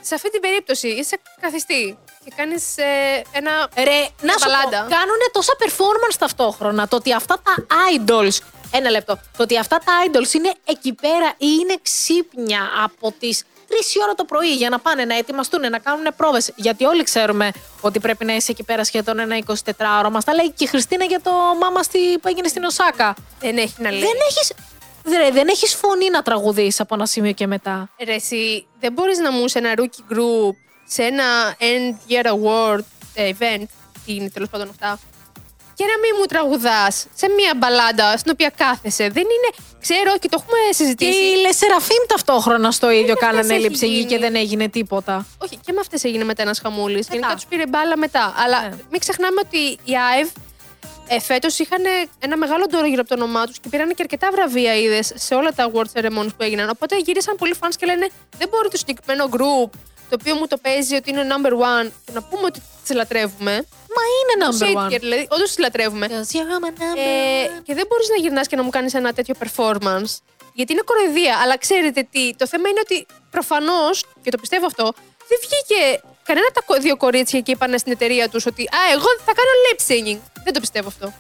σε 0.01 0.15
αυτή 0.15 0.31
την 0.31 0.41
περίπτωση 0.41 0.89
είσαι 0.89 1.21
καθιστή 1.41 1.99
και 2.25 2.33
κάνεις 2.37 2.65
ένα. 3.33 3.69
Ρε, 3.77 4.09
να 4.21 4.33
σου 4.33 4.39
μπαλάντα. 4.45 4.83
πω, 4.83 4.95
κάνουν 4.95 5.21
τόσα 5.33 5.53
performance 5.59 6.17
ταυτόχρονα. 6.19 6.89
Το 6.89 6.97
ότι 6.97 7.13
αυτά 7.15 7.43
τα 7.43 7.67
idols. 7.97 8.39
Ένα 8.73 8.91
λεπτό. 8.91 9.21
Το 9.37 9.43
ότι 9.43 9.59
αυτά 9.59 9.79
τα 9.79 9.93
idols 10.07 10.35
είναι 10.35 10.53
εκεί 10.65 10.93
πέρα 10.93 11.29
ή 11.37 11.47
είναι 11.61 11.77
ξύπνια 11.83 12.71
από 12.85 13.15
τις 13.19 13.45
3 13.71 13.73
η 13.95 14.03
ώρα 14.03 14.15
το 14.15 14.25
πρωί 14.25 14.55
για 14.55 14.69
να 14.69 14.79
πάνε 14.79 15.05
να 15.05 15.17
ετοιμαστούν, 15.17 15.71
να 15.71 15.79
κάνουν 15.79 16.07
πρόβες. 16.17 16.53
Γιατί 16.57 16.85
όλοι 16.85 17.03
ξέρουμε 17.03 17.51
ότι 17.81 18.01
πρέπει 18.01 18.25
να 18.25 18.35
είσαι 18.35 18.51
εκεί 18.51 18.63
πέρα 18.63 18.85
σχεδόν 18.85 19.19
ένα 19.19 19.39
24ωρο. 19.47 20.11
Μας 20.11 20.25
τα 20.25 20.35
λέει 20.35 20.51
και 20.51 20.65
η 20.65 20.67
Χριστίνα 20.67 21.05
για 21.05 21.21
το 21.21 21.31
μάμα 21.61 21.83
στη, 21.83 22.19
που 22.19 22.29
έγινε 22.29 22.49
στην 22.49 22.65
Οσάκα. 22.65 23.15
Δεν 23.41 23.57
έχει 23.57 23.75
να 23.79 23.91
λέει. 23.91 24.01
Δεν 24.01 24.17
έχει. 24.29 24.55
Δεν 25.33 25.49
έχεις 25.49 25.75
φωνή 25.75 26.11
να 26.11 26.23
τραγουδείς 26.23 26.81
από 26.81 26.95
ένα 26.95 27.07
σημείο 27.07 27.33
και 27.33 27.47
μετά. 27.47 27.91
Ρε, 28.05 28.15
εσύ 28.15 28.67
δεν 28.81 28.93
μπορείς 28.93 29.19
να 29.19 29.33
μου 29.33 29.49
σε 29.49 29.59
ένα 29.59 29.75
rookie 29.77 30.13
group, 30.13 30.55
σε 30.87 31.03
ένα 31.03 31.25
end 31.59 32.13
year 32.13 32.27
award 32.27 32.81
ε, 33.15 33.31
event, 33.39 33.65
τι 34.07 34.15
είναι 34.15 34.29
τέλος 34.31 34.49
πάντων 34.49 34.69
αυτά, 34.69 34.99
και 35.75 35.85
να 35.87 35.99
μην 35.99 36.17
μου 36.19 36.25
τραγουδάς 36.25 37.07
σε 37.15 37.29
μία 37.29 37.53
μπαλάντα 37.57 38.17
στην 38.17 38.31
οποία 38.33 38.53
κάθεσαι. 38.57 39.03
Δεν 39.09 39.23
είναι. 39.23 39.69
Ξέρω 39.81 40.19
και 40.19 40.29
το 40.29 40.37
έχουμε 40.41 40.59
Και 40.69 40.75
συζητήσει. 40.75 41.19
η 41.25 41.41
Λεσεραφίμ 41.41 42.05
ταυτόχρονα 42.07 42.71
στο 42.71 42.91
ίδιο 42.91 43.07
με 43.15 43.21
κάνανε 43.21 43.41
αυτές 43.41 43.57
έχει 43.57 43.67
λειψεγγύη 43.69 43.97
γίνει. 43.99 44.11
και 44.11 44.19
δεν 44.19 44.35
έγινε 44.35 44.69
τίποτα. 44.69 45.27
Όχι, 45.39 45.57
και 45.57 45.73
με 45.73 45.81
αυτές 45.81 46.05
έγινε 46.05 46.25
μετά 46.25 46.43
ένας 46.43 46.59
χαμούλης. 46.61 47.07
Γενικά 47.11 47.35
τους 47.35 47.47
πήρε 47.47 47.67
μπάλα 47.67 47.97
μετά. 47.97 48.35
Αλλά 48.45 48.61
Ναι. 48.69 48.77
μην 48.91 49.01
ξεχνάμε 49.01 49.41
ότι 49.45 49.59
οι 49.59 49.97
ΑΕΒ 50.13 50.29
ε, 51.13 51.21
φέτος 51.21 51.59
είχαν 51.59 51.83
ένα 52.19 52.37
μεγάλο 52.37 52.67
ντόρο 52.67 52.87
γύρω 52.87 53.01
από 53.01 53.09
το 53.09 53.23
όνομά 53.23 53.47
τους 53.47 53.61
και 53.61 53.69
πήραν 53.69 53.89
και 53.89 54.03
αρκετά 54.03 54.29
βραβεία 54.33 54.75
είδες 54.75 55.13
σε 55.15 55.35
όλα 55.35 55.53
τα 55.53 55.71
award 55.71 56.01
ceremonies 56.01 56.35
που 56.37 56.43
έγιναν. 56.43 56.69
Οπότε 56.69 56.97
γύρισαν 56.99 57.37
πολλοί 57.37 57.55
fans 57.61 57.75
και 57.77 57.87
λένε 57.87 58.09
Δεν 58.39 58.49
μπορεί 58.49 58.69
το 58.69 58.77
συγκεκριμένο 58.77 59.29
group 59.33 59.71
το 60.11 60.17
οποίο 60.21 60.35
μου 60.35 60.47
το 60.47 60.57
παίζει 60.57 60.95
ότι 60.95 61.11
είναι 61.11 61.27
number 61.33 61.53
one 61.53 61.91
και 62.05 62.13
να 62.13 62.23
πούμε 62.23 62.43
ότι 62.45 62.63
τις 62.83 62.97
λατρεύουμε. 62.97 63.53
Μα 63.97 64.03
είναι 64.19 64.51
Τους 64.51 64.59
number 64.59 64.65
hate 64.65 64.87
one. 64.87 64.93
girl, 64.93 65.01
δηλαδή, 65.01 65.27
όντως 65.31 65.49
τις 65.49 65.59
λατρεύουμε. 65.59 66.07
Ε, 66.07 67.61
και 67.63 67.75
δεν 67.75 67.87
μπορείς 67.89 68.09
να 68.09 68.17
γυρνάς 68.17 68.47
και 68.47 68.57
να 68.57 68.63
μου 68.63 68.71
κάνεις 68.71 68.95
ένα 68.95 69.13
τέτοιο 69.13 69.35
performance. 69.43 70.13
Γιατί 70.53 70.73
είναι 70.73 70.83
κοροϊδία. 70.85 71.39
Αλλά 71.43 71.59
ξέρετε 71.59 72.09
τι, 72.11 72.35
το 72.37 72.47
θέμα 72.47 72.69
είναι 72.69 72.81
ότι 72.81 73.07
προφανώς, 73.31 74.05
και 74.23 74.31
το 74.31 74.39
πιστεύω 74.41 74.67
αυτό, 74.67 74.93
δεν 75.29 75.39
βγήκε 75.41 76.01
κανένα 76.23 76.47
από 76.55 76.73
τα 76.73 76.81
δύο 76.81 76.97
κορίτσια 76.97 77.41
και 77.41 77.51
είπαν 77.51 77.79
στην 77.79 77.93
εταιρεία 77.93 78.29
τους 78.29 78.47
ότι 78.47 78.63
Α, 78.63 78.81
εγώ 78.93 79.09
θα 79.25 79.33
κάνω 79.39 79.53
lip 79.65 79.81
singing. 79.89 80.21
Δεν 80.45 80.53
το 80.53 80.61
πιστεύω 80.61 80.89
αυτό. 80.89 81.13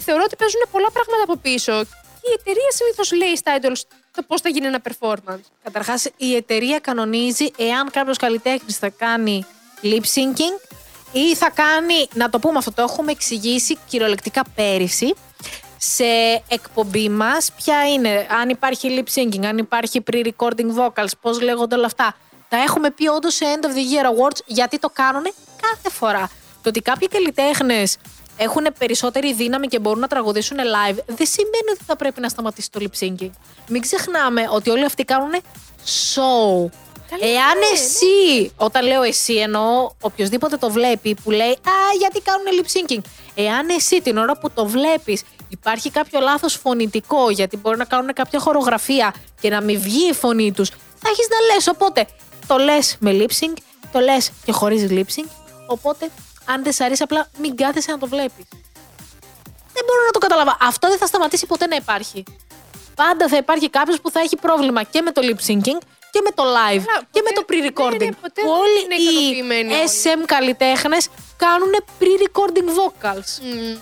Θεωρώ 0.00 0.22
ότι 0.24 0.36
παίζουν 0.36 0.60
πολλά 0.70 0.90
πράγματα 0.90 1.22
από 1.22 1.36
πίσω. 1.36 1.84
Και 2.20 2.32
η 2.32 2.36
εταιρεία 2.40 2.70
συνήθως 2.78 3.12
λέει 3.12 3.36
στα 3.36 3.58
idols 3.60 3.80
το 4.12 4.22
πώς 4.26 4.40
θα 4.40 4.48
γίνει 4.48 4.66
ένα 4.66 4.80
performance. 4.88 5.44
Καταρχάς, 5.62 6.08
η 6.16 6.34
εταιρεία 6.36 6.78
κανονίζει 6.78 7.50
εάν 7.56 7.90
κάποιος 7.90 8.16
καλλιτέχνης 8.16 8.76
θα 8.78 8.88
κάνει 8.88 9.46
lip 9.82 10.06
syncing 10.14 10.70
ή 11.12 11.34
θα 11.34 11.50
κάνει. 11.50 12.08
Να 12.14 12.28
το 12.28 12.38
πούμε 12.38 12.58
αυτό, 12.58 12.72
το 12.72 12.82
έχουμε 12.82 13.12
εξηγήσει 13.12 13.78
κυριολεκτικά 13.88 14.42
πέρυσι 14.54 15.14
σε 15.78 16.04
εκπομπή 16.48 17.08
μας. 17.08 17.52
Ποια 17.52 17.88
είναι, 17.88 18.26
αν 18.40 18.48
υπάρχει 18.48 19.02
lip 19.04 19.20
syncing, 19.20 19.44
αν 19.44 19.58
υπάρχει 19.58 20.02
pre-recording 20.10 20.76
vocals, 20.78 21.10
πώς 21.20 21.40
λέγονται 21.40 21.74
όλα 21.74 21.86
αυτά. 21.86 22.16
Τα 22.48 22.56
έχουμε 22.56 22.90
πει 22.90 23.08
όντως 23.08 23.34
σε 23.34 23.44
End 23.54 23.64
of 23.64 23.68
the 23.68 23.72
Year 23.72 24.06
Awards 24.06 24.40
γιατί 24.46 24.78
το 24.78 24.90
κάνουν 24.92 25.22
κάθε 25.62 25.96
φορά. 25.96 26.30
Το 26.62 26.68
ότι 26.68 26.80
κάποιοι 26.80 27.08
καλλιτέχνες 27.08 27.96
έχουν 28.36 28.66
περισσότερη 28.78 29.34
δύναμη 29.34 29.66
και 29.66 29.78
μπορούν 29.78 30.00
να 30.00 30.06
τραγουδήσουν 30.06 30.56
live, 30.56 30.98
δεν 31.06 31.26
σημαίνει 31.26 31.70
ότι 31.72 31.84
θα 31.86 31.96
πρέπει 31.96 32.20
να 32.20 32.28
σταματήσει 32.28 32.70
το 32.70 32.80
lip 32.82 33.04
syncing. 33.04 33.30
Μην 33.68 33.80
ξεχνάμε 33.80 34.48
ότι 34.50 34.70
όλοι 34.70 34.84
αυτοί 34.84 35.04
κάνουν 35.04 35.32
show. 35.84 36.70
Καλά, 37.10 37.32
Εάν 37.32 37.58
ναι, 37.58 37.66
εσύ, 37.72 38.52
όταν 38.56 38.86
λέω 38.86 39.02
εσύ 39.02 39.34
εννοώ 39.34 39.90
οποιοδήποτε 40.00 40.56
το 40.56 40.70
βλέπει 40.70 41.16
που 41.24 41.30
λέει 41.30 41.50
Α, 41.50 41.74
γιατί 41.98 42.20
κάνουν 42.20 42.46
lip 42.60 42.66
syncing. 42.66 43.00
Εάν 43.34 43.68
εσύ 43.68 44.00
την 44.00 44.16
ώρα 44.16 44.38
που 44.38 44.50
το 44.50 44.66
βλέπεις 44.66 45.22
υπάρχει 45.48 45.90
κάποιο 45.90 46.20
λάθος 46.20 46.54
φωνητικό, 46.54 47.30
γιατί 47.30 47.56
μπορεί 47.56 47.76
να 47.76 47.84
κάνουν 47.84 48.12
κάποια 48.12 48.38
χορογραφία 48.38 49.14
και 49.40 49.50
να 49.50 49.60
μην 49.60 49.80
βγει 49.80 50.08
η 50.08 50.12
φωνή 50.12 50.52
τους, 50.52 50.68
θα 50.98 51.08
έχεις 51.10 51.28
να 51.28 51.54
λες. 51.54 51.66
Οπότε 51.66 52.06
το 52.46 52.56
λες 52.56 52.96
με 53.00 53.10
lip 53.12 53.30
sync, 53.44 53.56
το 53.92 53.98
λες 54.00 54.30
και 54.44 54.52
χωρίς 54.52 54.86
lip 54.90 55.20
sync. 55.20 55.28
Οπότε 55.66 56.10
αν 56.44 56.62
δεν 56.62 56.72
σ' 56.72 56.80
αρέσει, 56.80 57.02
απλά 57.02 57.28
μην 57.38 57.56
κάθεσαι 57.56 57.90
να 57.90 57.98
το 57.98 58.06
βλέπεις. 58.06 58.44
Δεν 59.72 59.84
μπορώ 59.86 60.04
να 60.06 60.10
το 60.12 60.18
καταλάβω. 60.18 60.56
Αυτό 60.60 60.88
δεν 60.88 60.98
θα 60.98 61.06
σταματήσει 61.06 61.46
ποτέ 61.46 61.66
να 61.66 61.76
υπάρχει. 61.76 62.22
Πάντα 62.94 63.28
θα 63.28 63.36
υπάρχει 63.36 63.70
κάποιος 63.70 64.00
που 64.00 64.10
θα 64.10 64.20
έχει 64.20 64.36
πρόβλημα 64.36 64.82
και 64.82 65.00
με 65.02 65.10
το 65.12 65.20
lip 65.24 65.46
syncing 65.50 65.78
και 66.10 66.20
με 66.24 66.30
το 66.34 66.42
live 66.42 66.82
Καλά, 66.84 67.02
και 67.10 67.22
με 67.24 67.30
ποτέ- 67.34 67.34
το 67.34 67.44
pre-recording. 67.48 67.98
ναι, 67.98 68.04
ναι, 68.04 68.12
ποτέ 68.12 68.40
Που 68.42 68.46
δεν 68.48 68.56
όλοι 68.58 68.82
είναι 68.84 68.94
οι 68.94 69.04
ικανοποιημένοι 69.04 69.74
όλοι. 69.74 69.88
SM 70.02 70.22
καλλιτέχνες 70.26 71.08
κάνουν 71.36 71.70
pre-recording 72.00 72.68
vocals. 72.78 73.42
Μμμ. 73.42 73.76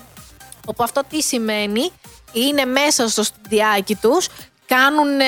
Όπου 0.66 0.82
αυτό 0.82 1.00
τι 1.08 1.22
σημαίνει, 1.22 1.92
είναι 2.32 2.64
μέσα 2.64 3.08
στο 3.08 3.22
στουδιάκι 3.22 3.94
τους, 3.94 4.26
κάνουν 4.66 5.20
ε, 5.20 5.24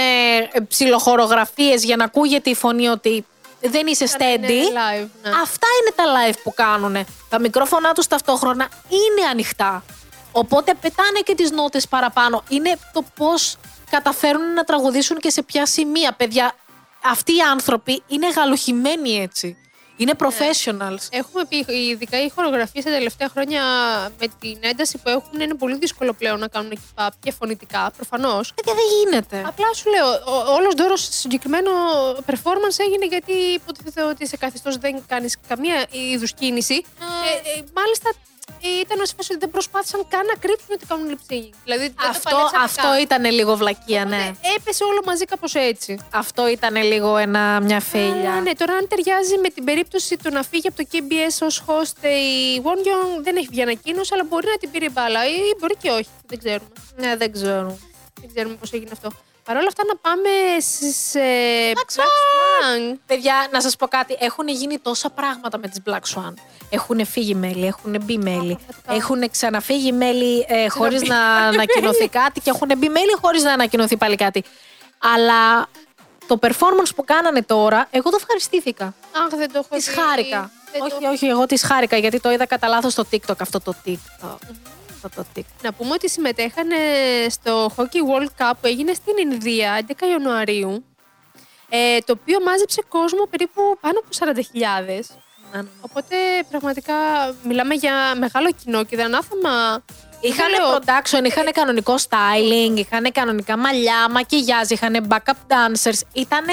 ψιλοχορογραφίες 0.69 1.85
για 1.85 1.97
να 1.97 2.05
ακούγεται 2.05 2.51
η 2.51 2.55
φωνή 2.55 2.89
ότι 2.89 3.25
δεν 3.61 3.87
είσαι 3.87 4.05
steady. 4.05 4.51
Είναι 4.51 4.65
live, 4.65 5.09
ναι. 5.23 5.31
Αυτά 5.43 5.67
είναι 5.81 5.93
τα 5.95 6.05
live 6.05 6.37
που 6.43 6.55
κάνουν. 6.55 7.07
Τα 7.29 7.39
μικρόφωνά 7.41 7.93
τους 7.93 8.07
ταυτόχρονα 8.07 8.69
είναι 8.89 9.29
ανοιχτά. 9.31 9.85
Οπότε 10.33 10.75
πετάνε 10.81 11.21
και 11.25 11.35
τις 11.35 11.51
νότες 11.51 11.89
παραπάνω. 11.89 12.43
Είναι 12.49 12.79
το 12.93 13.05
πώς 13.17 13.57
καταφέρουν 13.91 14.53
να 14.53 14.65
τραγουδήσουν 14.65 15.19
και 15.19 15.31
σε 15.31 15.43
ποια 15.43 15.67
σημεία. 15.67 16.13
Παιδιά, 16.13 16.53
αυτοί 17.05 17.33
οι 17.33 17.41
άνθρωποι 17.53 18.03
είναι 18.07 18.31
γαλουχημένοι 18.31 19.23
έτσι. 19.23 19.57
Είναι 19.97 20.13
professionals. 20.19 21.09
Έχουμε 21.11 21.45
πει, 21.49 21.65
ειδικά 21.73 22.25
οι 22.25 22.29
χορογραφίες 22.29 22.85
τα 22.85 22.91
τελευταία 22.91 23.29
χρόνια 23.29 23.63
με 24.21 24.27
την 24.41 24.59
ένταση 24.61 24.99
που 24.99 25.09
έχουν, 25.09 25.41
είναι 25.41 25.55
πολύ 25.55 25.77
δύσκολο 25.77 26.13
πλέον 26.13 26.39
να 26.39 26.49
κάνουν 26.49 26.73
keep 26.75 27.05
up 27.07 27.09
και 27.21 27.33
φωνητικά, 27.33 27.91
προφανώς. 27.97 28.53
Παιδιά, 28.55 28.75
δεν 28.75 28.85
γίνεται. 28.99 29.43
Απλά 29.49 29.75
σου 29.75 29.91
λέω, 29.91 30.07
ο 30.07 30.53
όλος 30.53 30.75
ντόρο 30.75 30.97
σε 30.97 31.13
συγκεκριμένο 31.13 31.71
performance 32.27 32.79
έγινε 32.79 33.07
γιατί 33.07 33.33
υποτίθεται 33.33 34.03
ότι 34.03 34.27
σε 34.27 34.37
καθιστό 34.37 34.71
δεν 34.81 35.03
κάνεις 35.07 35.37
καμία 35.49 35.87
είδους 35.91 36.33
κίνηση. 36.33 36.75
Ε, 36.75 37.59
ε, 37.59 37.65
μάλιστα 37.75 38.09
ε, 38.09 38.36
ήταν 38.85 39.07
σε 39.07 39.15
φάση 39.17 39.31
ότι 39.33 39.41
δεν 39.41 39.51
προσπάθησαν 39.51 40.01
καν 40.09 40.27
να 40.27 40.35
κρύψουν 40.35 40.69
ότι 40.73 40.87
κάνουν 40.87 41.07
lip 41.11 41.23
syncing. 41.33 41.51
Δηλαδή, 41.65 41.83
δεν 41.83 41.95
το 41.97 42.07
Αυτό, 42.09 42.31
παλέψαν 42.31 42.61
αυτό 42.63 42.83
καν. 42.83 43.01
ήταν 43.01 43.25
λίγο 43.25 43.57
βλακεία, 43.57 44.05
ναι. 44.05 44.17
Οπότε 44.17 44.39
Έπεσε 44.57 44.85
όλο 44.85 45.01
μαζί 45.05 45.25
κάπως 45.25 45.55
έτσι. 45.55 45.99
Αυτό 46.13 46.49
ήταν 46.49 46.75
λίγο 46.77 47.17
ένα, 47.17 47.61
μια 47.61 47.81
φέλια. 47.81 48.31
Αλλά 48.33 48.41
ναι, 48.41 48.53
τώρα 48.55 48.73
αν 48.75 48.89
ταιριάζει 48.89 49.39
με 49.39 49.49
την 49.49 49.65
περίπτωση 49.65 50.17
του 50.17 50.31
να 50.33 50.43
φύγει 50.43 50.69
από 50.69 50.77
το 50.77 50.89
KBS 50.93 51.37
ως 51.47 51.63
host 51.67 52.05
η 52.05 52.61
Wongyong 52.65 53.23
δεν 53.23 53.37
έχει 53.37 53.47
βγει 53.51 53.63
ανακοίνωση, 53.63 54.11
αλλά 54.15 54.25
μπορεί 54.29 54.47
να 54.47 54.57
την 54.59 54.71
πήρε 54.71 54.89
μπάλα 54.91 55.27
ή 55.27 55.39
μπορεί 55.59 55.75
και 55.83 55.91
όχι. 55.91 56.09
Δεν 56.27 56.39
ξέρουμε. 56.39 56.71
Ναι, 56.97 57.17
δεν 57.17 57.33
ξέρω. 57.33 57.79
Δεν 58.21 58.31
ξέρουμε 58.35 58.55
πώς 58.55 58.73
έγινε 58.73 58.91
αυτό. 58.93 59.11
Παρ' 59.47 59.57
όλα 59.57 59.67
αυτά 59.67 59.83
να 59.85 59.97
πάμε 59.97 60.29
στις. 60.61 61.15
Ε, 61.15 61.73
Black 61.75 61.79
Black 61.79 62.01
Swan. 62.01 62.99
Παιδιά, 63.07 63.49
να 63.51 63.61
σας 63.61 63.77
πω 63.77 63.87
κάτι. 63.87 64.17
Έχουν 64.21 64.49
γίνει 64.49 64.79
τόσα 64.79 65.11
πράγματα 65.11 65.59
με 65.59 65.69
τις 65.69 65.79
Black 65.87 66.15
Swan. 66.15 66.33
Έχουν 66.71 67.07
φύγει 67.07 67.35
μέλη, 67.35 67.67
έχουν 67.67 67.97
μπει 68.03 68.19
μέλη. 68.19 68.59
πραγματικά. 68.67 68.95
Έχουν 68.95 69.31
ξαναφύγει 69.31 69.93
μέλη 69.93 70.47
ε, 70.49 70.69
χωρίς 70.69 71.03
Ξαναμπεί. 71.03 71.31
να 71.31 71.47
ανακοινωθεί 71.47 72.09
κάτι 72.09 72.41
και 72.41 72.51
έχουν 72.51 72.71
μπει 72.79 72.89
μέλη 72.89 73.13
χωρίς 73.21 73.43
να 73.43 73.53
ανακοινωθεί 73.53 73.97
πάλι 73.97 74.17
κάτι. 74.17 74.45
Αλλά 74.99 75.67
το 76.27 76.39
performance 76.43 76.91
που 76.97 77.05
κάνανε 77.05 77.43
τώρα, 77.43 77.89
εγώ 77.91 78.11
το 78.11 78.17
ευχαριστήθηκα. 78.21 78.85
Αχ, 79.13 79.37
δεν 79.37 79.53
το 79.53 79.59
έχω 79.59 79.75
Της 79.77 79.85
δει. 79.87 79.95
χάρηκα. 79.95 80.51
Δεν 80.73 80.81
το- 80.81 80.97
Όχι, 80.97 81.07
όχι, 81.07 81.27
εγώ 81.27 81.47
της 81.47 81.63
χάρηκα 81.65 81.97
γιατί 81.97 82.21
το 82.21 82.31
είδα 82.31 82.47
κατά 82.47 82.69
λάθος 82.69 82.93
στο 82.93 83.05
TikTok 83.11 83.41
αυτό 83.41 83.61
το 83.61 83.75
TikTok. 83.87 84.37
Αυτό 85.05 85.09
το 85.23 85.25
TikTok. 85.37 85.63
Να 85.63 85.73
πούμε 85.73 85.91
ότι 85.93 86.09
συμμετέχανε 86.11 86.77
στο 87.31 87.71
Hockey 87.77 88.01
World 88.11 88.29
Cup 88.43 88.53
που 88.61 88.67
έγινε 88.67 88.93
στην 88.95 89.31
Ινδία 89.31 89.87
11 89.89 89.93
Ιανουαρίου. 90.11 90.85
Ε, 91.69 91.99
το 91.99 92.13
οποίο 92.21 92.43
μάζεψε 92.43 92.83
κόσμο 92.89 93.27
περίπου 93.31 93.79
πάνω 93.81 93.99
από 93.99 94.09
40.000. 94.35 95.17
Ναι, 95.53 95.61
ναι. 95.63 95.69
Οπότε 95.81 96.17
πραγματικά 96.51 96.95
μιλάμε 97.43 97.75
για 97.75 98.15
μεγάλο 98.19 98.51
κοινό 98.65 98.85
και 98.85 98.97
δεν 98.97 99.15
άθαμα. 99.15 99.85
Είχαν 100.21 100.51
Δεν 100.51 100.61
λέω- 100.61 100.77
production, 100.79 101.25
είχαν 101.27 101.53
κανονικό 101.53 101.95
styling, 102.09 102.77
είχαν 102.79 103.13
κανονικά 103.13 103.57
μαλλιά, 103.57 104.11
μακιγιάζ, 104.11 104.69
είχαν 104.69 105.07
backup 105.11 105.53
dancers. 105.53 106.01
Ήτανε 106.13 106.53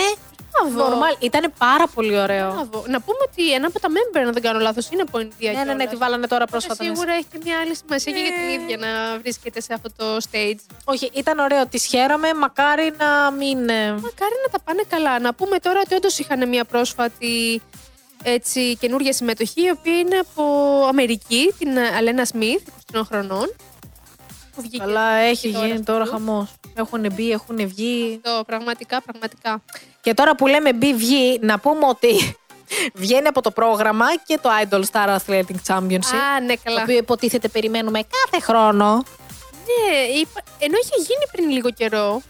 Μπράβο. 0.73 0.93
Normal. 0.95 1.15
Ήταν 1.23 1.53
πάρα 1.57 1.87
πολύ 1.87 2.17
ωραίο. 2.19 2.51
Μπράβο. 2.53 2.83
Να 2.87 3.01
πούμε 3.01 3.17
ότι 3.31 3.53
ένα 3.53 3.67
από 3.67 3.79
τα 3.79 3.87
member, 3.91 4.19
αν 4.25 4.33
δεν 4.33 4.41
κάνω 4.41 4.59
λάθος, 4.59 4.89
είναι 4.91 5.01
από 5.01 5.19
Ινδία. 5.19 5.51
Ναι, 5.51 5.57
ναι, 5.57 5.63
ναι, 5.63 5.71
κιόλας. 5.73 5.89
τη 5.89 5.95
βάλανε 5.95 6.27
τώρα 6.27 6.43
Οπότε 6.47 6.51
πρόσφατα. 6.51 6.83
ναι. 6.83 6.89
Σίγουρα 6.95 7.13
έχει 7.13 7.25
και 7.31 7.39
μια 7.43 7.59
άλλη 7.59 7.75
σημασία 7.75 8.11
και 8.13 8.19
για 8.19 8.31
την 8.31 8.61
ίδια 8.61 8.77
να 8.77 9.19
βρίσκεται 9.19 9.61
σε 9.61 9.73
αυτό 9.73 9.89
το 9.97 10.17
stage. 10.31 10.59
Όχι, 10.83 11.09
ήταν 11.13 11.39
ωραίο. 11.39 11.67
Τη 11.67 11.79
χαίρομαι. 11.79 12.33
Μακάρι 12.33 12.93
να 12.97 13.31
μην. 13.31 13.69
ε, 13.69 13.91
Μακάρι 13.91 14.35
να 14.45 14.49
τα 14.51 14.59
πάνε 14.63 14.83
καλά. 14.89 15.19
Να 15.19 15.33
πούμε 15.33 15.57
τώρα 15.59 15.79
ότι 15.85 15.95
όντως 15.95 16.19
είχαν 16.19 16.47
μια 16.49 16.65
πρόσφατη 16.65 17.61
έτσι, 18.23 18.75
καινούργια 18.75 19.13
συμμετοχή, 19.13 19.61
η 19.65 19.69
οποία 19.69 19.97
είναι 19.99 20.17
από 20.17 20.43
Αμερική, 20.87 21.53
την 21.59 21.69
Αλένα 21.97 22.25
Σμιθ, 22.25 22.61
23 22.93 23.01
χρονών. 23.07 23.55
Που 24.55 24.61
βγήκε 24.61 24.77
Καλά, 24.77 25.09
έχει 25.15 25.51
τώρα 25.51 25.65
γίνει 25.65 25.77
στο 25.77 25.91
τώρα 25.93 26.05
YouTube. 26.05 26.09
χαμός. 26.09 26.49
Έχουν 26.75 27.11
μπει, 27.13 27.31
έχουν 27.31 27.67
βγει. 27.67 28.19
Το, 28.23 28.43
πραγματικά, 28.45 29.01
πραγματικά. 29.01 29.61
Και 30.01 30.13
τώρα 30.13 30.35
που 30.35 30.47
λέμε 30.47 30.73
μπει, 30.73 30.93
βγει, 30.93 31.39
να 31.41 31.59
πούμε 31.59 31.85
ότι 31.87 32.35
βγαίνει 33.03 33.27
από 33.27 33.41
το 33.41 33.51
πρόγραμμα 33.51 34.05
και 34.25 34.39
το 34.41 34.49
Idol 34.63 34.81
Star 34.91 35.17
Athletic 35.17 35.55
Championship. 35.67 36.15
Α, 36.35 36.39
ναι, 36.39 36.55
Το 36.55 36.61
καλά. 36.63 36.81
οποίο 36.81 36.97
υποτίθεται 36.97 37.47
περιμένουμε 37.47 37.99
κάθε 37.99 38.43
χρόνο. 38.43 39.03
Ναι, 39.65 39.97
είπα, 40.19 40.41
ενώ 40.59 40.77
είχε 40.83 40.95
γίνει 40.97 41.25
πριν 41.31 41.49
λίγο 41.49 41.71
καιρό, 41.71 42.21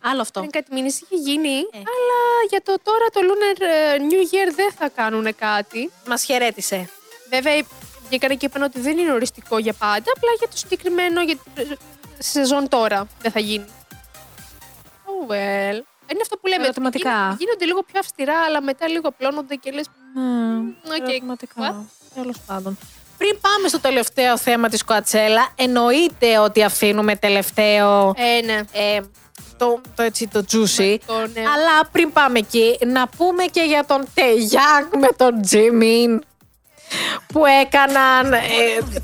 Άλλο 0.00 0.20
αυτό. 0.20 0.40
πριν 0.40 0.52
κάτι 0.52 0.74
μήνες 0.74 1.00
είχε 1.00 1.16
γίνει, 1.30 1.48
Ε. 1.48 1.76
αλλά 1.76 2.20
για 2.50 2.62
το 2.62 2.76
τώρα 2.82 3.06
το 3.12 3.20
Lunar 3.22 3.60
ε, 3.60 3.96
New 4.10 4.34
Year 4.34 4.52
δεν 4.54 4.70
θα 4.78 4.88
κάνουν 4.88 5.34
κάτι. 5.36 5.90
Μας 6.06 6.24
χαιρέτησε. 6.24 6.88
Βέβαια, 7.30 7.62
βγήκανε 8.08 8.34
και 8.34 8.46
είπαν 8.46 8.62
ότι 8.62 8.80
δεν 8.80 8.98
είναι 8.98 9.12
οριστικό 9.12 9.58
για 9.58 9.72
πάντα, 9.72 10.12
απλά 10.16 10.30
για 10.38 10.48
το 10.48 10.56
συγκεκριμένο, 10.56 11.22
για 11.22 11.36
την 11.54 11.78
σεζόν 12.18 12.68
τώρα 12.68 13.06
δεν 13.22 13.30
θα 13.32 13.40
γίνει. 13.40 13.64
Oh 15.20 15.30
well. 15.30 15.76
Είναι 16.12 16.20
αυτό 16.22 16.36
που 16.36 16.46
λέμε. 16.46 16.64
Ερωτηματικά. 16.64 17.10
γίν- 17.28 17.38
Γίνονται 17.40 17.64
λίγο 17.64 17.82
πιο 17.82 17.98
αυστηρά, 18.00 18.38
αλλά 18.46 18.62
μετά 18.62 18.88
λίγο 18.88 19.08
απλώνονται 19.08 19.54
και 19.54 19.70
λες... 19.70 19.86
Οκ. 21.00 21.08
Ερωτηματικά. 21.08 21.84
Τέλος 22.14 22.36
πάντων. 22.46 22.78
Πριν 23.18 23.38
πάμε 23.40 23.68
στο 23.68 23.80
τελευταίο 23.80 24.38
θέμα 24.38 24.68
της 24.68 24.84
Coachella, 24.84 25.48
εννοείται 25.54 26.38
ότι 26.38 26.62
αφήνουμε 26.62 27.16
τελευταίο 27.16 28.14
Ε, 28.16 28.40
ναι. 28.44 28.60
ε, 28.72 29.00
το, 29.56 29.80
το, 29.94 30.02
έτσι, 30.02 30.26
το 30.28 30.44
juicy. 30.52 30.96
Το, 31.06 31.14
ναι. 31.18 31.40
Αλλά 31.40 31.86
πριν 31.92 32.12
πάμε 32.12 32.38
εκεί, 32.38 32.78
να 32.86 33.08
πούμε 33.08 33.44
και 33.44 33.60
για 33.62 33.84
τον 33.84 34.04
Τεγιάκ 34.14 34.94
με 34.96 35.08
τον 35.16 35.42
Τζιμίν 35.42 36.22
που 37.32 37.46
έκαναν. 37.46 38.32
Ε, 38.32 38.38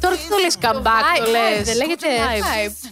τώρα 0.01 0.17
τι 0.17 0.29
το 0.29 0.37
λες 0.37 0.57
comeback, 0.63 1.17
το 1.19 1.25
Vibe, 1.25 1.31
λες. 1.31 1.61
vibe, 1.61 1.65
Δεν 1.65 1.77
λέγεται 1.77 2.07
Vibe; 2.09 2.69
vibe; 2.69 2.91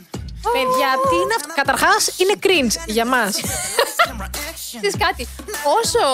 Παιδιά, 0.53 0.90
τι 1.09 1.14
είναι 1.22 1.34
αυτό; 1.38 1.53
Καταρχάς, 1.55 2.03
είναι 2.20 2.34
cringe 2.45 2.76
για 2.86 3.07
μας. 3.07 3.32
Ξέρεις 4.80 4.97
κάτι, 5.07 5.28
όσο 5.78 6.05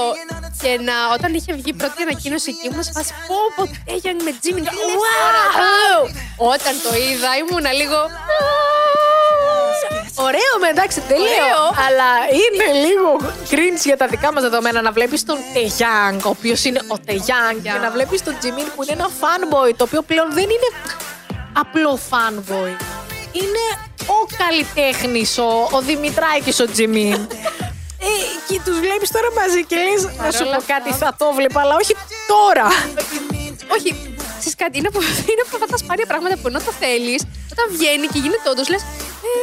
και 0.63 0.79
να 0.83 0.95
όταν 1.15 1.35
είχε 1.35 1.53
βγει 1.53 1.71
η 1.71 1.73
πρώτη 1.73 2.03
ανακοίνωση 2.03 2.51
εκεί 2.51 2.67
ήμουν 2.69 2.83
σε 2.83 2.93
φάση 2.93 3.13
πω 3.27 3.37
πω 3.57 3.63
Τέγιαν 3.85 4.17
με 4.25 4.33
Τζίμιν 4.41 4.65
Wow! 4.65 5.99
Όταν 6.37 6.75
το 6.85 6.97
είδα 6.97 7.31
ήμουνα 7.41 7.73
λίγο 7.73 7.97
Ωραίο 10.15 10.53
με 10.61 10.69
εντάξει, 10.69 11.01
τελείω. 11.01 11.25
Ωραίο. 11.25 11.65
Αλλά 11.87 12.11
είναι 12.41 12.87
λίγο 12.87 13.17
cringe 13.51 13.83
για 13.85 13.97
τα 13.97 14.07
δικά 14.07 14.33
μας 14.33 14.43
δεδομένα 14.43 14.83
να 14.83 14.93
βλέπεις 14.93 15.25
τον 15.25 15.39
Τεγιάνγκ, 15.55 16.21
ο 16.25 16.29
οποίος 16.29 16.65
είναι 16.65 16.81
ο 16.89 16.99
Τεγιάνγκ, 16.99 17.63
και 17.63 17.71
να 17.83 17.91
βλέπεις 17.91 18.23
τον 18.23 18.37
Τζιμίν 18.39 18.67
που 18.77 18.83
είναι 18.83 18.93
ένα 18.93 19.09
fanboy, 19.21 19.73
το 19.77 19.85
οποίο 19.85 20.03
πλέον 20.03 20.33
δεν 20.33 20.45
είναι 20.45 20.69
απλό 21.53 21.99
fanboy. 22.11 22.73
Είναι 23.33 23.65
ο 24.15 24.19
καλλιτέχνης, 24.43 25.39
ο, 25.39 25.69
ο 25.77 25.81
Δημητράκης 25.89 26.61
ο 26.61 26.67
Τζιμίν. 26.73 27.13
Ε, 28.09 28.13
και 28.49 28.61
τους 28.65 28.77
βλέπεις 28.85 29.11
τώρα 29.17 29.29
μαζί 29.41 29.61
και 29.69 29.77
λες: 29.85 30.03
Να 30.05 30.11
σου 30.11 30.39
Παρόλα 30.39 30.57
πω 30.57 30.63
κάτι, 30.75 30.89
αυτά. 30.91 31.07
θα 31.07 31.15
το 31.19 31.27
βλέπα, 31.39 31.61
αλλά 31.61 31.75
όχι 31.83 31.95
τώρα. 32.33 32.67
Όχι, 33.77 33.89
ξέρεις 34.39 34.57
κάτι, 34.63 34.75
είναι 34.79 34.89
από, 34.93 35.01
είναι 35.31 35.43
από 35.47 35.55
αυτά 35.57 35.67
τα 35.73 35.79
σπάνια 35.83 36.07
πράγματα 36.11 36.35
που 36.41 36.47
ενώ 36.51 36.61
το 36.69 36.73
θέλεις, 36.83 37.21
όταν 37.53 37.65
βγαίνει 37.75 38.07
και 38.13 38.19
γίνεται 38.25 38.49
όντως 38.53 38.69
λες 38.73 38.83
«Ε, 38.83 39.35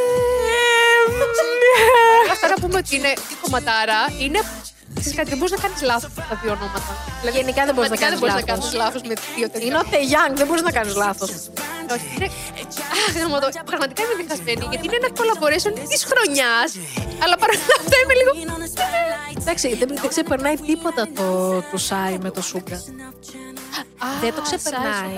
Αυτά 2.34 2.48
να 2.54 2.58
πούμε 2.62 2.78
ότι 2.84 2.96
είναι 2.96 3.14
κομματάρα, 3.42 4.00
είναι 4.24 4.40
Ξέρεις 5.00 5.18
κάτι, 5.20 5.30
δεν 5.34 5.38
μπορείς 5.40 5.54
να 5.58 5.62
κάνεις 5.66 5.82
λάθος 5.92 6.12
με 6.18 6.24
τα 6.30 6.36
δύο 6.42 6.52
ονόματα. 6.58 6.92
Δηλαδή, 7.20 7.38
Γενικά 7.40 7.62
δεν 7.68 7.74
μπορείς 7.76 7.90
να 7.96 7.98
πραγματικά 7.98 8.06
κάνεις 8.06 8.20
δεν 8.20 8.20
μπορείς 8.22 8.36
να 8.36 8.42
λάθος. 8.42 8.50
κάνεις 8.52 8.68
λάθος 8.84 9.02
με 9.10 9.14
δύο 9.36 9.48
τέτοια. 9.52 9.68
Είναι 9.68 9.78
ο 9.84 9.86
Τεγιάνγκ, 9.94 10.34
δεν 10.42 10.48
μπορείς 10.48 10.64
να 10.70 10.74
κάνεις 10.78 10.94
λάθος. 11.04 11.32
Όχι, 11.96 12.08
είναι... 12.16 12.28
Αχ, 12.96 13.12
γαμώ 13.22 13.38
το. 13.44 13.48
Πραγματικά 13.72 14.00
είμαι 14.04 14.16
διχασμένη, 14.22 14.64
γιατί 14.72 14.84
είναι 14.88 15.00
ένα 15.04 15.10
collaboration 15.20 15.72
της 15.92 16.02
χρονιάς, 16.10 16.70
αλλά 17.24 17.36
παρόλα 17.42 17.74
αυτά 17.82 17.96
είμαι 18.02 18.16
λίγο... 18.20 18.32
Εντάξει, 19.42 19.68
δεν, 19.80 19.88
δεν 20.02 20.10
ξεπερνάει 20.14 20.58
τίποτα 20.70 21.02
το 21.18 21.26
του 21.70 21.78
Σάι 21.88 22.16
με 22.26 22.30
το 22.36 22.42
Σούγκα. 22.50 22.78
Δεν 24.22 24.32
το 24.36 24.42
ξεπερνάει. 24.48 25.16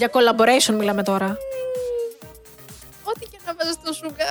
Για 0.00 0.08
collaboration 0.16 0.74
μιλάμε 0.80 1.02
τώρα. 1.02 1.30
Ό,τι 3.10 3.24
και 3.32 3.38
να 3.46 3.52
βάζω 3.58 3.72
στο 3.82 3.92
σούγκα. 3.92 4.28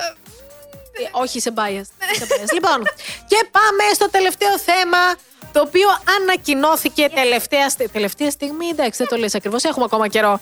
Ε, 0.92 1.08
όχι, 1.12 1.40
σε 1.40 1.52
biased. 1.56 1.90
Είσαι 2.14 2.26
biased. 2.28 2.52
λοιπόν, 2.52 2.82
και 3.28 3.46
πάμε 3.50 3.94
στο 3.94 4.10
τελευταίο 4.10 4.58
θέμα, 4.58 5.14
το 5.52 5.60
οποίο 5.60 5.88
ανακοινώθηκε 6.20 7.08
τελευταία, 7.14 7.70
στε- 7.70 7.92
τελευταία 7.92 8.30
στιγμή. 8.30 8.68
Εντάξει, 8.68 8.98
δεν 8.98 9.06
το 9.06 9.16
λες 9.16 9.34
ακριβώς, 9.34 9.64
έχουμε 9.64 9.84
ακόμα 9.84 10.08
καιρό. 10.08 10.40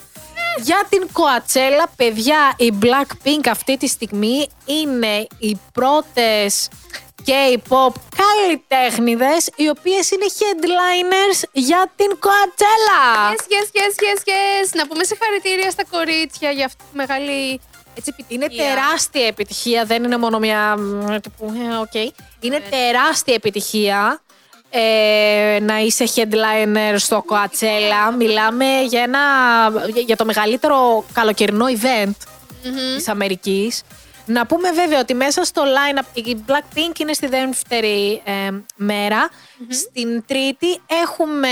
Για 0.62 0.86
την 0.88 1.09
Κοατσέλα, 1.12 1.88
παιδιά, 1.96 2.55
η 2.57 2.72
Blackpink 2.82 3.48
αυτή 3.51 3.76
τη 3.76 3.86
στιγμή 3.86 4.48
είναι 4.64 5.26
οι 5.38 5.61
πρώτες 5.72 6.68
K-pop 7.26 7.92
καλλιτέχνηδες 8.16 9.48
οι 9.57 9.68
οποίες 9.68 10.11
είναι 10.11 10.26
headliners 10.38 11.42
για 11.53 11.92
την 11.96 12.18
Coachella. 12.22 13.32
Yes, 13.32 13.40
yes, 13.55 13.68
yes, 13.78 13.94
yes, 14.03 14.18
yes. 14.28 14.68
Να 14.74 14.86
πούμε 14.86 15.05
συγχαρητήρια 15.05 15.70
στα 15.70 15.84
κορίτσια 15.90 16.51
για 16.51 16.64
αυτή 16.64 16.84
τη 16.90 16.96
μεγάλη 16.96 17.61
έτσι, 17.95 18.14
επιτυχία. 18.18 18.47
Είναι 18.47 18.49
τεράστια 18.64 19.26
επιτυχία, 19.26 19.84
δεν 19.84 20.05
είναι 20.05 20.16
μόνο 20.16 20.38
μια. 20.38 20.76
μ, 20.78 21.16
τύπου, 21.20 21.53
ε, 21.72 21.76
οκ. 21.76 21.95
Είναι 22.41 22.61
τεράστια 22.70 23.34
επιτυχία 23.34 24.20
ε, 24.70 25.59
να 25.62 25.78
είσαι 25.78 26.05
headliner 26.14 26.95
στο 26.97 27.24
Coachella. 27.28 28.14
Μιλάμε 28.16 28.64
για, 28.88 29.03
ένα, 29.03 29.18
για- 29.93 30.03
για 30.03 30.16
το 30.16 30.24
μεγαλύτερο 30.24 31.05
καλοκαιρινό 31.12 31.66
event 31.68 32.12
της 32.97 33.09
Αμερικής. 33.09 33.82
Να 34.26 34.47
πούμε 34.47 34.70
βέβαια 34.70 35.01
ότι 35.01 35.14
μέσα 35.14 35.45
στο 35.45 35.62
line-up 35.62 36.16
η 36.26 36.36
Blackpink 36.47 36.99
είναι 36.99 37.12
στη 37.12 37.26
δεύτερη 37.26 38.22
ε, 38.24 38.51
μερα 38.76 39.28
Στην 39.68 40.24
τρίτη 40.26 40.80
έχουμε 41.05 41.49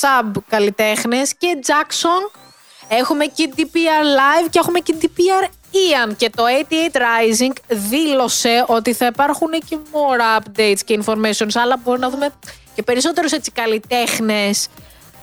sub 0.00 0.30
καλλιτέχνες 0.48 1.34
και 1.38 1.58
Jackson 1.66 2.40
Έχουμε 2.88 3.24
και 3.24 3.50
DPR 3.56 4.04
Live 4.18 4.48
και 4.50 4.58
έχουμε 4.58 4.78
και 4.80 4.94
DPR 5.02 5.48
Ian. 5.72 6.16
Και 6.16 6.30
το 6.30 6.44
88 6.92 6.96
Rising 6.96 7.56
δήλωσε 7.68 8.64
ότι 8.66 8.92
θα 8.92 9.06
υπάρχουν 9.06 9.50
και 9.50 9.78
more 9.92 10.40
updates 10.40 10.80
και 10.84 11.00
informations, 11.04 11.54
αλλά 11.54 11.76
μπορούμε 11.76 12.06
να 12.06 12.12
δούμε 12.12 12.34
και 12.74 12.82
περισσότερους 12.82 13.32
έτσι 13.32 13.50
καλλιτέχνες. 13.50 14.68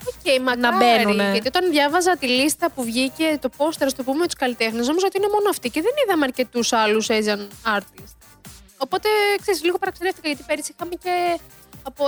Okay, 0.08 0.40
μακάρι, 0.42 0.60
να 0.60 0.78
μπαίνουνε. 0.78 1.32
Γιατί 1.32 1.48
όταν 1.48 1.70
διάβαζα 1.70 2.18
τη 2.18 2.28
λίστα 2.28 2.72
που 2.72 2.84
βγήκε 2.84 3.38
το 3.42 3.50
πόστερ, 3.58 3.90
στο 3.90 4.04
πούμε, 4.04 4.18
με 4.18 4.26
τους 4.26 4.36
καλλιτέχνες, 4.36 4.88
νόμιζα 4.88 5.06
ότι 5.06 5.18
είναι 5.18 5.28
μόνο 5.32 5.50
αυτή 5.50 5.70
και 5.70 5.82
δεν 5.82 5.92
είδαμε 6.04 6.24
αρκετούς 6.24 6.74
άλλους 6.74 7.08
Asian 7.10 7.42
artists. 7.78 8.16
Οπότε, 8.78 9.10
ξέρεις, 9.42 9.64
λίγο 9.64 9.78
παραξενεύτηκα 9.78 10.28
γιατί 10.28 10.44
πέρυσι 10.48 10.74
είχαμε 10.76 10.96
και 11.04 11.40
από 11.88 12.04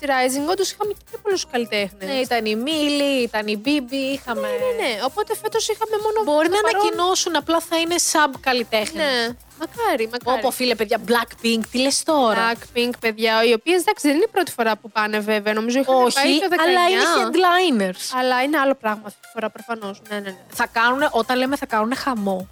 88 0.00 0.04
Rising, 0.12 0.50
όντως 0.50 0.70
είχαμε 0.72 0.92
και 0.92 1.04
πιο 1.10 1.18
πολλούς 1.22 1.46
καλλιτέχνες. 1.52 2.08
Ναι, 2.08 2.14
ήταν 2.14 2.44
η 2.46 2.54
Μίλη, 2.56 3.22
ήταν 3.22 3.46
η 3.46 3.56
Μπίμπι, 3.56 3.96
είχαμε... 3.96 4.48
ναι, 4.48 4.82
ναι. 4.82 4.92
Οπότε 5.04 5.36
φέτος 5.42 5.68
είχαμε 5.68 5.96
μόνο. 6.04 6.18
Μπορεί 6.24 6.48
το 6.48 6.54
να 6.54 6.60
παρόν. 6.60 6.80
ανακοινώσουν, 6.80 7.36
απλά 7.36 7.60
θα 7.60 7.76
είναι 7.78 7.94
sub 8.12 8.32
καλλιτέχνες. 8.40 9.04
Ναι, 9.04 9.36
μακάρι, 9.60 10.08
μακάρι. 10.12 10.38
Όπω 10.38 10.50
φίλε 10.50 10.74
παιδιά, 10.74 10.98
Blackpink, 11.08 11.60
τι 11.70 11.78
λες 11.78 12.02
τώρα; 12.02 12.52
Blackpink, 12.52 12.90
παιδιά, 13.00 13.44
οι 13.44 13.52
οποίες 13.52 13.80
εντάξει 13.80 14.06
δεν 14.06 14.16
είναι 14.16 14.24
η 14.28 14.32
πρώτη 14.32 14.50
φορά 14.52 14.76
που 14.76 14.90
πάνε 14.90 15.18
βέβαια. 15.18 15.52
Νομίζω 15.52 15.78
είχαν 15.78 15.94
πάει 15.94 16.04
Όχι, 16.04 16.40
το 16.40 16.48
19. 16.50 16.56
αλλά 16.66 16.88
είναι 16.88 17.04
headliners. 17.16 18.18
Αλλά 18.18 18.42
είναι 18.42 18.58
άλλο 18.58 18.74
πράγμα 18.74 19.02
αυτή 19.06 19.20
τη 19.20 19.28
φορά 19.32 19.50
προφανώς. 19.50 20.00
Ναι, 20.08 20.14
ναι, 20.14 20.20
ναι. 20.20 20.36
Θα 20.48 20.66
κάνουν, 20.66 21.08
όταν 21.10 21.38
λέμε 21.38 21.56
θα 21.56 21.66
κάνουν 21.66 21.94
χαμό. 21.96 22.48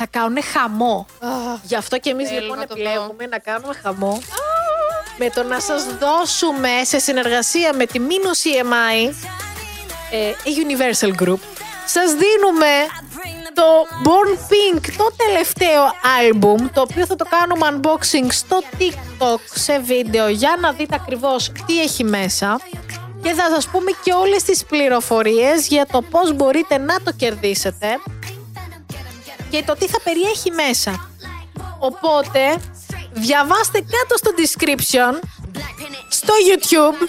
Θα 0.00 0.06
κάνουν 0.06 0.42
χαμό. 0.42 1.06
Αχ, 1.20 1.58
Γι' 1.62 1.74
αυτό 1.74 1.98
και 1.98 2.10
εμείς 2.10 2.28
Θέλω 2.28 2.40
λοιπόν 2.40 2.58
να 2.58 2.66
το 2.66 2.74
επιλέγουμε 2.76 3.26
να 3.26 3.38
κάνουμε 3.38 3.74
χαμό 3.82 4.22
με 5.18 5.30
το 5.30 5.42
να 5.42 5.60
σας 5.60 5.84
δώσουμε 5.84 6.68
σε 6.82 6.98
συνεργασία 6.98 7.72
με 7.74 7.86
τη 7.86 8.00
Minus 8.08 8.62
EMI 8.62 9.14
ε, 10.10 10.28
η 10.28 10.52
Universal 10.66 11.22
Group 11.22 11.38
σας 11.86 12.10
δίνουμε 12.12 12.72
το 13.54 13.64
Born 14.04 14.38
Pink, 14.50 14.80
το 14.96 15.10
τελευταίο 15.16 15.82
άλμπουμ 16.18 16.68
το 16.72 16.80
οποίο 16.80 17.06
θα 17.06 17.16
το 17.16 17.24
κάνουμε 17.24 17.66
unboxing 17.72 18.26
στο 18.28 18.62
TikTok 18.78 19.40
σε 19.54 19.78
βίντεο 19.78 20.28
για 20.28 20.56
να 20.60 20.72
δείτε 20.72 20.94
ακριβώς 20.94 21.52
τι 21.66 21.80
έχει 21.80 22.04
μέσα 22.04 22.60
και 23.22 23.32
θα 23.32 23.48
σας 23.54 23.68
πούμε 23.68 23.90
και 24.02 24.12
όλες 24.12 24.42
τις 24.42 24.64
πληροφορίες 24.64 25.66
για 25.66 25.86
το 25.86 26.02
πώς 26.02 26.32
μπορείτε 26.32 26.78
να 26.78 27.00
το 27.00 27.12
κερδίσετε 27.16 27.98
και 29.50 29.62
το 29.66 29.74
τι 29.74 29.86
θα 29.86 30.00
περιέχει 30.04 30.50
μέσα. 30.50 31.10
Οπότε, 31.78 32.60
διαβάστε 33.12 33.78
κάτω 33.78 34.16
στο 34.16 34.30
description 34.36 35.20
στο 36.08 36.32
YouTube 36.48 37.08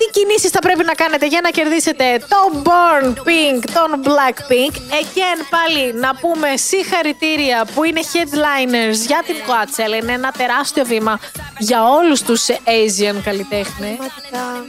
τι 0.00 0.20
κινήσεις 0.20 0.50
θα 0.50 0.58
πρέπει 0.58 0.84
να 0.84 0.94
κάνετε 0.94 1.26
για 1.26 1.40
να 1.40 1.50
κερδίσετε 1.50 2.18
το 2.28 2.62
Born 2.64 3.06
Pink, 3.06 3.64
τον 3.74 4.02
Blackpink. 4.04 4.74
Again 4.74 5.38
πάλι 5.50 5.92
να 5.94 6.14
πούμε 6.14 6.56
συγχαρητήρια 6.56 7.66
που 7.74 7.84
είναι 7.84 8.00
headliners 8.12 8.94
για 9.06 9.22
την 9.26 9.34
Coachella. 9.46 10.02
Είναι 10.02 10.12
ένα 10.12 10.30
τεράστιο 10.30 10.84
βήμα 10.84 11.18
για 11.58 11.84
όλους 11.84 12.22
τους 12.22 12.46
Asian 12.48 13.16
καλλιτέχνες. 13.24 13.96
Πραγματικά. 13.96 14.64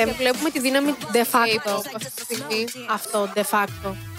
Ε, 0.00 0.04
Και 0.04 0.12
βλέπουμε 0.12 0.50
τη 0.50 0.60
δύναμη 0.60 0.92
του 0.92 1.08
de 1.12 1.16
de 1.16 1.20
facto. 1.20 1.70
facto 1.70 1.82
αυτή 1.94 2.10
τη 2.14 2.22
στιγμή. 2.22 2.64
αυτό 2.90 3.32
de 3.34 3.42
facto. 3.50 4.15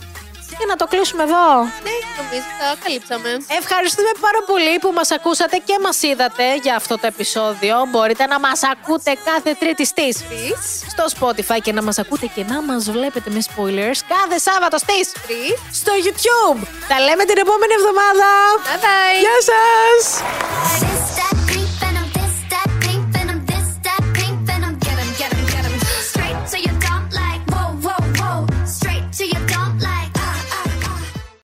Και 0.60 0.66
να 0.68 0.76
το 0.76 0.86
κλείσουμε 0.88 1.24
εδώ. 1.24 1.48
Ναι, 1.86 1.96
νομίζω 2.18 2.48
το 2.60 2.66
καλύψαμε. 2.84 3.30
Ευχαριστούμε 3.62 4.12
πάρα 4.20 4.42
πολύ 4.46 4.80
που 4.82 4.92
μας 4.92 5.12
ακούσατε 5.12 5.58
και 5.58 5.76
μας 5.82 6.02
είδατε 6.02 6.56
για 6.56 6.76
αυτό 6.76 6.98
το 7.02 7.08
επεισόδιο. 7.08 7.76
Μπορείτε 7.92 8.26
να 8.26 8.40
μας 8.40 8.60
ακούτε 8.74 9.12
κάθε 9.30 9.52
Τρίτη 9.60 9.86
στις 9.86 10.16
στο 10.94 11.06
Spotify 11.16 11.60
και 11.62 11.74
να 11.74 11.82
μας 11.84 11.98
ακούτε 11.98 12.26
και 12.36 12.44
να 12.44 12.62
μας 12.62 12.92
βλέπετε 12.92 13.30
με 13.30 13.42
spoilers 13.50 14.00
κάθε 14.14 14.38
Σάββατο 14.48 14.78
στις 14.78 15.06
στο 15.80 15.92
YouTube. 16.06 16.60
Τα 16.88 17.00
λέμε 17.00 17.24
την 17.24 17.38
επόμενη 17.38 17.74
εβδομάδα. 17.80 18.30
Bye 18.66 18.80
bye. 18.84 19.20
Γεια 19.24 19.38
σας. 19.50 21.37